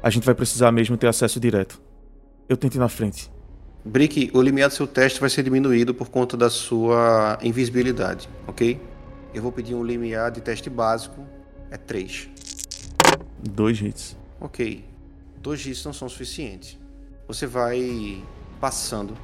A 0.03 0.09
gente 0.09 0.25
vai 0.25 0.35
precisar 0.35 0.71
mesmo 0.71 0.97
ter 0.97 1.07
acesso 1.07 1.39
direto. 1.39 1.81
Eu 2.47 2.55
tento 2.55 2.75
ir 2.75 2.79
na 2.79 2.89
frente. 2.89 3.31
Brick, 3.83 4.31
o 4.33 4.41
limiar 4.41 4.69
do 4.69 4.75
seu 4.75 4.87
teste 4.87 5.19
vai 5.19 5.29
ser 5.29 5.43
diminuído 5.43 5.93
por 5.93 6.09
conta 6.09 6.35
da 6.35 6.49
sua 6.49 7.37
invisibilidade, 7.41 8.27
ok? 8.47 8.81
Eu 9.33 9.41
vou 9.41 9.51
pedir 9.51 9.75
um 9.75 9.83
limiar 9.83 10.31
de 10.31 10.41
teste 10.41 10.69
básico, 10.69 11.23
é 11.69 11.77
3. 11.77 12.29
Dois 13.47 13.79
hits. 13.79 14.17
Ok. 14.45 14.85
Dois 15.41 15.65
hits 15.65 15.83
não 15.83 15.91
são 15.91 16.07
suficientes. 16.07 16.77
Você 17.27 17.47
vai 17.47 18.23
passando 18.61 19.17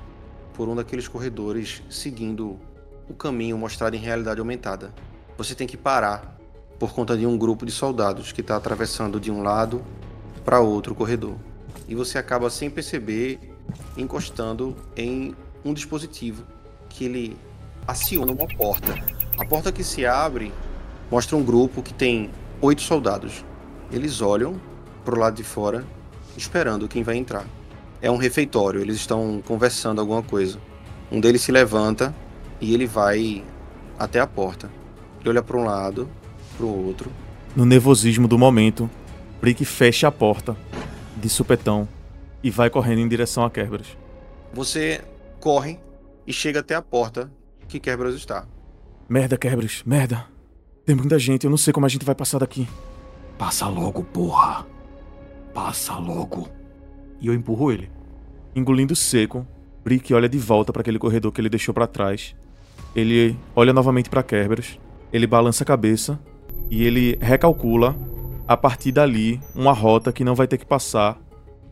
por 0.52 0.68
um 0.68 0.76
daqueles 0.76 1.08
corredores, 1.08 1.84
seguindo 1.92 2.60
o 3.08 3.14
caminho 3.14 3.56
mostrado 3.56 3.96
em 3.96 4.00
realidade 4.00 4.40
aumentada. 4.40 4.92
Você 5.38 5.54
tem 5.54 5.68
que 5.68 5.78
parar 5.78 6.40
por 6.80 6.92
conta 6.92 7.16
de 7.16 7.28
um 7.28 7.38
grupo 7.38 7.68
de 7.68 7.72
soldados 7.72 8.32
que 8.32 8.42
está 8.42 8.56
atravessando 8.56 9.20
de 9.20 9.30
um 9.30 9.44
lado 9.44 9.84
para 10.44 10.60
outro 10.60 10.96
corredor. 10.96 11.36
E 11.88 11.94
você 11.94 12.18
acaba 12.18 12.50
sem 12.50 12.68
perceber 12.68 13.40
encostando 13.96 14.76
em 14.98 15.36
um 15.64 15.72
dispositivo 15.72 16.44
que 16.90 17.06
ele 17.06 17.38
aciona 17.88 18.32
uma 18.32 18.48
porta. 18.48 18.96
A 19.38 19.46
porta 19.46 19.72
que 19.72 19.84
se 19.84 20.04
abre 20.04 20.52
mostra 21.12 21.38
um 21.38 21.44
grupo 21.44 21.84
que 21.84 21.94
tem 21.94 22.32
oito 22.60 22.82
soldados. 22.82 23.46
Eles 23.92 24.20
olham 24.20 24.71
para 25.04 25.16
o 25.16 25.20
lado 25.20 25.36
de 25.36 25.44
fora, 25.44 25.86
esperando 26.38 26.88
quem 26.88 27.04
vai 27.04 27.18
entrar. 27.18 27.46
É 28.02 28.10
um 28.10 28.18
refeitório, 28.18 28.82
eles 28.82 28.96
estão 28.98 29.42
conversando 29.46 30.02
alguma 30.02 30.24
coisa. 30.24 30.60
Um 31.12 31.20
deles 31.20 31.42
se 31.42 31.52
levanta 31.52 32.16
e 32.60 32.74
ele 32.74 32.86
vai 32.86 33.44
até 33.98 34.20
a 34.20 34.28
porta. 34.28 34.70
Ele 35.20 35.30
olha 35.30 35.44
para 35.44 35.58
um 35.58 35.64
lado, 35.64 36.10
para 36.58 36.66
o 36.66 36.86
outro. 36.88 37.12
No 37.56 37.66
nervosismo 37.66 38.28
do 38.28 38.38
momento, 38.38 38.90
Brick 39.40 39.64
fecha 39.66 40.08
a 40.08 40.12
porta 40.12 40.56
de 41.18 41.30
supetão 41.30 41.88
e 42.44 42.50
vai 42.50 42.70
correndo 42.70 43.00
em 43.00 43.08
direção 43.08 43.44
a 43.44 43.50
Kerberos. 43.50 43.98
Você 44.54 45.02
corre 45.40 45.80
e 46.26 46.34
chega 46.34 46.62
até 46.62 46.76
a 46.76 46.82
porta 46.82 47.32
que 47.68 47.80
Kerberos 47.80 48.16
está. 48.16 48.46
Merda, 49.08 49.38
Kerberos, 49.38 49.84
merda. 49.86 50.26
Tem 50.86 50.96
muita 50.96 51.20
gente, 51.20 51.44
eu 51.44 51.50
não 51.50 51.58
sei 51.58 51.72
como 51.72 51.86
a 51.86 51.90
gente 51.90 52.06
vai 52.06 52.16
passar 52.16 52.40
daqui. 52.40 52.68
Passa 53.38 53.68
logo, 53.68 54.04
porra. 54.04 54.66
Passa 55.54 55.96
logo. 55.96 56.48
E 57.20 57.28
eu 57.28 57.34
empurro 57.34 57.72
ele. 57.72 57.90
Engolindo 58.56 58.96
seco, 58.96 59.46
Brick 59.84 60.14
olha 60.14 60.30
de 60.30 60.38
volta 60.38 60.72
para 60.72 60.82
aquele 60.82 61.00
corredor 61.00 61.32
que 61.32 61.42
ele 61.42 61.50
deixou 61.50 61.74
para 61.74 61.88
trás. 61.88 62.36
Ele 62.96 63.38
olha 63.56 63.74
novamente 63.74 64.10
para 64.10 64.24
Kerberos, 64.24 64.80
ele 65.12 65.26
balança 65.26 65.64
a 65.64 65.68
cabeça 65.68 66.20
e 66.70 66.84
ele 66.84 67.18
recalcula 67.22 67.96
a 68.48 68.58
partir 68.58 68.92
dali 68.92 69.40
uma 69.56 69.72
rota 69.72 70.12
que 70.12 70.24
não 70.24 70.36
vai 70.36 70.48
ter 70.48 70.58
que 70.58 70.66
passar 70.66 71.18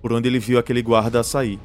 por 0.02 0.14
onde 0.14 0.28
ele 0.28 0.40
viu 0.40 0.58
aquele 0.58 0.82
guarda 0.82 1.24
sair. 1.24 1.60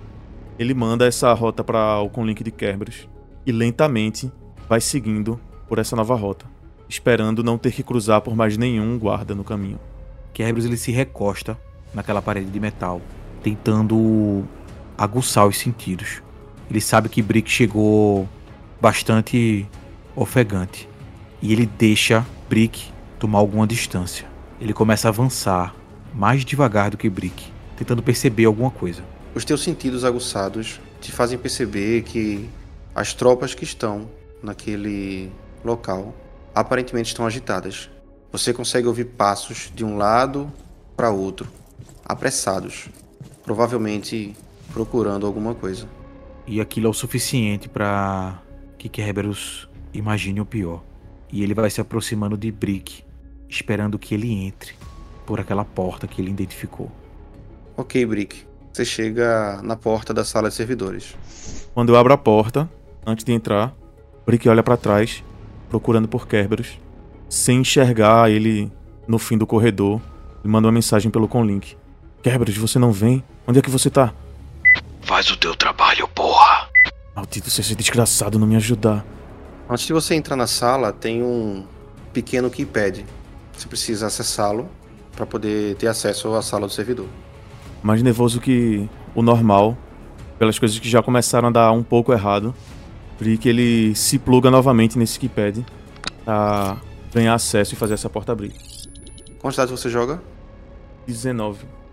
Ele 0.58 0.74
manda 0.74 1.06
essa 1.06 1.32
rota 1.32 1.62
para 1.64 2.00
o 2.00 2.10
conlink 2.10 2.42
de 2.42 2.50
Kerberos 2.50 3.08
e 3.46 3.52
lentamente 3.52 4.30
vai 4.68 4.80
seguindo 4.80 5.38
por 5.68 5.78
essa 5.78 5.96
nova 5.96 6.14
rota, 6.14 6.46
esperando 6.88 7.42
não 7.42 7.58
ter 7.58 7.72
que 7.72 7.82
cruzar 7.82 8.20
por 8.20 8.34
mais 8.34 8.56
nenhum 8.56 8.98
guarda 8.98 9.34
no 9.34 9.44
caminho. 9.44 9.80
Kerberos 10.32 10.64
ele 10.64 10.76
se 10.76 10.90
recosta 10.90 11.58
naquela 11.94 12.20
parede 12.20 12.50
de 12.50 12.60
metal, 12.60 13.00
tentando 13.42 14.44
aguçar 14.96 15.46
os 15.46 15.58
sentidos. 15.58 16.22
Ele 16.70 16.80
sabe 16.80 17.08
que 17.08 17.22
Brick 17.22 17.50
chegou 17.50 18.28
bastante 18.80 19.66
ofegante 20.16 20.88
e 21.40 21.52
ele 21.52 21.66
deixa 21.66 22.26
Brick 22.48 22.90
tomar 23.18 23.38
alguma 23.38 23.66
distância. 23.66 24.26
Ele 24.60 24.72
começa 24.72 25.08
a 25.08 25.10
avançar 25.10 25.74
mais 26.14 26.44
devagar 26.44 26.90
do 26.90 26.96
que 26.96 27.08
Brick, 27.08 27.52
tentando 27.76 28.02
perceber 28.02 28.44
alguma 28.44 28.70
coisa. 28.70 29.02
Os 29.34 29.44
teus 29.44 29.62
sentidos 29.62 30.04
aguçados 30.04 30.80
te 31.00 31.10
fazem 31.10 31.36
perceber 31.36 32.02
que 32.02 32.48
as 32.94 33.12
tropas 33.12 33.54
que 33.54 33.64
estão 33.64 34.08
naquele 34.42 35.30
local 35.64 36.14
aparentemente 36.54 37.08
estão 37.08 37.26
agitadas. 37.26 37.90
Você 38.30 38.52
consegue 38.52 38.86
ouvir 38.86 39.06
passos 39.06 39.72
de 39.74 39.84
um 39.84 39.96
lado 39.96 40.52
para 40.96 41.10
outro, 41.10 41.48
apressados, 42.04 42.88
provavelmente 43.42 44.34
procurando 44.72 45.26
alguma 45.26 45.54
coisa. 45.54 45.88
E 46.46 46.60
aquilo 46.60 46.86
é 46.88 46.90
o 46.90 46.94
suficiente 46.94 47.68
para 47.68 48.42
que 48.76 48.88
Kerberos 48.88 49.68
imagine 49.92 50.40
o 50.40 50.46
pior. 50.46 50.82
E 51.32 51.42
ele 51.42 51.54
vai 51.54 51.70
se 51.70 51.80
aproximando 51.80 52.36
de 52.36 52.52
Brick, 52.52 53.02
esperando 53.48 53.98
que 53.98 54.14
ele 54.14 54.32
entre 54.32 54.74
por 55.24 55.40
aquela 55.40 55.64
porta 55.64 56.06
que 56.06 56.20
ele 56.20 56.30
identificou. 56.30 56.92
Ok, 57.76 58.04
Brick. 58.04 58.44
Você 58.72 58.84
chega 58.84 59.60
na 59.62 59.76
porta 59.76 60.12
da 60.12 60.24
sala 60.24 60.48
de 60.48 60.54
servidores. 60.54 61.16
Quando 61.72 61.90
eu 61.90 61.96
abro 61.96 62.12
a 62.12 62.18
porta, 62.18 62.68
antes 63.06 63.24
de 63.24 63.32
entrar, 63.32 63.74
Brick 64.26 64.48
olha 64.48 64.62
para 64.62 64.76
trás, 64.76 65.24
procurando 65.68 66.08
por 66.08 66.26
Kerberos. 66.26 66.78
Sem 67.28 67.60
enxergar 67.60 68.30
ele 68.30 68.70
no 69.08 69.18
fim 69.18 69.38
do 69.38 69.46
corredor, 69.46 70.00
e 70.44 70.48
manda 70.48 70.66
uma 70.66 70.72
mensagem 70.72 71.10
pelo 71.10 71.26
conlink. 71.26 71.76
Kerberos, 72.24 72.56
você 72.56 72.78
não 72.78 72.90
vem? 72.90 73.22
Onde 73.46 73.58
é 73.58 73.62
que 73.62 73.68
você 73.68 73.90
tá? 73.90 74.14
Faz 75.02 75.30
o 75.30 75.36
teu 75.36 75.54
trabalho, 75.54 76.08
porra. 76.08 76.70
Maldito 77.14 77.50
seja 77.50 77.68
esse 77.68 77.76
desgraçado 77.76 78.38
não 78.38 78.46
me 78.46 78.56
ajudar. 78.56 79.04
Antes 79.68 79.84
de 79.84 79.92
você 79.92 80.14
entrar 80.14 80.34
na 80.34 80.46
sala, 80.46 80.90
tem 80.90 81.22
um 81.22 81.66
pequeno 82.14 82.48
keypad. 82.48 83.04
Você 83.52 83.68
precisa 83.68 84.06
acessá-lo 84.06 84.70
para 85.14 85.26
poder 85.26 85.76
ter 85.76 85.86
acesso 85.86 86.34
à 86.34 86.40
sala 86.40 86.66
do 86.66 86.72
servidor. 86.72 87.06
Mais 87.82 88.02
nervoso 88.02 88.40
que 88.40 88.88
o 89.14 89.20
normal, 89.20 89.76
pelas 90.38 90.58
coisas 90.58 90.78
que 90.78 90.88
já 90.88 91.02
começaram 91.02 91.48
a 91.48 91.52
dar 91.52 91.72
um 91.72 91.82
pouco 91.82 92.10
errado. 92.10 92.54
que 93.38 93.46
ele 93.46 93.94
se 93.94 94.18
pluga 94.18 94.50
novamente 94.50 94.98
nesse 94.98 95.20
keypad. 95.20 95.62
Tá 96.24 96.80
ganhar 97.12 97.34
acesso 97.34 97.74
e 97.74 97.76
fazer 97.76 97.92
essa 97.92 98.08
porta 98.08 98.32
abrir. 98.32 98.54
Quantos 99.38 99.58
dados 99.58 99.78
você 99.78 99.90
joga? 99.90 100.22
19. 101.06 101.83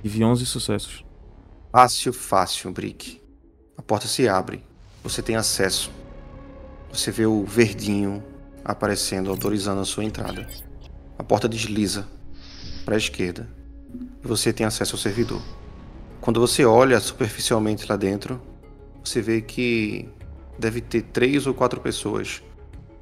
Tive 0.00 0.22
11 0.22 0.46
sucessos. 0.46 1.04
Fácil, 1.72 2.12
fácil, 2.12 2.70
Brick. 2.70 3.20
A 3.76 3.82
porta 3.82 4.06
se 4.06 4.28
abre. 4.28 4.64
Você 5.02 5.20
tem 5.20 5.34
acesso. 5.34 5.90
Você 6.92 7.10
vê 7.10 7.26
o 7.26 7.44
verdinho 7.44 8.22
aparecendo, 8.64 9.28
autorizando 9.28 9.80
a 9.80 9.84
sua 9.84 10.04
entrada. 10.04 10.48
A 11.18 11.24
porta 11.24 11.48
desliza 11.48 12.06
para 12.84 12.94
a 12.94 12.98
esquerda 12.98 13.48
e 14.22 14.26
você 14.26 14.52
tem 14.52 14.64
acesso 14.64 14.94
ao 14.94 15.00
servidor. 15.00 15.42
Quando 16.20 16.40
você 16.40 16.64
olha 16.64 17.00
superficialmente 17.00 17.88
lá 17.88 17.96
dentro, 17.96 18.40
você 19.02 19.20
vê 19.20 19.40
que 19.40 20.08
deve 20.58 20.80
ter 20.80 21.02
três 21.02 21.46
ou 21.46 21.54
quatro 21.54 21.80
pessoas. 21.80 22.40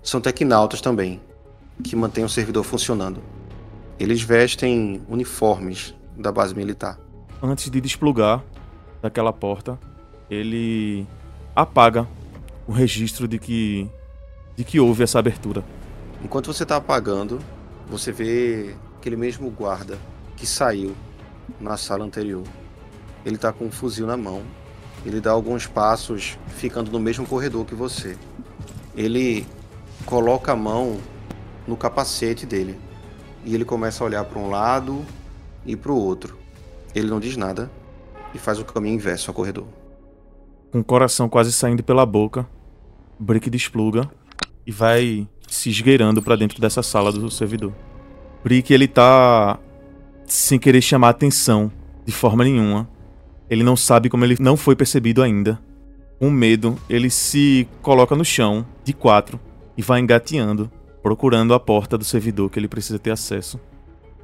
São 0.02 0.20
tecnautas 0.20 0.80
também, 0.80 1.20
que 1.84 1.94
mantêm 1.94 2.24
o 2.24 2.28
servidor 2.28 2.64
funcionando. 2.64 3.22
Eles 3.98 4.22
vestem 4.22 5.02
uniformes 5.08 5.94
da 6.16 6.32
base 6.32 6.54
militar. 6.54 6.98
Antes 7.42 7.70
de 7.70 7.80
desplugar 7.80 8.42
daquela 9.02 9.32
porta, 9.32 9.78
ele 10.30 11.06
apaga 11.54 12.08
o 12.66 12.72
registro 12.72 13.28
de 13.28 13.38
que 13.38 13.88
de 14.56 14.64
que 14.64 14.80
houve 14.80 15.02
essa 15.02 15.18
abertura. 15.18 15.62
Enquanto 16.24 16.52
você 16.52 16.62
está 16.62 16.76
apagando, 16.76 17.38
você 17.88 18.10
vê 18.10 18.74
aquele 18.96 19.16
mesmo 19.16 19.50
guarda 19.50 19.98
que 20.34 20.46
saiu 20.46 20.96
na 21.60 21.76
sala 21.76 22.04
anterior. 22.04 22.44
Ele 23.24 23.36
está 23.36 23.52
com 23.52 23.66
um 23.66 23.70
fuzil 23.70 24.06
na 24.06 24.16
mão. 24.16 24.42
Ele 25.04 25.20
dá 25.20 25.30
alguns 25.30 25.66
passos, 25.66 26.38
ficando 26.48 26.90
no 26.90 26.98
mesmo 26.98 27.26
corredor 27.26 27.66
que 27.66 27.74
você. 27.74 28.16
Ele 28.96 29.46
coloca 30.06 30.52
a 30.52 30.56
mão 30.56 30.98
no 31.66 31.76
capacete 31.76 32.46
dele 32.46 32.78
e 33.44 33.54
ele 33.54 33.64
começa 33.64 34.02
a 34.02 34.06
olhar 34.06 34.24
para 34.24 34.38
um 34.38 34.48
lado 34.48 35.04
e 35.66 35.76
para 35.76 35.92
o 35.92 35.96
outro. 35.96 36.38
Ele 36.94 37.08
não 37.08 37.20
diz 37.20 37.36
nada 37.36 37.70
e 38.34 38.38
faz 38.38 38.58
o 38.58 38.64
caminho 38.64 38.94
inverso 38.94 39.30
ao 39.30 39.34
corredor. 39.34 39.66
Com 40.70 40.80
o 40.80 40.84
coração 40.84 41.28
quase 41.28 41.52
saindo 41.52 41.82
pela 41.82 42.04
boca, 42.04 42.46
Brick 43.18 43.48
despluga 43.48 44.10
e 44.66 44.72
vai 44.72 45.28
se 45.48 45.70
esgueirando 45.70 46.22
para 46.22 46.36
dentro 46.36 46.60
dessa 46.60 46.82
sala 46.82 47.12
do 47.12 47.30
servidor. 47.30 47.72
Brick 48.42 48.72
ele 48.72 48.88
tá 48.88 49.58
sem 50.26 50.58
querer 50.58 50.80
chamar 50.80 51.10
atenção 51.10 51.70
de 52.04 52.12
forma 52.12 52.44
nenhuma. 52.44 52.88
Ele 53.48 53.62
não 53.62 53.76
sabe 53.76 54.08
como 54.08 54.24
ele 54.24 54.36
não 54.40 54.56
foi 54.56 54.74
percebido 54.74 55.22
ainda. 55.22 55.60
Com 56.18 56.30
medo, 56.30 56.78
ele 56.88 57.10
se 57.10 57.68
coloca 57.82 58.16
no 58.16 58.24
chão, 58.24 58.66
de 58.82 58.92
quatro, 58.92 59.38
e 59.76 59.82
vai 59.82 60.00
engateando, 60.00 60.70
procurando 61.02 61.52
a 61.52 61.60
porta 61.60 61.98
do 61.98 62.04
servidor 62.04 62.50
que 62.50 62.58
ele 62.58 62.68
precisa 62.68 62.98
ter 62.98 63.10
acesso. 63.10 63.60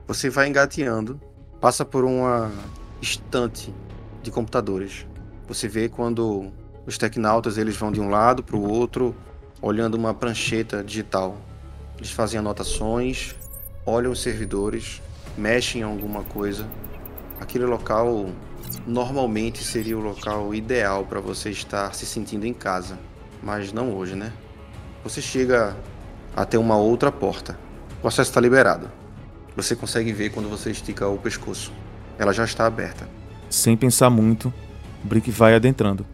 Você 0.06 0.30
vai 0.30 0.48
engateando, 0.48 1.20
passa 1.62 1.84
por 1.84 2.04
uma 2.04 2.50
estante 3.00 3.72
de 4.20 4.32
computadores. 4.32 5.06
Você 5.46 5.68
vê 5.68 5.88
quando 5.88 6.52
os 6.84 6.98
tecnautas 6.98 7.56
eles 7.56 7.76
vão 7.76 7.92
de 7.92 8.00
um 8.00 8.10
lado 8.10 8.42
para 8.42 8.56
o 8.56 8.68
outro, 8.68 9.14
olhando 9.60 9.94
uma 9.94 10.12
prancheta 10.12 10.82
digital. 10.82 11.36
Eles 11.96 12.10
fazem 12.10 12.40
anotações, 12.40 13.36
olham 13.86 14.10
os 14.10 14.20
servidores, 14.20 15.00
mexem 15.38 15.82
em 15.82 15.84
alguma 15.84 16.24
coisa. 16.24 16.66
Aquele 17.40 17.64
local 17.64 18.26
normalmente 18.84 19.62
seria 19.62 19.96
o 19.96 20.00
local 20.00 20.52
ideal 20.52 21.06
para 21.06 21.20
você 21.20 21.50
estar 21.50 21.94
se 21.94 22.04
sentindo 22.04 22.44
em 22.44 22.52
casa, 22.52 22.98
mas 23.40 23.72
não 23.72 23.94
hoje, 23.94 24.16
né? 24.16 24.32
Você 25.04 25.22
chega 25.22 25.76
até 26.34 26.58
uma 26.58 26.76
outra 26.76 27.12
porta. 27.12 27.56
O 28.02 28.08
acesso 28.08 28.32
está 28.32 28.40
liberado. 28.40 29.01
Você 29.56 29.76
consegue 29.76 30.12
ver 30.12 30.30
quando 30.30 30.48
você 30.48 30.70
estica 30.70 31.06
o 31.08 31.18
pescoço. 31.18 31.72
Ela 32.18 32.32
já 32.32 32.44
está 32.44 32.66
aberta. 32.66 33.08
Sem 33.50 33.76
pensar 33.76 34.08
muito, 34.08 34.52
Brick 35.04 35.30
vai 35.30 35.54
adentrando. 35.54 36.06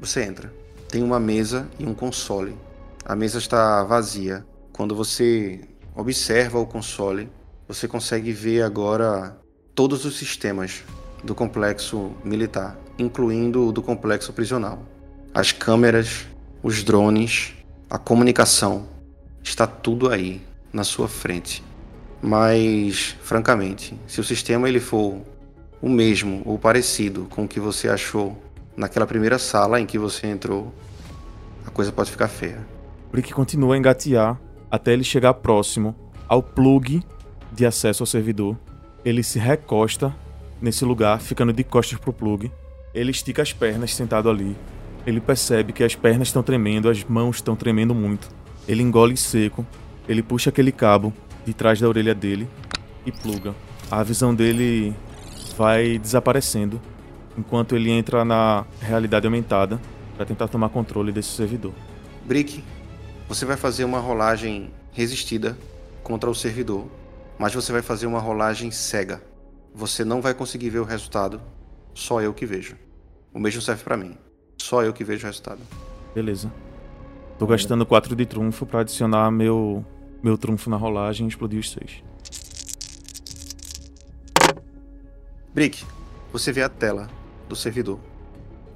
Você 0.00 0.22
entra. 0.22 0.52
Tem 0.88 1.02
uma 1.02 1.20
mesa 1.20 1.68
e 1.78 1.84
um 1.84 1.92
console. 1.92 2.56
A 3.04 3.14
mesa 3.14 3.38
está 3.38 3.84
vazia. 3.84 4.44
Quando 4.72 4.94
você 4.94 5.60
observa 5.94 6.58
o 6.58 6.66
console, 6.66 7.28
você 7.66 7.86
consegue 7.86 8.32
ver 8.32 8.62
agora 8.62 9.36
todos 9.74 10.04
os 10.04 10.16
sistemas 10.16 10.82
do 11.22 11.34
complexo 11.34 12.12
militar, 12.24 12.78
incluindo 12.98 13.66
o 13.66 13.72
do 13.72 13.82
complexo 13.82 14.32
prisional. 14.32 14.82
As 15.34 15.52
câmeras, 15.52 16.26
os 16.62 16.82
drones, 16.82 17.54
a 17.90 17.98
comunicação, 17.98 18.88
está 19.42 19.66
tudo 19.66 20.10
aí 20.10 20.40
na 20.72 20.84
sua 20.84 21.08
frente. 21.08 21.62
Mas, 22.20 23.16
francamente, 23.22 23.98
se 24.06 24.20
o 24.20 24.24
sistema 24.24 24.68
ele 24.68 24.80
for 24.80 25.20
o 25.80 25.88
mesmo 25.88 26.42
ou 26.44 26.58
parecido 26.58 27.26
com 27.30 27.44
o 27.44 27.48
que 27.48 27.60
você 27.60 27.88
achou 27.88 28.36
naquela 28.76 29.06
primeira 29.06 29.38
sala 29.38 29.80
em 29.80 29.86
que 29.86 29.98
você 29.98 30.26
entrou, 30.26 30.72
a 31.64 31.70
coisa 31.70 31.92
pode 31.92 32.10
ficar 32.10 32.28
feia. 32.28 32.66
Brick 33.12 33.32
continua 33.32 33.74
a 33.74 33.78
engatear 33.78 34.38
até 34.70 34.92
ele 34.92 35.04
chegar 35.04 35.34
próximo 35.34 35.94
ao 36.28 36.42
plug 36.42 37.02
de 37.52 37.64
acesso 37.64 38.02
ao 38.02 38.06
servidor. 38.06 38.58
Ele 39.04 39.22
se 39.22 39.38
recosta 39.38 40.14
nesse 40.60 40.84
lugar, 40.84 41.20
ficando 41.20 41.52
de 41.52 41.64
costas 41.64 41.98
pro 41.98 42.12
plug. 42.12 42.50
Ele 42.92 43.10
estica 43.10 43.42
as 43.42 43.52
pernas 43.52 43.94
sentado 43.94 44.28
ali. 44.28 44.56
Ele 45.06 45.20
percebe 45.20 45.72
que 45.72 45.84
as 45.84 45.94
pernas 45.94 46.28
estão 46.28 46.42
tremendo, 46.42 46.90
as 46.90 47.04
mãos 47.04 47.36
estão 47.36 47.56
tremendo 47.56 47.94
muito. 47.94 48.28
Ele 48.66 48.82
engole 48.82 49.16
seco. 49.16 49.64
Ele 50.08 50.22
puxa 50.22 50.50
aquele 50.50 50.72
cabo 50.72 51.12
de 51.48 51.54
trás 51.54 51.80
da 51.80 51.88
orelha 51.88 52.14
dele 52.14 52.46
e 53.06 53.10
pluga. 53.10 53.54
A 53.90 54.02
visão 54.02 54.34
dele 54.34 54.94
vai 55.56 55.98
desaparecendo 55.98 56.78
enquanto 57.38 57.74
ele 57.74 57.90
entra 57.90 58.22
na 58.22 58.66
realidade 58.80 59.26
aumentada 59.26 59.80
para 60.14 60.26
tentar 60.26 60.48
tomar 60.48 60.68
controle 60.68 61.10
desse 61.10 61.30
servidor. 61.30 61.72
Brick, 62.26 62.62
você 63.26 63.46
vai 63.46 63.56
fazer 63.56 63.84
uma 63.84 63.98
rolagem 63.98 64.70
resistida 64.92 65.56
contra 66.02 66.28
o 66.28 66.34
servidor, 66.34 66.86
mas 67.38 67.54
você 67.54 67.72
vai 67.72 67.80
fazer 67.80 68.06
uma 68.06 68.18
rolagem 68.18 68.70
cega. 68.70 69.22
Você 69.74 70.04
não 70.04 70.20
vai 70.20 70.34
conseguir 70.34 70.68
ver 70.68 70.80
o 70.80 70.84
resultado, 70.84 71.40
só 71.94 72.20
eu 72.20 72.34
que 72.34 72.44
vejo. 72.44 72.76
O 73.32 73.40
mesmo 73.40 73.62
serve 73.62 73.82
para 73.84 73.96
mim. 73.96 74.18
Só 74.58 74.82
eu 74.82 74.92
que 74.92 75.02
vejo 75.02 75.24
o 75.24 75.26
resultado. 75.28 75.60
Beleza. 76.14 76.52
Tô 77.38 77.46
gastando 77.46 77.86
4 77.86 78.14
de 78.14 78.26
trunfo 78.26 78.66
para 78.66 78.80
adicionar 78.80 79.30
meu 79.30 79.82
meu 80.22 80.36
trunfo 80.36 80.68
na 80.68 80.76
rolagem 80.76 81.26
e 81.26 81.28
explodir 81.28 81.60
os 81.60 81.70
6. 81.72 82.02
Brick, 85.54 85.84
você 86.32 86.52
vê 86.52 86.62
a 86.62 86.68
tela 86.68 87.08
do 87.48 87.56
servidor. 87.56 87.98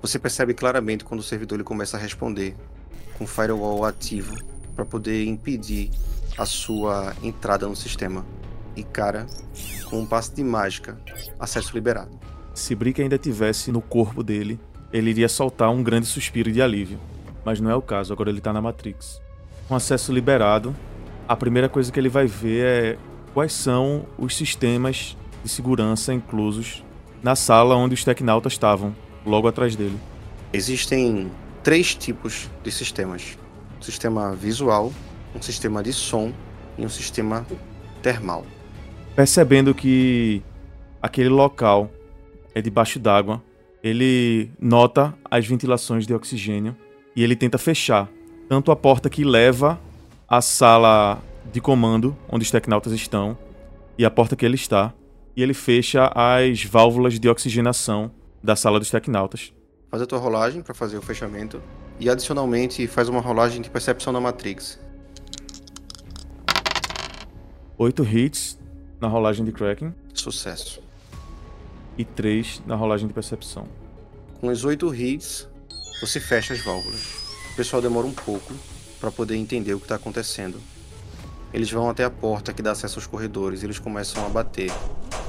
Você 0.01 0.18
percebe 0.18 0.55
claramente 0.55 1.05
quando 1.05 1.20
o 1.20 1.22
servidor 1.22 1.57
ele 1.57 1.64
começa 1.64 1.97
a 1.97 2.01
responder 2.01 2.57
com 3.16 3.26
firewall 3.26 3.84
ativo 3.84 4.34
para 4.74 4.84
poder 4.84 5.24
impedir 5.24 5.90
a 6.36 6.47
sua 6.47 7.14
entrada 7.22 7.68
no 7.68 7.76
sistema. 7.76 8.24
E 8.74 8.82
cara, 8.82 9.26
com 9.88 10.01
um 10.01 10.07
passe 10.07 10.34
de 10.34 10.43
mágica, 10.43 10.99
acesso 11.38 11.74
liberado. 11.74 12.18
Se 12.55 12.74
Brick 12.74 13.01
ainda 13.01 13.18
tivesse 13.18 13.70
no 13.70 13.80
corpo 13.80 14.22
dele, 14.22 14.59
ele 14.93 15.11
iria 15.11 15.28
soltar 15.28 15.70
um 15.70 15.82
grande 15.82 16.07
suspiro 16.07 16.51
de 16.51 16.61
alívio. 16.61 16.99
Mas 17.45 17.61
não 17.61 17.70
é 17.70 17.74
o 17.74 17.82
caso, 17.82 18.12
agora 18.12 18.30
ele 18.30 18.40
tá 18.40 18.53
na 18.53 18.61
Matrix. 18.61 19.20
Com 19.68 19.74
acesso 19.74 20.12
liberado, 20.12 20.74
a 21.33 21.37
primeira 21.37 21.66
coisa 21.66 21.91
que 21.91 21.99
ele 21.99 22.11
vai 22.11 22.26
ver 22.26 22.66
é 22.66 22.99
quais 23.33 23.55
são 23.55 24.05
os 24.18 24.37
sistemas 24.37 25.16
de 25.43 25.49
segurança 25.49 26.12
inclusos 26.12 26.85
na 27.22 27.35
sala 27.35 27.74
onde 27.74 27.95
os 27.95 28.05
tecnautas 28.05 28.53
estavam, 28.53 28.95
logo 29.24 29.49
atrás 29.49 29.74
dele. 29.74 29.99
Existem 30.53 31.30
três 31.62 31.95
tipos 31.95 32.51
de 32.62 32.70
sistemas: 32.70 33.39
um 33.78 33.83
sistema 33.83 34.35
visual, 34.35 34.93
um 35.35 35.41
sistema 35.41 35.83
de 35.83 35.95
som 35.95 36.33
e 36.76 36.85
um 36.85 36.89
sistema 36.91 37.47
termal. 38.03 38.45
Percebendo 39.16 39.74
que 39.74 40.43
aquele 41.01 41.30
local 41.30 41.91
é 42.55 42.61
debaixo 42.61 42.99
d'água, 42.99 43.43
ele 43.83 44.51
nota 44.61 45.14
as 45.30 45.47
ventilações 45.47 46.07
de 46.07 46.12
oxigênio 46.12 46.76
e 47.16 47.24
ele 47.24 47.37
tenta 47.37 47.57
fechar 47.57 48.11
tanto 48.51 48.70
a 48.70 48.76
porta 48.76 49.09
que 49.09 49.24
leva 49.24 49.80
à 50.33 50.41
sala 50.41 51.22
de 51.53 51.61
comando 51.61 52.16
onde 52.26 52.43
os 52.43 52.51
tecnautas 52.51 52.91
estão 52.95 53.37
e 53.99 54.05
a 54.07 54.11
porta 54.11 54.35
que 54.35 54.47
ele 54.47 54.55
está, 54.55 54.95
e 55.37 55.43
ele 55.43 55.53
fecha 55.53 56.11
as 56.14 56.64
válvulas 56.64 57.20
de 57.20 57.28
oxigenação 57.28 58.11
da 58.43 58.57
sala 58.57 58.78
dos 58.78 58.91
tecnautas. 58.91 59.53
Faz 59.91 60.03
a 60.03 60.07
tua 60.07 60.18
rolagem 60.18 60.62
para 60.62 60.72
fazer 60.72 60.97
o 60.97 61.03
fechamento 61.03 61.61
e 62.01 62.09
adicionalmente 62.09 62.87
faz 62.87 63.11
uma 63.11 63.20
rolagem 63.20 63.61
de 63.61 63.68
percepção 63.68 64.11
na 64.11 64.22
Matrix. 64.22 64.80
Oito 67.76 68.03
hits 68.03 68.59
na 68.99 69.09
rolagem 69.09 69.45
de 69.45 69.53
Kraken 69.53 69.95
Sucesso. 70.14 70.83
e 71.99 72.07
três 72.07 72.62
na 72.66 72.74
rolagem 72.74 73.07
de 73.07 73.12
percepção. 73.12 73.68
Com 74.41 74.47
os 74.47 74.64
oito 74.64 74.95
hits, 74.95 75.47
você 76.01 76.18
fecha 76.18 76.55
as 76.55 76.61
válvulas. 76.61 77.20
O 77.53 77.57
pessoal 77.57 77.83
demora 77.83 78.07
um 78.07 78.14
pouco 78.14 78.55
para 79.03 79.11
poder 79.11 79.34
entender 79.34 79.74
o 79.74 79.78
que 79.78 79.84
está 79.84 79.96
acontecendo. 79.96 80.61
Eles 81.53 81.68
vão 81.68 81.90
até 81.90 82.05
a 82.05 82.11
porta 82.11 82.53
que 82.53 82.62
dá 82.62 82.70
acesso 82.70 83.00
aos 83.00 83.07
corredores 83.07 83.64
eles 83.64 83.80
começam 83.80 84.24
a 84.24 84.28
bater, 84.28 84.70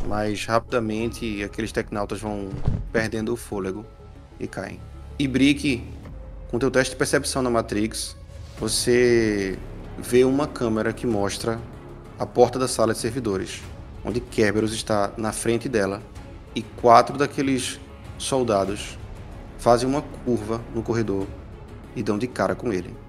mas 0.07 0.45
rapidamente 0.45 1.43
aqueles 1.43 1.71
tecnautas 1.71 2.21
vão 2.21 2.49
perdendo 2.91 3.33
o 3.33 3.35
fôlego 3.35 3.83
e 4.39 4.47
caem. 4.47 4.79
E 5.17 5.27
Brick, 5.27 5.83
com 6.51 6.59
teu 6.59 6.69
teste 6.69 6.91
de 6.91 6.97
percepção 6.97 7.41
na 7.41 7.49
Matrix, 7.49 8.15
você 8.59 9.57
vê 9.97 10.23
uma 10.23 10.45
câmera 10.45 10.93
que 10.93 11.07
mostra 11.07 11.59
a 12.19 12.27
porta 12.27 12.59
da 12.59 12.67
sala 12.67 12.93
de 12.93 12.99
servidores, 12.99 13.59
onde 14.05 14.19
Kerberos 14.19 14.71
está 14.71 15.11
na 15.17 15.31
frente 15.31 15.67
dela 15.67 15.99
e 16.55 16.61
quatro 16.61 17.17
daqueles 17.17 17.79
soldados 18.19 18.99
fazem 19.57 19.89
uma 19.89 20.03
curva 20.03 20.61
no 20.75 20.83
corredor 20.83 21.25
e 21.95 22.03
dão 22.03 22.19
de 22.19 22.27
cara 22.27 22.53
com 22.53 22.71
ele. 22.71 23.02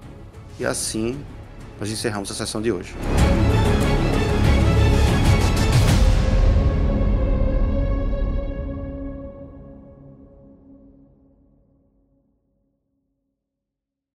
E 0.59 0.65
assim 0.65 1.19
nós 1.79 1.91
encerramos 1.91 2.31
a 2.31 2.33
sessão 2.33 2.61
de 2.61 2.71
hoje. 2.71 2.95